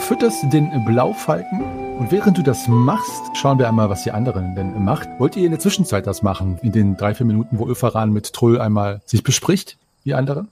Fütterst 0.04 0.51
den 0.51 0.84
Blaufalken 0.84 1.62
und 1.97 2.12
während 2.12 2.38
du 2.38 2.43
das 2.43 2.68
machst, 2.68 3.24
schauen 3.36 3.58
wir 3.58 3.70
einmal, 3.70 3.89
was 3.89 4.04
die 4.04 4.12
anderen 4.12 4.54
denn 4.54 4.84
macht. 4.84 5.08
Wollt 5.18 5.38
ihr 5.38 5.45
in 5.45 5.51
der 5.51 5.62
Zwischenzeit 5.62 6.06
das 6.06 6.22
machen, 6.22 6.60
in 6.62 6.74
den 6.74 6.97
drei, 6.97 7.16
vier 7.16 7.26
Minuten, 7.26 7.58
wo 7.58 7.70
Öferan 7.70 8.12
mit 8.12 8.34
Trull 8.34 8.60
einmal 8.60 9.01
sich 9.06 9.24
bespricht, 9.24 9.78
die 10.04 10.14
anderen? 10.14 10.49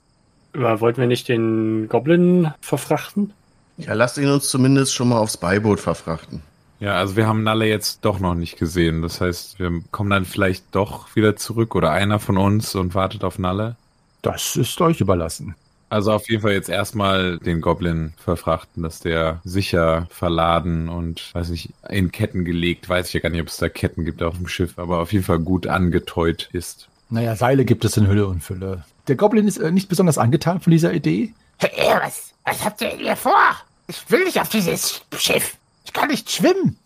Aber 0.54 0.80
wollten 0.80 1.00
wir 1.02 1.06
nicht 1.06 1.28
den 1.28 1.86
Goblin 1.90 2.52
verfrachten? 2.62 3.34
Ja, 3.76 3.92
lasst 3.92 4.16
ihn 4.16 4.30
uns 4.30 4.48
zumindest 4.48 4.94
schon 4.94 5.10
mal 5.10 5.18
aufs 5.18 5.36
Beiboot 5.36 5.80
verfrachten. 5.80 6.40
Ja, 6.80 6.94
also 6.94 7.16
wir 7.16 7.26
haben 7.26 7.42
Nalle 7.42 7.66
jetzt 7.66 8.06
doch 8.06 8.20
noch 8.20 8.34
nicht 8.34 8.58
gesehen. 8.58 9.02
Das 9.02 9.20
heißt, 9.20 9.58
wir 9.58 9.70
kommen 9.90 10.10
dann 10.10 10.24
vielleicht 10.24 10.64
doch 10.74 11.14
wieder 11.14 11.36
zurück 11.36 11.74
oder 11.74 11.90
einer 11.90 12.18
von 12.18 12.38
uns 12.38 12.74
und 12.74 12.94
wartet 12.94 13.22
auf 13.22 13.38
Nalle. 13.38 13.76
Das 14.22 14.56
ist 14.56 14.80
euch 14.80 15.00
überlassen. 15.00 15.54
Also 15.92 16.12
auf 16.12 16.30
jeden 16.30 16.40
Fall 16.40 16.52
jetzt 16.52 16.70
erstmal 16.70 17.36
den 17.36 17.60
Goblin 17.60 18.14
verfrachten, 18.16 18.82
dass 18.82 19.00
der 19.00 19.42
sicher 19.44 20.06
verladen 20.08 20.88
und, 20.88 21.34
weiß 21.34 21.50
nicht, 21.50 21.68
in 21.86 22.10
Ketten 22.10 22.46
gelegt, 22.46 22.88
weiß 22.88 23.08
ich 23.08 23.12
ja 23.12 23.20
gar 23.20 23.28
nicht, 23.28 23.42
ob 23.42 23.48
es 23.48 23.58
da 23.58 23.68
Ketten 23.68 24.06
gibt 24.06 24.22
auf 24.22 24.38
dem 24.38 24.48
Schiff, 24.48 24.78
aber 24.78 25.00
auf 25.00 25.12
jeden 25.12 25.26
Fall 25.26 25.38
gut 25.40 25.66
angeteut 25.66 26.48
ist. 26.54 26.88
Naja, 27.10 27.36
Seile 27.36 27.66
gibt 27.66 27.84
es 27.84 27.98
in 27.98 28.06
Hülle 28.06 28.26
und 28.26 28.42
Fülle. 28.42 28.86
Der 29.06 29.16
Goblin 29.16 29.46
ist 29.46 29.58
äh, 29.58 29.70
nicht 29.70 29.90
besonders 29.90 30.16
angetan 30.16 30.62
von 30.62 30.70
dieser 30.70 30.94
Idee. 30.94 31.34
Hey, 31.58 31.94
was, 32.02 32.32
was 32.46 32.64
habt 32.64 32.80
ihr 32.80 32.88
hier 32.88 33.14
vor? 33.14 33.54
Ich 33.86 34.10
will 34.10 34.24
nicht 34.24 34.40
auf 34.40 34.48
dieses 34.48 35.02
Schiff. 35.18 35.58
Ich 35.84 35.92
kann 35.92 36.08
nicht 36.08 36.30
schwimmen. 36.30 36.78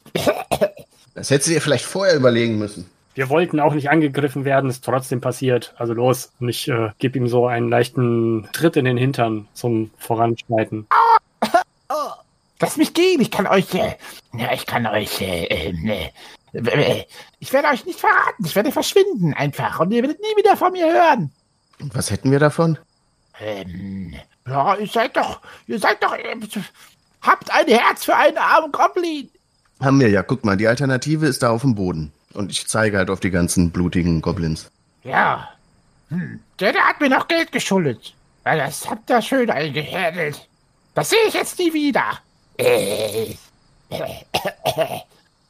Das 1.14 1.30
hättest 1.30 1.48
du 1.48 1.54
dir 1.54 1.60
vielleicht 1.60 1.84
vorher 1.84 2.16
überlegen 2.16 2.58
müssen. 2.58 2.90
Wir 3.16 3.30
wollten 3.30 3.60
auch 3.60 3.72
nicht 3.72 3.88
angegriffen 3.88 4.44
werden, 4.44 4.68
ist 4.68 4.84
trotzdem 4.84 5.22
passiert. 5.22 5.74
Also 5.78 5.94
los. 5.94 6.32
Und 6.38 6.50
ich 6.50 6.68
äh, 6.68 6.90
gebe 6.98 7.18
ihm 7.18 7.28
so 7.28 7.46
einen 7.46 7.70
leichten 7.70 8.46
Tritt 8.52 8.76
in 8.76 8.84
den 8.84 8.98
Hintern 8.98 9.48
zum 9.54 9.90
Voranschreiten. 9.96 10.86
Oh, 11.88 11.94
lass 12.60 12.76
mich 12.76 12.92
gehen. 12.92 13.22
Ich 13.22 13.30
kann 13.30 13.46
euch, 13.46 13.74
äh, 13.74 13.96
ja, 14.34 14.52
ich 14.52 14.66
kann 14.66 14.86
euch, 14.86 15.22
äh, 15.22 15.44
äh, 15.46 15.72
ne, 15.72 16.12
äh, 16.52 17.04
ich 17.38 17.54
werde 17.54 17.68
euch 17.68 17.86
nicht 17.86 17.98
verraten. 17.98 18.44
Ich 18.44 18.54
werde 18.54 18.70
verschwinden 18.70 19.32
einfach 19.32 19.80
und 19.80 19.92
ihr 19.92 20.02
werdet 20.02 20.20
nie 20.20 20.36
wieder 20.36 20.54
von 20.54 20.72
mir 20.72 20.86
hören. 20.86 21.32
Und 21.80 21.94
was 21.94 22.10
hätten 22.10 22.30
wir 22.30 22.38
davon? 22.38 22.78
Ähm, 23.40 24.14
ja, 24.46 24.76
ihr 24.76 24.88
seid 24.88 25.16
doch, 25.16 25.40
ihr 25.66 25.78
seid 25.78 26.02
doch, 26.02 26.12
äh, 26.12 26.36
habt 27.22 27.50
ein 27.50 27.66
Herz 27.66 28.04
für 28.04 28.14
einen 28.14 28.36
armen 28.36 28.72
Goblin. 28.72 29.30
Haben 29.80 30.00
wir 30.00 30.10
ja. 30.10 30.22
Guck 30.22 30.44
mal, 30.44 30.58
die 30.58 30.68
Alternative 30.68 31.26
ist 31.26 31.42
da 31.42 31.48
auf 31.48 31.62
dem 31.62 31.74
Boden. 31.74 32.12
Und 32.36 32.50
ich 32.50 32.66
zeige 32.66 32.98
halt 32.98 33.08
auf 33.10 33.20
die 33.20 33.30
ganzen 33.30 33.70
blutigen 33.70 34.20
Goblins. 34.20 34.70
Ja. 35.04 35.48
Hm. 36.10 36.40
Der, 36.60 36.72
der 36.72 36.82
hat 36.82 37.00
mir 37.00 37.08
noch 37.08 37.28
Geld 37.28 37.50
geschuldet. 37.50 38.14
Weil 38.44 38.58
das 38.58 38.88
habt 38.88 39.08
ihr 39.10 39.22
schön 39.22 39.50
eingehädelt. 39.50 40.46
Das 40.94 41.10
sehe 41.10 41.18
ich 41.26 41.34
jetzt 41.34 41.58
nie 41.58 41.72
wieder. 41.72 42.04
Äh. 42.58 43.34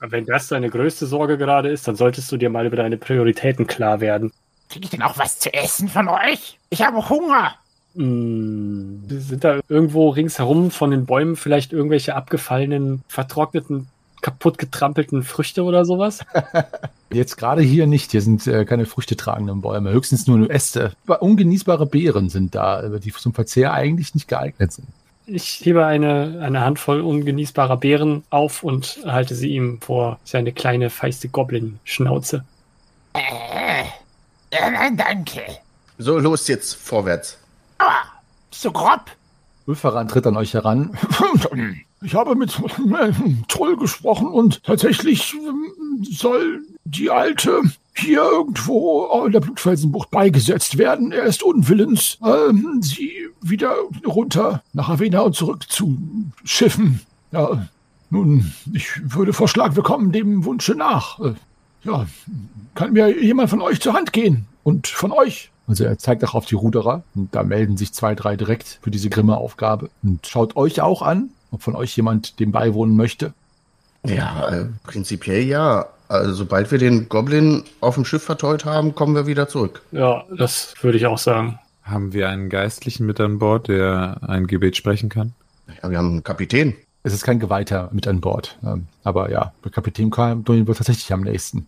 Wenn 0.01 0.27
das 0.27 0.49
deine 0.49 0.71
größte 0.71 1.07
Sorge 1.07 1.39
gerade 1.39 1.71
ist, 1.71 1.89
dann 1.89 1.97
solltest 1.97 2.31
du 2.31 2.37
dir 2.37 2.51
mal 2.51 2.67
über 2.67 2.77
deine 2.77 2.97
Prioritäten 2.97 3.67
klar 3.67 4.01
werden. 4.01 4.33
Krieg 4.69 4.85
ich 4.85 4.91
denn 4.91 5.03
auch 5.03 5.19
was 5.19 5.39
zu 5.39 5.53
essen 5.53 5.89
von 5.89 6.09
euch? 6.09 6.59
Ich 6.71 6.83
habe 6.83 7.09
Hunger. 7.09 7.55
Hm, 7.95 9.05
sind 9.09 9.43
da 9.43 9.61
irgendwo 9.69 10.11
ringsherum 10.11 10.71
von 10.71 10.91
den 10.91 11.07
Bäumen 11.07 11.37
vielleicht 11.37 11.73
irgendwelche 11.73 12.15
abgefallenen, 12.15 13.03
vertrockneten, 13.09 13.89
kaputt 14.23 14.59
getrampelten 14.59 15.23
Früchte 15.23 15.63
oder 15.63 15.85
sowas? 15.85 16.21
Jetzt 17.13 17.37
gerade 17.37 17.63
hier 17.63 17.87
nicht. 17.87 18.11
Hier 18.11 18.23
sind 18.23 18.47
äh, 18.47 18.65
keine 18.65 18.87
früchtetragenden 18.87 19.61
Bäume, 19.61 19.91
höchstens 19.91 20.27
nur 20.27 20.51
Äste. 20.51 20.93
Aber 21.07 21.23
ungenießbare 21.23 21.87
Beeren 21.87 22.29
sind 22.29 22.55
da, 22.55 22.83
äh, 22.83 23.01
die 23.01 23.13
zum 23.13 23.33
Verzehr 23.33 23.73
eigentlich 23.73 24.15
nicht 24.15 24.29
geeignet 24.29 24.73
sind. 24.73 24.89
Ich 25.29 25.61
hebe 25.65 25.85
eine, 25.85 26.41
eine 26.41 26.61
Handvoll 26.61 27.01
ungenießbarer 27.01 27.79
Beeren 27.79 28.23
auf 28.31 28.63
und 28.63 29.01
halte 29.05 29.35
sie 29.35 29.49
ihm 29.49 29.81
vor 29.81 30.21
seine 30.25 30.53
kleine, 30.53 30.89
feiste 30.89 31.29
Goblin-Schnauze. 31.29 32.45
Äh, 33.15 33.83
äh, 34.51 34.71
nein, 34.71 34.97
danke. 34.97 35.43
So, 35.99 36.19
los 36.19 36.47
jetzt 36.47 36.75
vorwärts. 36.75 37.39
Aua, 37.79 38.05
so 38.51 38.71
grob. 38.71 39.11
Ulfaran 39.67 40.07
tritt 40.07 40.27
an 40.27 40.37
euch 40.37 40.55
heran. 40.55 40.97
Ich 42.07 42.15
habe 42.15 42.37
mit 42.37 42.57
Troll 43.49 43.77
gesprochen 43.77 44.29
und 44.29 44.63
tatsächlich 44.63 45.35
ähm, 45.35 46.05
soll 46.05 46.63
die 46.85 47.11
Alte 47.11 47.63
hier 47.97 48.23
irgendwo 48.23 49.25
in 49.27 49.33
der 49.33 49.41
Blutfelsenbucht 49.41 50.13
beigesetzt 50.13 50.79
werden. 50.79 51.11
Er 51.11 51.25
ist 51.25 51.43
unwillens, 51.43 52.19
ähm, 52.25 52.79
sie 52.81 53.11
wieder 53.43 53.75
runter 54.07 54.63
nach 54.73 54.89
Avena 54.89 55.23
und 55.23 55.35
zurück 55.35 55.69
zu 55.69 55.99
schiffen. 56.45 57.01
Ja, 57.33 57.67
nun, 58.11 58.53
ich 58.73 59.01
würde 59.03 59.33
vorschlagen, 59.33 59.75
wir 59.75 59.83
kommen 59.83 60.13
dem 60.13 60.45
Wunsche 60.45 60.77
nach. 60.77 61.19
Äh, 61.19 61.35
ja, 61.83 62.07
kann 62.77 62.93
mir 62.93 63.21
jemand 63.21 63.51
von 63.51 63.61
euch 63.61 63.81
zur 63.81 63.95
Hand 63.95 64.13
gehen? 64.13 64.47
Und 64.63 64.87
von 64.87 65.11
euch? 65.11 65.51
Also 65.67 65.83
er 65.83 65.99
zeigt 65.99 66.25
auch 66.25 66.35
auf 66.35 66.47
die 66.47 66.55
Ruderer 66.55 67.03
und 67.17 67.35
da 67.35 67.43
melden 67.43 67.77
sich 67.77 67.93
zwei, 67.93 68.15
drei 68.15 68.37
direkt 68.37 68.79
für 68.83 68.93
diese 68.93 69.11
grimme 69.11 69.37
Aufgabe 69.37 69.91
und 70.05 70.25
schaut 70.25 70.55
euch 70.55 70.81
auch 70.81 71.03
an, 71.03 71.31
ob 71.57 71.63
von 71.63 71.75
euch 71.75 71.97
jemand 71.97 72.39
dem 72.39 72.53
beiwohnen 72.53 72.97
möchte. 72.97 73.33
Ja, 74.05 74.49
äh, 74.49 74.67
prinzipiell 74.85 75.43
ja. 75.43 75.87
Also 76.09 76.35
sobald 76.35 76.71
wir 76.71 76.79
den 76.79 77.09
Goblin 77.09 77.65
auf 77.81 77.97
dem 77.97 78.05
Schiff 78.05 78.23
verteut 78.23 78.65
haben, 78.65 78.95
kommen 78.95 79.15
wir 79.17 79.27
wieder 79.27 79.49
zurück. 79.49 79.83
Ja, 79.91 80.25
das 80.37 80.75
würde 80.83 80.99
ich 80.99 81.07
auch 81.07 81.19
sagen. 81.19 81.59
Haben 81.83 82.13
wir 82.13 82.29
einen 82.29 82.49
Geistlichen 82.49 83.07
mit 83.07 83.19
an 83.21 83.39
Bord, 83.39 83.69
der 83.69 84.19
ein 84.23 84.47
Gebet 84.47 84.77
sprechen 84.77 85.09
kann? 85.09 85.33
Ja, 85.83 85.91
wir 85.91 85.99
haben 85.99 86.11
einen 86.11 86.25
Kapitän. 86.25 86.75
Es 87.03 87.13
ist 87.13 87.25
kein 87.25 87.41
Geweihter 87.41 87.89
mit 87.93 88.07
an 88.07 88.21
Bord. 88.21 88.59
ähm, 88.65 88.87
Aber 89.03 89.31
ja, 89.31 89.53
der 89.65 89.73
Kapitän 89.73 90.11
kam 90.11 90.45
tatsächlich 90.45 91.13
am 91.13 91.23
nächsten. 91.23 91.67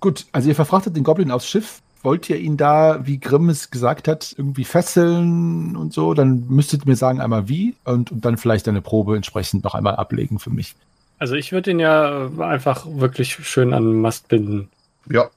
Gut, 0.00 0.26
also 0.32 0.48
ihr 0.48 0.54
verfrachtet 0.54 0.94
den 0.94 1.04
Goblin 1.04 1.30
aufs 1.30 1.48
Schiff. 1.48 1.80
Wollt 2.02 2.28
ihr 2.28 2.38
ihn 2.38 2.56
da, 2.56 3.06
wie 3.06 3.20
Grimm 3.20 3.48
es 3.48 3.70
gesagt 3.70 4.08
hat, 4.08 4.34
irgendwie 4.36 4.64
fesseln 4.64 5.76
und 5.76 5.92
so? 5.92 6.14
Dann 6.14 6.46
müsstet 6.48 6.84
ihr 6.84 6.88
mir 6.88 6.96
sagen 6.96 7.20
einmal 7.20 7.48
wie 7.48 7.74
und, 7.84 8.10
und 8.10 8.24
dann 8.24 8.36
vielleicht 8.36 8.68
eine 8.68 8.80
Probe 8.80 9.16
entsprechend 9.16 9.64
noch 9.64 9.74
einmal 9.74 9.96
ablegen 9.96 10.38
für 10.38 10.50
mich. 10.50 10.74
Also 11.18 11.34
ich 11.34 11.52
würde 11.52 11.70
ihn 11.70 11.78
ja 11.78 12.28
einfach 12.40 12.84
wirklich 12.86 13.34
schön 13.46 13.72
an 13.72 13.84
den 13.84 14.00
Mast 14.00 14.28
binden. 14.28 14.68
Ja, 15.08 15.30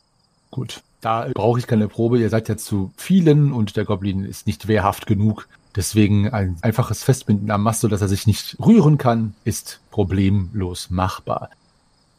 Gut, 0.55 0.83
da 1.01 1.27
brauche 1.33 1.59
ich 1.59 1.67
keine 1.67 1.89
Probe. 1.89 2.17
Ihr 2.17 2.29
seid 2.29 2.47
ja 2.47 2.55
zu 2.55 2.93
vielen 2.95 3.51
und 3.51 3.75
der 3.75 3.83
Goblin 3.83 4.23
ist 4.23 4.47
nicht 4.47 4.69
wehrhaft 4.69 5.05
genug. 5.05 5.49
Deswegen 5.75 6.29
ein 6.29 6.55
einfaches 6.61 7.03
Festbinden 7.03 7.51
am 7.51 7.63
Mast, 7.63 7.81
sodass 7.81 7.99
er 7.99 8.07
sich 8.07 8.25
nicht 8.25 8.55
rühren 8.65 8.97
kann, 8.97 9.35
ist 9.43 9.81
problemlos 9.91 10.89
machbar. 10.89 11.49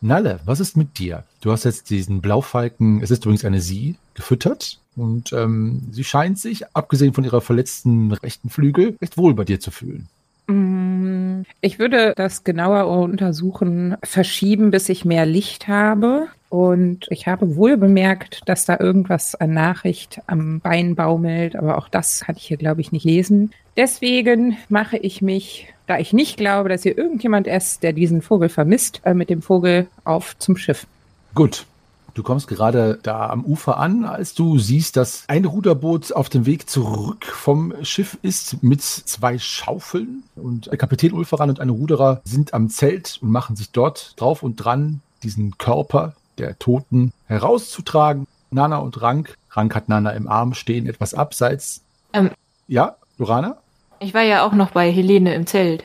Nalle, 0.00 0.40
was 0.44 0.60
ist 0.60 0.76
mit 0.76 0.98
dir? 0.98 1.24
Du 1.40 1.52
hast 1.52 1.64
jetzt 1.64 1.90
diesen 1.90 2.20
Blaufalken, 2.20 3.02
es 3.02 3.10
ist 3.10 3.24
übrigens 3.24 3.44
eine 3.44 3.60
Sie, 3.60 3.96
gefüttert 4.14 4.78
und 4.94 5.32
ähm, 5.32 5.82
sie 5.90 6.04
scheint 6.04 6.38
sich, 6.38 6.64
abgesehen 6.74 7.12
von 7.14 7.24
ihrer 7.24 7.40
verletzten 7.40 8.12
rechten 8.12 8.50
Flügel, 8.50 8.96
recht 9.00 9.16
wohl 9.16 9.34
bei 9.34 9.44
dir 9.44 9.60
zu 9.60 9.70
fühlen. 9.70 10.08
Mm, 10.46 11.42
Ich 11.60 11.78
würde 11.78 12.12
das 12.16 12.44
genauer 12.44 12.86
untersuchen, 12.86 13.96
verschieben, 14.02 14.70
bis 14.70 14.88
ich 14.88 15.04
mehr 15.04 15.26
Licht 15.26 15.68
habe. 15.68 16.28
Und 16.48 17.06
ich 17.10 17.26
habe 17.26 17.56
wohl 17.56 17.76
bemerkt, 17.76 18.42
dass 18.46 18.64
da 18.64 18.78
irgendwas 18.78 19.34
an 19.34 19.52
Nachricht 19.52 20.20
am 20.28 20.60
Bein 20.60 20.94
baumelt, 20.94 21.56
aber 21.56 21.76
auch 21.76 21.88
das 21.88 22.20
kann 22.20 22.36
ich 22.36 22.44
hier, 22.44 22.56
glaube 22.56 22.80
ich, 22.80 22.92
nicht 22.92 23.04
lesen. 23.04 23.52
Deswegen 23.76 24.56
mache 24.68 24.96
ich 24.96 25.20
mich, 25.20 25.66
da 25.86 25.98
ich 25.98 26.12
nicht 26.12 26.36
glaube, 26.36 26.68
dass 26.68 26.84
hier 26.84 26.96
irgendjemand 26.96 27.46
ist, 27.48 27.82
der 27.82 27.92
diesen 27.92 28.22
Vogel 28.22 28.48
vermisst, 28.48 29.00
äh, 29.04 29.12
mit 29.12 29.28
dem 29.28 29.42
Vogel 29.42 29.88
auf 30.04 30.38
zum 30.38 30.56
Schiff. 30.56 30.86
Gut. 31.34 31.66
Du 32.16 32.22
kommst 32.22 32.48
gerade 32.48 32.98
da 33.02 33.28
am 33.28 33.44
Ufer 33.44 33.76
an, 33.76 34.06
als 34.06 34.32
du 34.32 34.58
siehst, 34.58 34.96
dass 34.96 35.24
ein 35.28 35.44
Ruderboot 35.44 36.14
auf 36.14 36.30
dem 36.30 36.46
Weg 36.46 36.70
zurück 36.70 37.26
vom 37.26 37.74
Schiff 37.82 38.16
ist 38.22 38.62
mit 38.62 38.80
zwei 38.80 39.38
Schaufeln. 39.38 40.22
Und 40.34 40.70
Kapitän 40.78 41.12
Ulferan 41.12 41.50
und 41.50 41.60
ein 41.60 41.68
Ruderer 41.68 42.22
sind 42.24 42.54
am 42.54 42.70
Zelt 42.70 43.18
und 43.20 43.30
machen 43.30 43.54
sich 43.54 43.70
dort 43.70 44.18
drauf 44.18 44.42
und 44.42 44.56
dran, 44.56 45.02
diesen 45.22 45.58
Körper 45.58 46.14
der 46.38 46.58
Toten 46.58 47.12
herauszutragen. 47.26 48.26
Nana 48.50 48.78
und 48.78 49.02
Rank. 49.02 49.36
Rank 49.50 49.74
hat 49.74 49.90
Nana 49.90 50.12
im 50.12 50.26
Arm 50.26 50.54
stehen, 50.54 50.86
etwas 50.86 51.12
abseits. 51.12 51.82
Ähm. 52.14 52.30
Ja, 52.66 52.96
Lorana? 53.18 53.58
Ich 54.00 54.14
war 54.14 54.22
ja 54.22 54.46
auch 54.46 54.54
noch 54.54 54.70
bei 54.70 54.90
Helene 54.90 55.34
im 55.34 55.46
Zelt. 55.46 55.84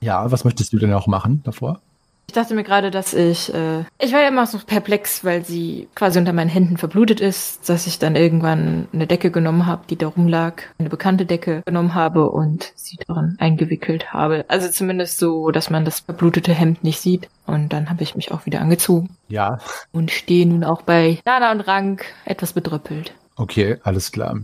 Ja, 0.00 0.30
was 0.30 0.44
möchtest 0.44 0.72
du 0.72 0.78
denn 0.78 0.92
auch 0.92 1.08
machen 1.08 1.42
davor? 1.42 1.80
Ich 2.26 2.34
dachte 2.34 2.54
mir 2.54 2.64
gerade, 2.64 2.90
dass 2.90 3.12
ich, 3.12 3.52
äh, 3.52 3.80
ich 3.98 4.12
war 4.12 4.22
ja 4.22 4.28
immer 4.28 4.46
so 4.46 4.58
perplex, 4.58 5.22
weil 5.22 5.44
sie 5.44 5.88
quasi 5.94 6.18
unter 6.18 6.32
meinen 6.32 6.48
Händen 6.48 6.78
verblutet 6.78 7.20
ist, 7.20 7.68
dass 7.68 7.86
ich 7.86 7.98
dann 7.98 8.16
irgendwann 8.16 8.88
eine 8.92 9.06
Decke 9.06 9.30
genommen 9.30 9.66
habe, 9.66 9.82
die 9.90 9.96
da 9.96 10.06
rumlag, 10.06 10.62
eine 10.78 10.88
bekannte 10.88 11.26
Decke 11.26 11.62
genommen 11.66 11.94
habe 11.94 12.30
und 12.30 12.72
sie 12.74 12.96
darin 13.06 13.36
eingewickelt 13.38 14.14
habe. 14.14 14.46
Also 14.48 14.70
zumindest 14.70 15.18
so, 15.18 15.50
dass 15.50 15.68
man 15.68 15.84
das 15.84 16.00
verblutete 16.00 16.54
Hemd 16.54 16.82
nicht 16.82 17.00
sieht. 17.00 17.28
Und 17.46 17.72
dann 17.74 17.90
habe 17.90 18.02
ich 18.02 18.14
mich 18.14 18.32
auch 18.32 18.46
wieder 18.46 18.62
angezogen 18.62 19.10
Ja, 19.28 19.58
und 19.92 20.10
stehe 20.10 20.46
nun 20.46 20.64
auch 20.64 20.82
bei 20.82 21.18
Nana 21.26 21.52
und 21.52 21.60
Rank 21.60 22.06
etwas 22.24 22.54
bedröppelt. 22.54 23.12
Okay, 23.36 23.76
alles 23.82 24.10
klar. 24.10 24.40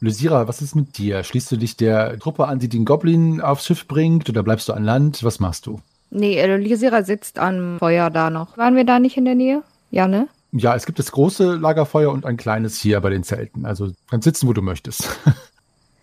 Lysira, 0.00 0.48
was 0.48 0.62
ist 0.62 0.76
mit 0.76 0.98
dir? 0.98 1.24
Schließt 1.24 1.50
du 1.52 1.56
dich 1.56 1.76
der 1.76 2.18
Truppe 2.18 2.46
an, 2.46 2.58
die 2.58 2.68
den 2.68 2.84
Goblin 2.84 3.40
aufs 3.40 3.66
Schiff 3.66 3.86
bringt, 3.86 4.28
oder 4.28 4.42
bleibst 4.42 4.68
du 4.68 4.72
an 4.72 4.84
Land? 4.84 5.24
Was 5.24 5.40
machst 5.40 5.66
du? 5.66 5.80
Nee, 6.10 6.38
äh, 6.38 6.56
Lisira 6.56 7.02
sitzt 7.02 7.38
am 7.38 7.78
Feuer 7.78 8.10
da 8.10 8.30
noch. 8.30 8.56
Waren 8.56 8.76
wir 8.76 8.84
da 8.84 8.98
nicht 8.98 9.16
in 9.16 9.24
der 9.24 9.34
Nähe? 9.34 9.62
Ja, 9.90 10.08
ne? 10.08 10.28
Ja, 10.52 10.74
es 10.74 10.86
gibt 10.86 10.98
das 10.98 11.12
große 11.12 11.56
Lagerfeuer 11.56 12.10
und 12.10 12.24
ein 12.24 12.38
kleines 12.38 12.80
hier 12.80 13.00
bei 13.00 13.10
den 13.10 13.22
Zelten. 13.22 13.66
Also 13.66 13.92
kannst 14.08 14.24
sitzen, 14.24 14.48
wo 14.48 14.52
du 14.52 14.62
möchtest. 14.62 15.08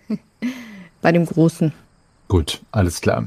Bei 1.01 1.11
dem 1.11 1.25
Großen. 1.25 1.71
Gut, 2.27 2.61
alles 2.71 3.01
klar. 3.01 3.25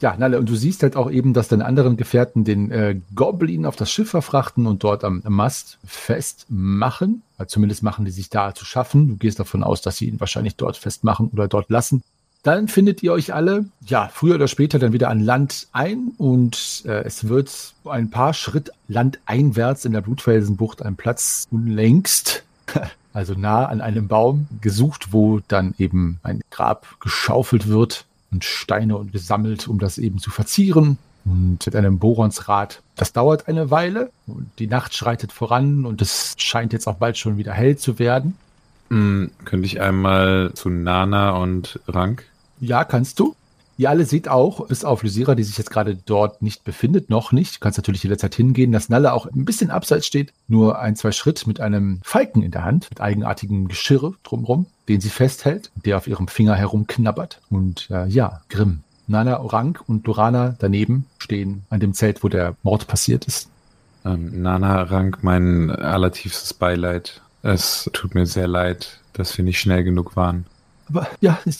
Ja, 0.00 0.16
Nalle, 0.16 0.38
und 0.38 0.48
du 0.48 0.54
siehst 0.54 0.82
halt 0.82 0.94
auch 0.94 1.10
eben, 1.10 1.32
dass 1.32 1.48
deine 1.48 1.64
anderen 1.64 1.96
Gefährten 1.96 2.44
den 2.44 2.70
äh, 2.70 3.00
Goblin 3.14 3.64
auf 3.64 3.76
das 3.76 3.90
Schiff 3.90 4.10
verfrachten 4.10 4.66
und 4.66 4.84
dort 4.84 5.04
am 5.04 5.22
Mast 5.26 5.78
festmachen. 5.84 7.22
Zumindest 7.46 7.82
machen 7.82 8.04
die 8.04 8.10
sich 8.10 8.28
da 8.28 8.54
zu 8.54 8.64
schaffen. 8.64 9.08
Du 9.08 9.16
gehst 9.16 9.38
davon 9.40 9.62
aus, 9.62 9.80
dass 9.80 9.96
sie 9.96 10.08
ihn 10.08 10.20
wahrscheinlich 10.20 10.56
dort 10.56 10.76
festmachen 10.76 11.30
oder 11.32 11.48
dort 11.48 11.70
lassen. 11.70 12.02
Dann 12.46 12.68
findet 12.68 13.02
ihr 13.02 13.12
euch 13.12 13.34
alle, 13.34 13.64
ja, 13.84 14.08
früher 14.14 14.36
oder 14.36 14.46
später 14.46 14.78
dann 14.78 14.92
wieder 14.92 15.10
an 15.10 15.18
Land 15.18 15.66
ein 15.72 16.12
und 16.16 16.84
äh, 16.86 17.02
es 17.02 17.26
wird 17.26 17.74
ein 17.84 18.08
paar 18.10 18.34
Schritt 18.34 18.70
landeinwärts 18.86 19.84
in 19.84 19.90
der 19.90 20.00
Blutfelsenbucht 20.00 20.80
ein 20.80 20.94
Platz 20.94 21.48
unlängst, 21.50 22.44
also 23.12 23.34
nah 23.34 23.64
an 23.64 23.80
einem 23.80 24.06
Baum 24.06 24.46
gesucht, 24.60 25.08
wo 25.10 25.40
dann 25.48 25.74
eben 25.78 26.20
ein 26.22 26.40
Grab 26.52 26.86
geschaufelt 27.00 27.66
wird 27.66 28.04
und 28.30 28.44
Steine 28.44 28.96
und 28.96 29.10
gesammelt, 29.10 29.66
um 29.66 29.80
das 29.80 29.98
eben 29.98 30.20
zu 30.20 30.30
verzieren. 30.30 30.98
Und 31.24 31.66
mit 31.66 31.74
einem 31.74 31.98
Boronsrad. 31.98 32.80
Das 32.94 33.12
dauert 33.12 33.48
eine 33.48 33.72
Weile. 33.72 34.12
Und 34.28 34.48
die 34.60 34.68
Nacht 34.68 34.94
schreitet 34.94 35.32
voran 35.32 35.84
und 35.84 36.00
es 36.00 36.36
scheint 36.38 36.72
jetzt 36.72 36.86
auch 36.86 36.94
bald 36.94 37.18
schon 37.18 37.38
wieder 37.38 37.52
hell 37.52 37.76
zu 37.76 37.98
werden. 37.98 38.36
Hm, 38.90 39.32
könnte 39.44 39.66
ich 39.66 39.80
einmal 39.80 40.52
zu 40.54 40.68
Nana 40.70 41.30
und 41.30 41.80
Rank? 41.88 42.24
Ja, 42.60 42.84
kannst 42.84 43.20
du. 43.20 43.34
Ihr 43.78 43.90
alle 43.90 44.06
seht 44.06 44.28
auch, 44.28 44.68
bis 44.68 44.84
auf 44.84 45.02
Lysira, 45.02 45.34
die 45.34 45.42
sich 45.42 45.58
jetzt 45.58 45.70
gerade 45.70 45.96
dort 45.96 46.40
nicht 46.40 46.64
befindet, 46.64 47.10
noch 47.10 47.32
nicht. 47.32 47.56
Du 47.56 47.60
kannst 47.60 47.76
natürlich 47.76 48.02
jederzeit 48.02 48.34
hingehen, 48.34 48.72
dass 48.72 48.88
Nalle 48.88 49.12
auch 49.12 49.26
ein 49.26 49.44
bisschen 49.44 49.70
abseits 49.70 50.06
steht, 50.06 50.32
nur 50.48 50.78
ein, 50.78 50.96
zwei 50.96 51.12
Schritt 51.12 51.46
mit 51.46 51.60
einem 51.60 52.00
Falken 52.02 52.42
in 52.42 52.52
der 52.52 52.64
Hand, 52.64 52.88
mit 52.88 53.02
eigenartigem 53.02 53.68
Geschirre 53.68 54.14
drumrum, 54.22 54.64
den 54.88 55.02
sie 55.02 55.10
festhält, 55.10 55.70
der 55.74 55.98
auf 55.98 56.06
ihrem 56.06 56.28
Finger 56.28 56.54
herumknabbert. 56.54 57.40
Und 57.50 57.88
äh, 57.90 58.06
ja, 58.06 58.40
Grimm. 58.48 58.80
Nana 59.08 59.40
Orang 59.40 59.78
und 59.86 60.08
Dorana 60.08 60.56
daneben 60.58 61.06
stehen 61.18 61.62
an 61.70 61.78
dem 61.78 61.94
Zelt, 61.94 62.24
wo 62.24 62.28
der 62.28 62.56
Mord 62.62 62.88
passiert 62.88 63.26
ist. 63.26 63.48
Ähm, 64.04 64.42
Nana 64.42 64.82
Rank, 64.82 65.18
mein 65.22 65.70
allertiefstes 65.70 66.54
Beileid. 66.54 67.20
Es 67.42 67.88
tut 67.92 68.14
mir 68.14 68.26
sehr 68.26 68.48
leid, 68.48 69.00
dass 69.12 69.36
wir 69.36 69.44
nicht 69.44 69.60
schnell 69.60 69.84
genug 69.84 70.16
waren. 70.16 70.46
Aber 70.88 71.06
ja, 71.20 71.38
ich, 71.44 71.58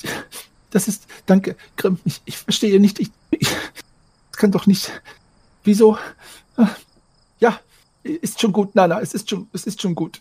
das 0.76 0.88
ist, 0.88 1.06
danke, 1.24 1.56
Grimm, 1.76 1.98
ich, 2.04 2.20
ich 2.26 2.36
verstehe 2.36 2.78
nicht, 2.78 3.00
ich, 3.00 3.10
ich, 3.30 3.48
das 3.48 4.36
kann 4.36 4.52
doch 4.52 4.66
nicht, 4.66 4.92
wieso? 5.64 5.96
Ah, 6.58 6.68
ja, 7.40 7.58
ist 8.02 8.42
schon 8.42 8.52
gut, 8.52 8.74
Nana, 8.74 9.00
es 9.00 9.14
ist 9.14 9.30
schon, 9.30 9.48
es 9.54 9.64
ist 9.64 9.80
schon 9.80 9.94
gut. 9.94 10.20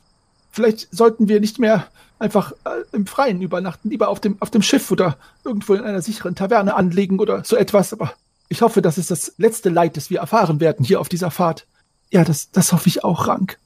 Vielleicht 0.51 0.87
sollten 0.95 1.27
wir 1.27 1.41
nicht 1.41 1.59
mehr 1.59 1.87
einfach 2.19 2.53
äh, 2.63 2.85
im 2.93 3.05
Freien 3.05 3.41
übernachten, 3.41 3.89
lieber 3.89 4.07
auf 4.07 4.21
dem, 4.21 4.41
auf 4.41 4.49
dem 4.49 4.61
Schiff 4.61 4.91
oder 4.91 5.17
irgendwo 5.43 5.73
in 5.73 5.83
einer 5.83 6.01
sicheren 6.01 6.35
Taverne 6.35 6.73
anlegen 6.73 7.19
oder 7.19 7.43
so 7.43 7.57
etwas, 7.57 7.91
aber 7.91 8.13
ich 8.47 8.61
hoffe, 8.61 8.81
das 8.81 8.97
ist 8.97 9.11
das 9.11 9.33
letzte 9.35 9.67
Leid, 9.67 9.97
das 9.97 10.09
wir 10.09 10.19
erfahren 10.19 10.61
werden 10.61 10.85
hier 10.85 11.01
auf 11.01 11.09
dieser 11.09 11.31
Fahrt. 11.31 11.67
Ja, 12.11 12.23
das, 12.23 12.49
das 12.51 12.71
hoffe 12.71 12.87
ich 12.87 13.03
auch, 13.03 13.27
Rank. 13.27 13.57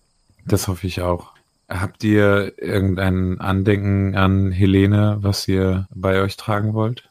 Das 0.47 0.67
hoffe 0.67 0.87
ich 0.87 1.01
auch. 1.01 1.33
Habt 1.69 2.03
ihr 2.03 2.53
irgendein 2.57 3.39
Andenken 3.39 4.15
an 4.15 4.51
Helene, 4.51 5.17
was 5.21 5.47
ihr 5.47 5.87
bei 5.93 6.21
euch 6.21 6.35
tragen 6.35 6.73
wollt? 6.73 7.09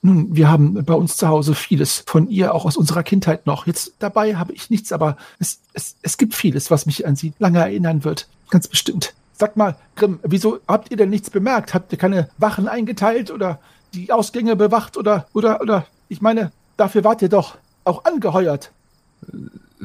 Nun, 0.00 0.34
wir 0.34 0.48
haben 0.48 0.82
bei 0.84 0.94
uns 0.94 1.16
zu 1.16 1.28
Hause 1.28 1.54
vieles 1.54 2.04
von 2.06 2.28
ihr, 2.28 2.54
auch 2.54 2.64
aus 2.64 2.76
unserer 2.76 3.02
Kindheit 3.02 3.46
noch. 3.46 3.66
Jetzt 3.66 3.94
dabei 3.98 4.36
habe 4.36 4.52
ich 4.54 4.70
nichts, 4.70 4.92
aber 4.92 5.16
es, 5.38 5.60
es, 5.74 5.96
es 6.02 6.16
gibt 6.16 6.34
vieles, 6.34 6.70
was 6.70 6.86
mich 6.86 7.06
an 7.06 7.16
sie 7.16 7.34
lange 7.38 7.58
erinnern 7.58 8.04
wird. 8.04 8.28
Ganz 8.48 8.68
bestimmt. 8.68 9.14
Sag 9.34 9.56
mal, 9.56 9.76
Grimm, 9.96 10.20
wieso 10.22 10.60
habt 10.68 10.90
ihr 10.90 10.96
denn 10.96 11.10
nichts 11.10 11.28
bemerkt? 11.28 11.74
Habt 11.74 11.92
ihr 11.92 11.98
keine 11.98 12.28
Wachen 12.38 12.68
eingeteilt 12.68 13.30
oder 13.30 13.58
die 13.92 14.12
Ausgänge 14.12 14.56
bewacht 14.56 14.96
oder, 14.96 15.26
oder, 15.34 15.60
oder, 15.60 15.86
ich 16.08 16.20
meine, 16.20 16.52
dafür 16.76 17.04
wart 17.04 17.22
ihr 17.22 17.28
doch 17.28 17.56
auch 17.84 18.04
angeheuert. 18.04 18.72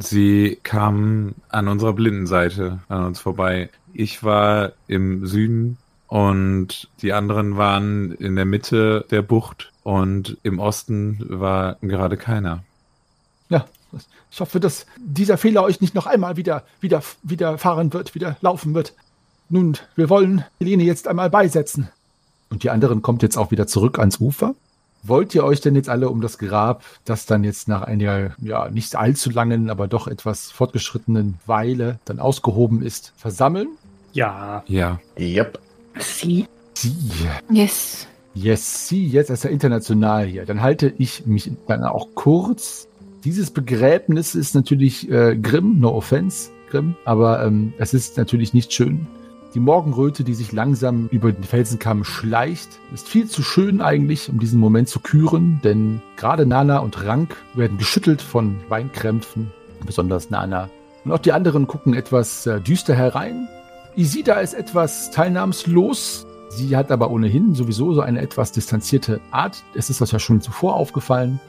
Sie 0.01 0.57
kamen 0.63 1.35
an 1.49 1.67
unserer 1.67 1.93
blinden 1.93 2.27
Seite 2.27 2.79
an 2.87 3.05
uns 3.05 3.19
vorbei. 3.19 3.69
Ich 3.93 4.23
war 4.23 4.71
im 4.87 5.25
Süden 5.25 5.77
und 6.07 6.89
die 7.01 7.13
anderen 7.13 7.57
waren 7.57 8.11
in 8.13 8.35
der 8.35 8.45
Mitte 8.45 9.05
der 9.11 9.21
Bucht 9.21 9.71
und 9.83 10.37
im 10.43 10.59
Osten 10.59 11.19
war 11.27 11.77
gerade 11.81 12.17
keiner. 12.17 12.63
Ja, 13.49 13.65
ich 14.31 14.39
hoffe, 14.39 14.59
dass 14.59 14.85
dieser 14.97 15.37
Fehler 15.37 15.63
euch 15.63 15.81
nicht 15.81 15.95
noch 15.95 16.05
einmal 16.05 16.37
wieder, 16.37 16.63
wieder, 16.79 17.03
wieder 17.23 17.57
fahren 17.57 17.91
wird, 17.91 18.15
wieder 18.15 18.37
laufen 18.41 18.73
wird. 18.73 18.93
Nun, 19.49 19.77
wir 19.95 20.09
wollen 20.09 20.45
Helene 20.59 20.83
jetzt 20.83 21.07
einmal 21.07 21.29
beisetzen. 21.29 21.89
Und 22.49 22.63
die 22.63 22.69
anderen 22.69 23.01
kommt 23.01 23.21
jetzt 23.21 23.37
auch 23.37 23.51
wieder 23.51 23.67
zurück 23.67 23.99
ans 23.99 24.19
Ufer 24.19 24.55
Wollt 25.03 25.33
ihr 25.33 25.43
euch 25.43 25.61
denn 25.61 25.75
jetzt 25.75 25.89
alle 25.89 26.09
um 26.09 26.21
das 26.21 26.37
Grab, 26.37 26.83
das 27.05 27.25
dann 27.25 27.43
jetzt 27.43 27.67
nach 27.67 27.83
einer, 27.83 28.31
ja, 28.41 28.69
nicht 28.69 28.95
allzu 28.95 29.29
langen, 29.29 29.69
aber 29.69 29.87
doch 29.87 30.07
etwas 30.07 30.51
fortgeschrittenen 30.51 31.39
Weile 31.45 31.99
dann 32.05 32.19
ausgehoben 32.19 32.81
ist, 32.81 33.13
versammeln? 33.17 33.69
Ja. 34.13 34.63
Ja. 34.67 34.99
Yep. 35.17 35.59
Sie. 35.99 36.47
Sie. 36.73 36.93
Yes. 37.49 38.07
Yes, 38.35 38.87
Sie, 38.87 39.07
jetzt 39.07 39.29
ist 39.29 39.43
ja 39.43 39.49
international 39.49 40.25
hier. 40.25 40.45
Dann 40.45 40.61
halte 40.61 40.93
ich 40.97 41.25
mich 41.25 41.51
dann 41.67 41.83
auch 41.83 42.09
kurz. 42.15 42.87
Dieses 43.23 43.51
Begräbnis 43.51 44.35
ist 44.35 44.55
natürlich 44.55 45.09
äh, 45.09 45.35
grimm, 45.35 45.79
no 45.79 45.93
offense, 45.93 46.51
grimm, 46.69 46.95
aber 47.05 47.43
ähm, 47.43 47.73
es 47.79 47.93
ist 47.93 48.17
natürlich 48.17 48.53
nicht 48.53 48.71
schön. 48.71 49.07
Die 49.55 49.59
Morgenröte, 49.59 50.23
die 50.23 50.35
sich 50.35 50.51
langsam 50.51 51.07
über 51.07 51.31
den 51.31 51.43
Felsenkamm 51.43 52.03
schleicht, 52.03 52.79
ist 52.93 53.07
viel 53.07 53.27
zu 53.27 53.41
schön 53.41 53.81
eigentlich, 53.81 54.29
um 54.29 54.39
diesen 54.39 54.59
Moment 54.59 54.89
zu 54.89 54.99
küren, 54.99 55.59
denn 55.63 56.03
gerade 56.17 56.45
Nana 56.45 56.77
und 56.79 57.03
Rank 57.03 57.35
werden 57.55 57.79
geschüttelt 57.79 58.21
von 58.21 58.57
Weinkrämpfen, 58.69 59.51
besonders 59.83 60.29
Nana. 60.29 60.69
Und 61.03 61.11
auch 61.13 61.19
die 61.19 61.31
anderen 61.31 61.65
gucken 61.65 61.95
etwas 61.95 62.45
äh, 62.45 62.61
düster 62.61 62.93
herein. 62.93 63.47
Isida 63.95 64.35
ist 64.35 64.53
etwas 64.53 65.09
teilnahmslos. 65.09 66.27
Sie 66.49 66.77
hat 66.77 66.91
aber 66.91 67.09
ohnehin 67.09 67.55
sowieso 67.55 67.93
so 67.93 68.01
eine 68.01 68.21
etwas 68.21 68.51
distanzierte 68.51 69.19
Art. 69.31 69.63
Es 69.73 69.89
ist 69.89 69.99
das 69.99 70.11
ja 70.11 70.19
schon 70.19 70.41
zuvor 70.41 70.75
aufgefallen. 70.75 71.39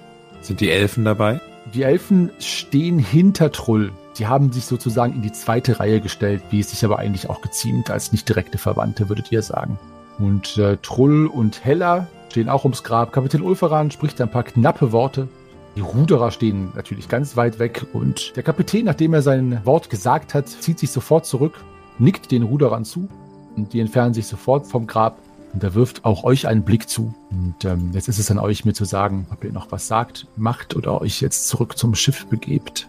Sind 0.41 0.61
die 0.61 0.71
Elfen 0.71 1.05
dabei? 1.05 1.43
Die 1.75 1.83
Elfen 1.83 2.31
stehen 2.39 2.99
hinter 2.99 3.53
Trull. 3.53 3.93
Die 4.19 4.27
haben 4.27 4.53
sich 4.53 4.67
sozusagen 4.67 5.15
in 5.15 5.23
die 5.23 5.33
zweite 5.33 5.81
Reihe 5.81 6.01
gestellt, 6.01 6.43
wie 6.51 6.61
es 6.61 6.71
sich 6.71 6.85
aber 6.85 6.99
eigentlich 6.99 7.31
auch 7.31 7.41
geziemt 7.41 7.91
als 7.91 8.13
nicht 8.13 8.29
direkte 8.29 8.59
Verwandte, 8.59 9.09
würdet 9.09 9.31
ihr 9.33 9.43
sagen. 9.43 9.79
Und 10.19 10.59
äh, 10.59 10.77
Trull 10.79 11.27
und 11.27 11.65
Hella 11.65 12.07
stehen 12.31 12.49
auch 12.49 12.65
ums 12.65 12.83
Grab. 12.83 13.13
Kapitän 13.13 13.43
Ulferan 13.43 13.91
spricht 13.91 14.21
ein 14.21 14.31
paar 14.31 14.45
knappe 14.45 14.93
Worte. 14.93 15.29
Die 15.77 15.81
Ruderer 15.81 16.31
stehen 16.31 16.73
natürlich 16.75 17.09
ganz 17.09 17.37
weit 17.37 17.59
weg 17.59 17.87
und 17.93 18.37
der 18.37 18.43
Kapitän, 18.43 18.87
nachdem 18.87 19.15
er 19.15 19.23
sein 19.23 19.65
Wort 19.65 19.89
gesagt 19.89 20.35
hat, 20.35 20.49
zieht 20.49 20.81
sich 20.81 20.91
sofort 20.91 21.27
zurück, 21.27 21.55
nickt 21.99 22.33
den 22.33 22.43
Ruderern 22.43 22.85
zu 22.85 23.09
und 23.57 23.73
die 23.73 23.81
entfernen 23.81 24.13
sich 24.13 24.27
sofort 24.27 24.67
vom 24.67 24.87
Grab. 24.87 25.21
Und 25.53 25.65
er 25.65 25.75
wirft 25.75 26.05
auch 26.05 26.23
euch 26.23 26.47
einen 26.47 26.63
Blick 26.63 26.89
zu. 26.89 27.13
Und 27.31 27.65
ähm, 27.65 27.91
jetzt 27.93 28.09
ist 28.09 28.19
es 28.19 28.31
an 28.31 28.39
euch, 28.39 28.65
mir 28.65 28.73
zu 28.73 28.85
sagen, 28.85 29.27
ob 29.33 29.43
ihr 29.43 29.53
noch 29.53 29.73
was 29.73 29.89
sagt, 29.89 30.27
macht 30.37 30.77
oder 30.77 31.01
euch 31.01 31.21
jetzt 31.21 31.49
zurück 31.49 31.77
zum 31.77 31.95
Schiff 31.97 32.27
begebt. 32.27 32.89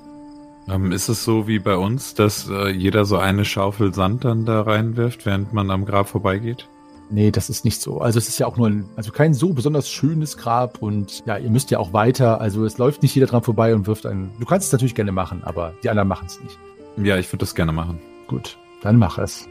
Ähm, 0.67 0.91
ist 0.91 1.09
es 1.09 1.23
so 1.23 1.47
wie 1.47 1.59
bei 1.59 1.75
uns, 1.75 2.13
dass 2.13 2.49
äh, 2.49 2.69
jeder 2.69 3.05
so 3.05 3.17
eine 3.17 3.45
Schaufel 3.45 3.93
Sand 3.93 4.25
dann 4.25 4.45
da 4.45 4.61
reinwirft, 4.61 5.25
während 5.25 5.53
man 5.53 5.71
am 5.71 5.85
Grab 5.85 6.07
vorbeigeht? 6.07 6.67
Nee, 7.09 7.29
das 7.31 7.49
ist 7.49 7.65
nicht 7.65 7.81
so. 7.81 7.99
Also 7.99 8.19
es 8.19 8.29
ist 8.29 8.39
ja 8.39 8.47
auch 8.47 8.55
nur 8.55 8.67
ein, 8.67 8.85
also 8.95 9.11
kein 9.11 9.33
so 9.33 9.53
besonders 9.53 9.89
schönes 9.89 10.37
Grab 10.37 10.81
und 10.81 11.23
ja, 11.25 11.37
ihr 11.37 11.49
müsst 11.49 11.69
ja 11.69 11.77
auch 11.77 11.91
weiter. 11.91 12.39
Also 12.39 12.63
es 12.63 12.77
läuft 12.77 13.03
nicht 13.03 13.13
jeder 13.13 13.27
dran 13.27 13.43
vorbei 13.43 13.75
und 13.75 13.85
wirft 13.85 14.05
einen. 14.05 14.31
Du 14.39 14.45
kannst 14.45 14.67
es 14.67 14.71
natürlich 14.71 14.95
gerne 14.95 15.11
machen, 15.11 15.43
aber 15.43 15.73
die 15.83 15.89
anderen 15.89 16.07
machen 16.07 16.27
es 16.27 16.39
nicht. 16.41 16.57
Ja, 16.97 17.17
ich 17.17 17.27
würde 17.27 17.39
das 17.39 17.53
gerne 17.53 17.73
machen. 17.73 17.99
Gut, 18.27 18.57
dann 18.81 18.97
mach 18.97 19.17
es. 19.17 19.49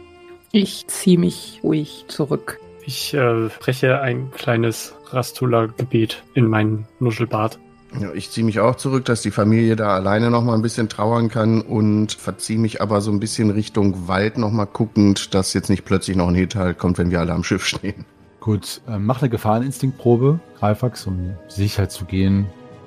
Ich 0.52 0.86
ziehe 0.86 1.18
mich 1.18 1.60
ruhig 1.62 2.06
zurück. 2.08 2.58
Ich 2.86 3.12
äh, 3.12 3.50
spreche 3.50 4.00
ein 4.00 4.30
kleines 4.30 4.94
Rastula-Gebet 5.10 6.22
in 6.34 6.46
meinen 6.46 6.86
Nuschelbart. 6.98 7.58
Ja, 7.98 8.12
ich 8.12 8.30
ziehe 8.30 8.44
mich 8.44 8.60
auch 8.60 8.76
zurück, 8.76 9.04
dass 9.04 9.22
die 9.22 9.32
Familie 9.32 9.74
da 9.74 9.94
alleine 9.94 10.30
noch 10.30 10.44
mal 10.44 10.54
ein 10.54 10.62
bisschen 10.62 10.88
trauern 10.88 11.28
kann 11.28 11.60
und 11.60 12.12
verziehe 12.12 12.58
mich 12.58 12.80
aber 12.80 13.00
so 13.00 13.10
ein 13.10 13.18
bisschen 13.18 13.50
Richtung 13.50 14.06
Wald 14.06 14.38
noch 14.38 14.52
mal 14.52 14.66
guckend, 14.66 15.34
dass 15.34 15.54
jetzt 15.54 15.70
nicht 15.70 15.84
plötzlich 15.84 16.16
noch 16.16 16.28
ein 16.28 16.34
Hinterhalt 16.34 16.78
kommt, 16.78 16.98
wenn 16.98 17.10
wir 17.10 17.18
alle 17.18 17.32
am 17.32 17.42
Schiff 17.42 17.66
stehen. 17.66 18.04
Gut, 18.38 18.80
äh, 18.88 18.98
mach 18.98 19.20
eine 19.20 19.28
Gefahreninstinktprobe, 19.28 20.38
Greifax, 20.58 21.06
um 21.06 21.34
sicher 21.48 21.88
zu 21.88 22.04
gehen. 22.04 22.46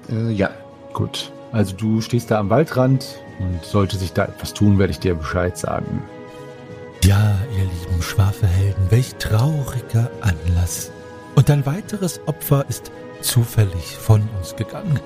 Äh, 0.09 0.31
ja. 0.31 0.49
Gut, 0.93 1.31
also 1.51 1.75
du 1.75 2.01
stehst 2.01 2.31
da 2.31 2.39
am 2.39 2.49
Waldrand 2.49 3.19
und 3.39 3.63
sollte 3.63 3.97
sich 3.97 4.13
da 4.13 4.25
etwas 4.25 4.53
tun, 4.53 4.79
werde 4.79 4.91
ich 4.91 4.99
dir 4.99 5.15
Bescheid 5.15 5.57
sagen. 5.57 6.01
Ja, 7.03 7.35
ihr 7.57 7.63
lieben 7.63 8.01
Schwafelhelden, 8.01 8.89
welch 8.89 9.15
trauriger 9.15 10.09
Anlass. 10.21 10.91
Und 11.35 11.49
ein 11.49 11.65
weiteres 11.65 12.21
Opfer 12.27 12.65
ist 12.69 12.91
zufällig 13.23 13.97
von 13.97 14.27
uns 14.37 14.55
gegangen. 14.55 14.99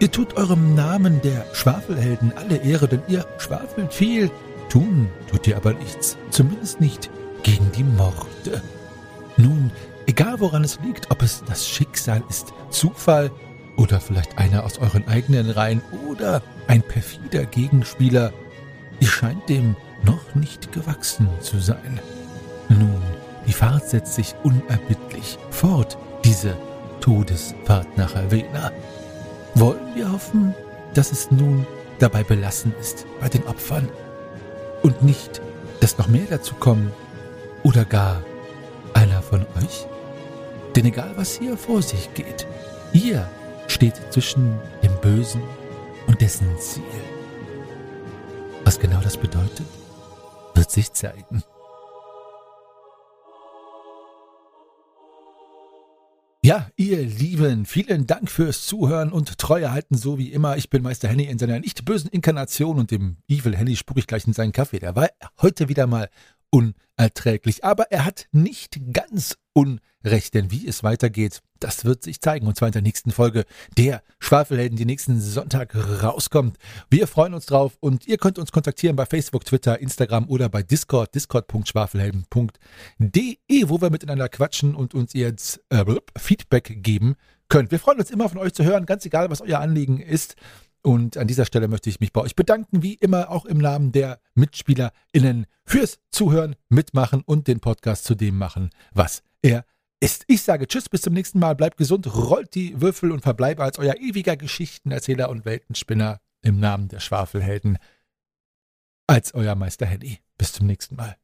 Ihr 0.00 0.10
tut 0.10 0.36
eurem 0.36 0.74
Namen 0.74 1.20
der 1.22 1.44
Schwafelhelden 1.54 2.32
alle 2.36 2.56
Ehre, 2.56 2.86
denn 2.86 3.02
ihr 3.08 3.26
schwafelt 3.38 3.92
viel. 3.92 4.30
Tun 4.68 5.08
tut 5.30 5.46
ihr 5.46 5.56
aber 5.56 5.72
nichts, 5.72 6.16
zumindest 6.30 6.80
nicht 6.80 7.10
gegen 7.42 7.72
die 7.72 7.84
Morde. 7.84 8.62
Nun, 9.36 9.72
egal 10.06 10.40
woran 10.40 10.62
es 10.62 10.78
liegt, 10.84 11.10
ob 11.10 11.22
es 11.22 11.42
das 11.46 11.66
Schicksal 11.68 12.22
ist, 12.28 12.52
Zufall 12.70 13.30
Oder 13.76 14.00
vielleicht 14.00 14.38
einer 14.38 14.64
aus 14.64 14.78
euren 14.78 15.06
eigenen 15.06 15.50
Reihen 15.50 15.80
oder 16.08 16.42
ein 16.66 16.82
perfider 16.82 17.44
Gegenspieler. 17.44 18.32
Ihr 18.98 19.08
scheint 19.08 19.48
dem 19.48 19.76
noch 20.02 20.34
nicht 20.34 20.72
gewachsen 20.72 21.28
zu 21.40 21.60
sein. 21.60 22.00
Nun, 22.68 23.00
die 23.46 23.52
Fahrt 23.52 23.88
setzt 23.88 24.14
sich 24.14 24.34
unerbittlich 24.42 25.38
fort, 25.50 25.96
diese 26.24 26.56
Todesfahrt 27.00 27.96
nach 27.96 28.14
Avena. 28.14 28.72
Wollen 29.54 29.94
wir 29.94 30.10
hoffen, 30.12 30.54
dass 30.94 31.12
es 31.12 31.30
nun 31.30 31.66
dabei 31.98 32.22
belassen 32.22 32.74
ist 32.80 33.06
bei 33.20 33.28
den 33.28 33.46
Opfern 33.46 33.88
und 34.82 35.02
nicht, 35.02 35.40
dass 35.80 35.98
noch 35.98 36.08
mehr 36.08 36.26
dazu 36.28 36.54
kommen 36.54 36.92
oder 37.62 37.84
gar 37.84 38.22
einer 38.94 39.22
von 39.22 39.42
euch? 39.62 39.86
Denn 40.76 40.86
egal 40.86 41.12
was 41.16 41.38
hier 41.38 41.56
vor 41.56 41.82
sich 41.82 42.12
geht, 42.14 42.46
ihr 42.92 43.28
steht 43.66 44.00
zwischen 44.10 44.58
dem 44.82 44.94
Bösen 45.00 45.42
und 46.06 46.20
dessen 46.20 46.48
Ziel. 46.58 46.82
Was 48.64 48.78
genau 48.78 49.00
das 49.00 49.16
bedeutet, 49.16 49.66
wird 50.54 50.70
sich 50.70 50.92
zeigen. 50.92 51.42
Ja, 56.48 56.70
ihr 56.76 57.02
Lieben, 57.02 57.66
vielen 57.66 58.06
Dank 58.06 58.30
fürs 58.30 58.64
Zuhören 58.64 59.12
und 59.12 59.36
Treue 59.36 59.70
halten, 59.70 59.98
so 59.98 60.16
wie 60.16 60.32
immer. 60.32 60.56
Ich 60.56 60.70
bin 60.70 60.82
Meister 60.82 61.06
Henny 61.06 61.24
in 61.24 61.38
seiner 61.38 61.60
nicht 61.60 61.84
bösen 61.84 62.08
Inkarnation 62.08 62.78
und 62.78 62.90
dem 62.90 63.18
Evil 63.28 63.54
Henny 63.54 63.76
spuck 63.76 63.98
ich 63.98 64.06
gleich 64.06 64.26
in 64.26 64.32
seinen 64.32 64.52
Kaffee. 64.52 64.78
Der 64.78 64.96
war 64.96 65.10
heute 65.42 65.68
wieder 65.68 65.86
mal 65.86 66.08
unerträglich. 66.50 67.64
Aber 67.64 67.90
er 67.90 68.04
hat 68.04 68.26
nicht 68.32 68.78
ganz 68.92 69.38
Unrecht, 69.52 70.34
denn 70.34 70.50
wie 70.52 70.68
es 70.68 70.84
weitergeht, 70.84 71.40
das 71.58 71.84
wird 71.84 72.04
sich 72.04 72.20
zeigen. 72.20 72.46
Und 72.46 72.56
zwar 72.56 72.68
in 72.68 72.72
der 72.72 72.82
nächsten 72.82 73.10
Folge 73.10 73.44
der 73.76 74.04
Schwafelhelden, 74.20 74.76
die 74.76 74.84
nächsten 74.84 75.20
Sonntag 75.20 75.74
rauskommt. 75.74 76.56
Wir 76.90 77.08
freuen 77.08 77.34
uns 77.34 77.46
drauf 77.46 77.76
und 77.80 78.06
ihr 78.06 78.18
könnt 78.18 78.38
uns 78.38 78.52
kontaktieren 78.52 78.94
bei 78.94 79.06
Facebook, 79.06 79.44
Twitter, 79.44 79.80
Instagram 79.80 80.28
oder 80.28 80.48
bei 80.48 80.62
Discord, 80.62 81.12
discord.schwafelhelden.de, 81.14 83.68
wo 83.68 83.80
wir 83.80 83.90
miteinander 83.90 84.28
quatschen 84.28 84.76
und 84.76 84.94
uns 84.94 85.14
jetzt 85.14 85.60
äh, 85.70 85.84
Feedback 86.16 86.82
geben 86.82 87.16
könnt. 87.48 87.72
Wir 87.72 87.80
freuen 87.80 87.98
uns 87.98 88.10
immer 88.10 88.28
von 88.28 88.38
euch 88.38 88.52
zu 88.52 88.64
hören, 88.64 88.86
ganz 88.86 89.04
egal, 89.06 89.30
was 89.30 89.40
euer 89.40 89.58
Anliegen 89.58 90.00
ist. 90.00 90.36
Und 90.82 91.16
an 91.16 91.26
dieser 91.26 91.44
Stelle 91.44 91.68
möchte 91.68 91.90
ich 91.90 92.00
mich 92.00 92.12
bei 92.12 92.20
euch 92.20 92.36
bedanken, 92.36 92.82
wie 92.82 92.94
immer 92.94 93.30
auch 93.30 93.44
im 93.44 93.58
Namen 93.58 93.92
der 93.92 94.20
MitspielerInnen 94.34 95.46
fürs 95.64 95.98
Zuhören, 96.10 96.56
Mitmachen 96.68 97.22
und 97.22 97.48
den 97.48 97.60
Podcast 97.60 98.04
zu 98.04 98.14
dem 98.14 98.38
machen, 98.38 98.70
was 98.92 99.22
er 99.42 99.64
ist. 100.00 100.24
Ich 100.28 100.42
sage 100.42 100.66
Tschüss, 100.66 100.88
bis 100.88 101.02
zum 101.02 101.14
nächsten 101.14 101.38
Mal, 101.38 101.54
bleibt 101.54 101.76
gesund, 101.76 102.06
rollt 102.14 102.54
die 102.54 102.80
Würfel 102.80 103.10
und 103.12 103.20
verbleibe 103.20 103.62
als 103.62 103.78
euer 103.78 103.96
ewiger 103.96 104.36
Geschichtenerzähler 104.36 105.28
und 105.28 105.44
Weltenspinner 105.44 106.20
im 106.42 106.60
Namen 106.60 106.88
der 106.88 107.00
Schwafelhelden 107.00 107.78
als 109.06 109.34
euer 109.34 109.54
Meister 109.54 109.86
Henny. 109.86 110.20
Bis 110.36 110.52
zum 110.52 110.66
nächsten 110.66 110.96
Mal. 110.96 111.16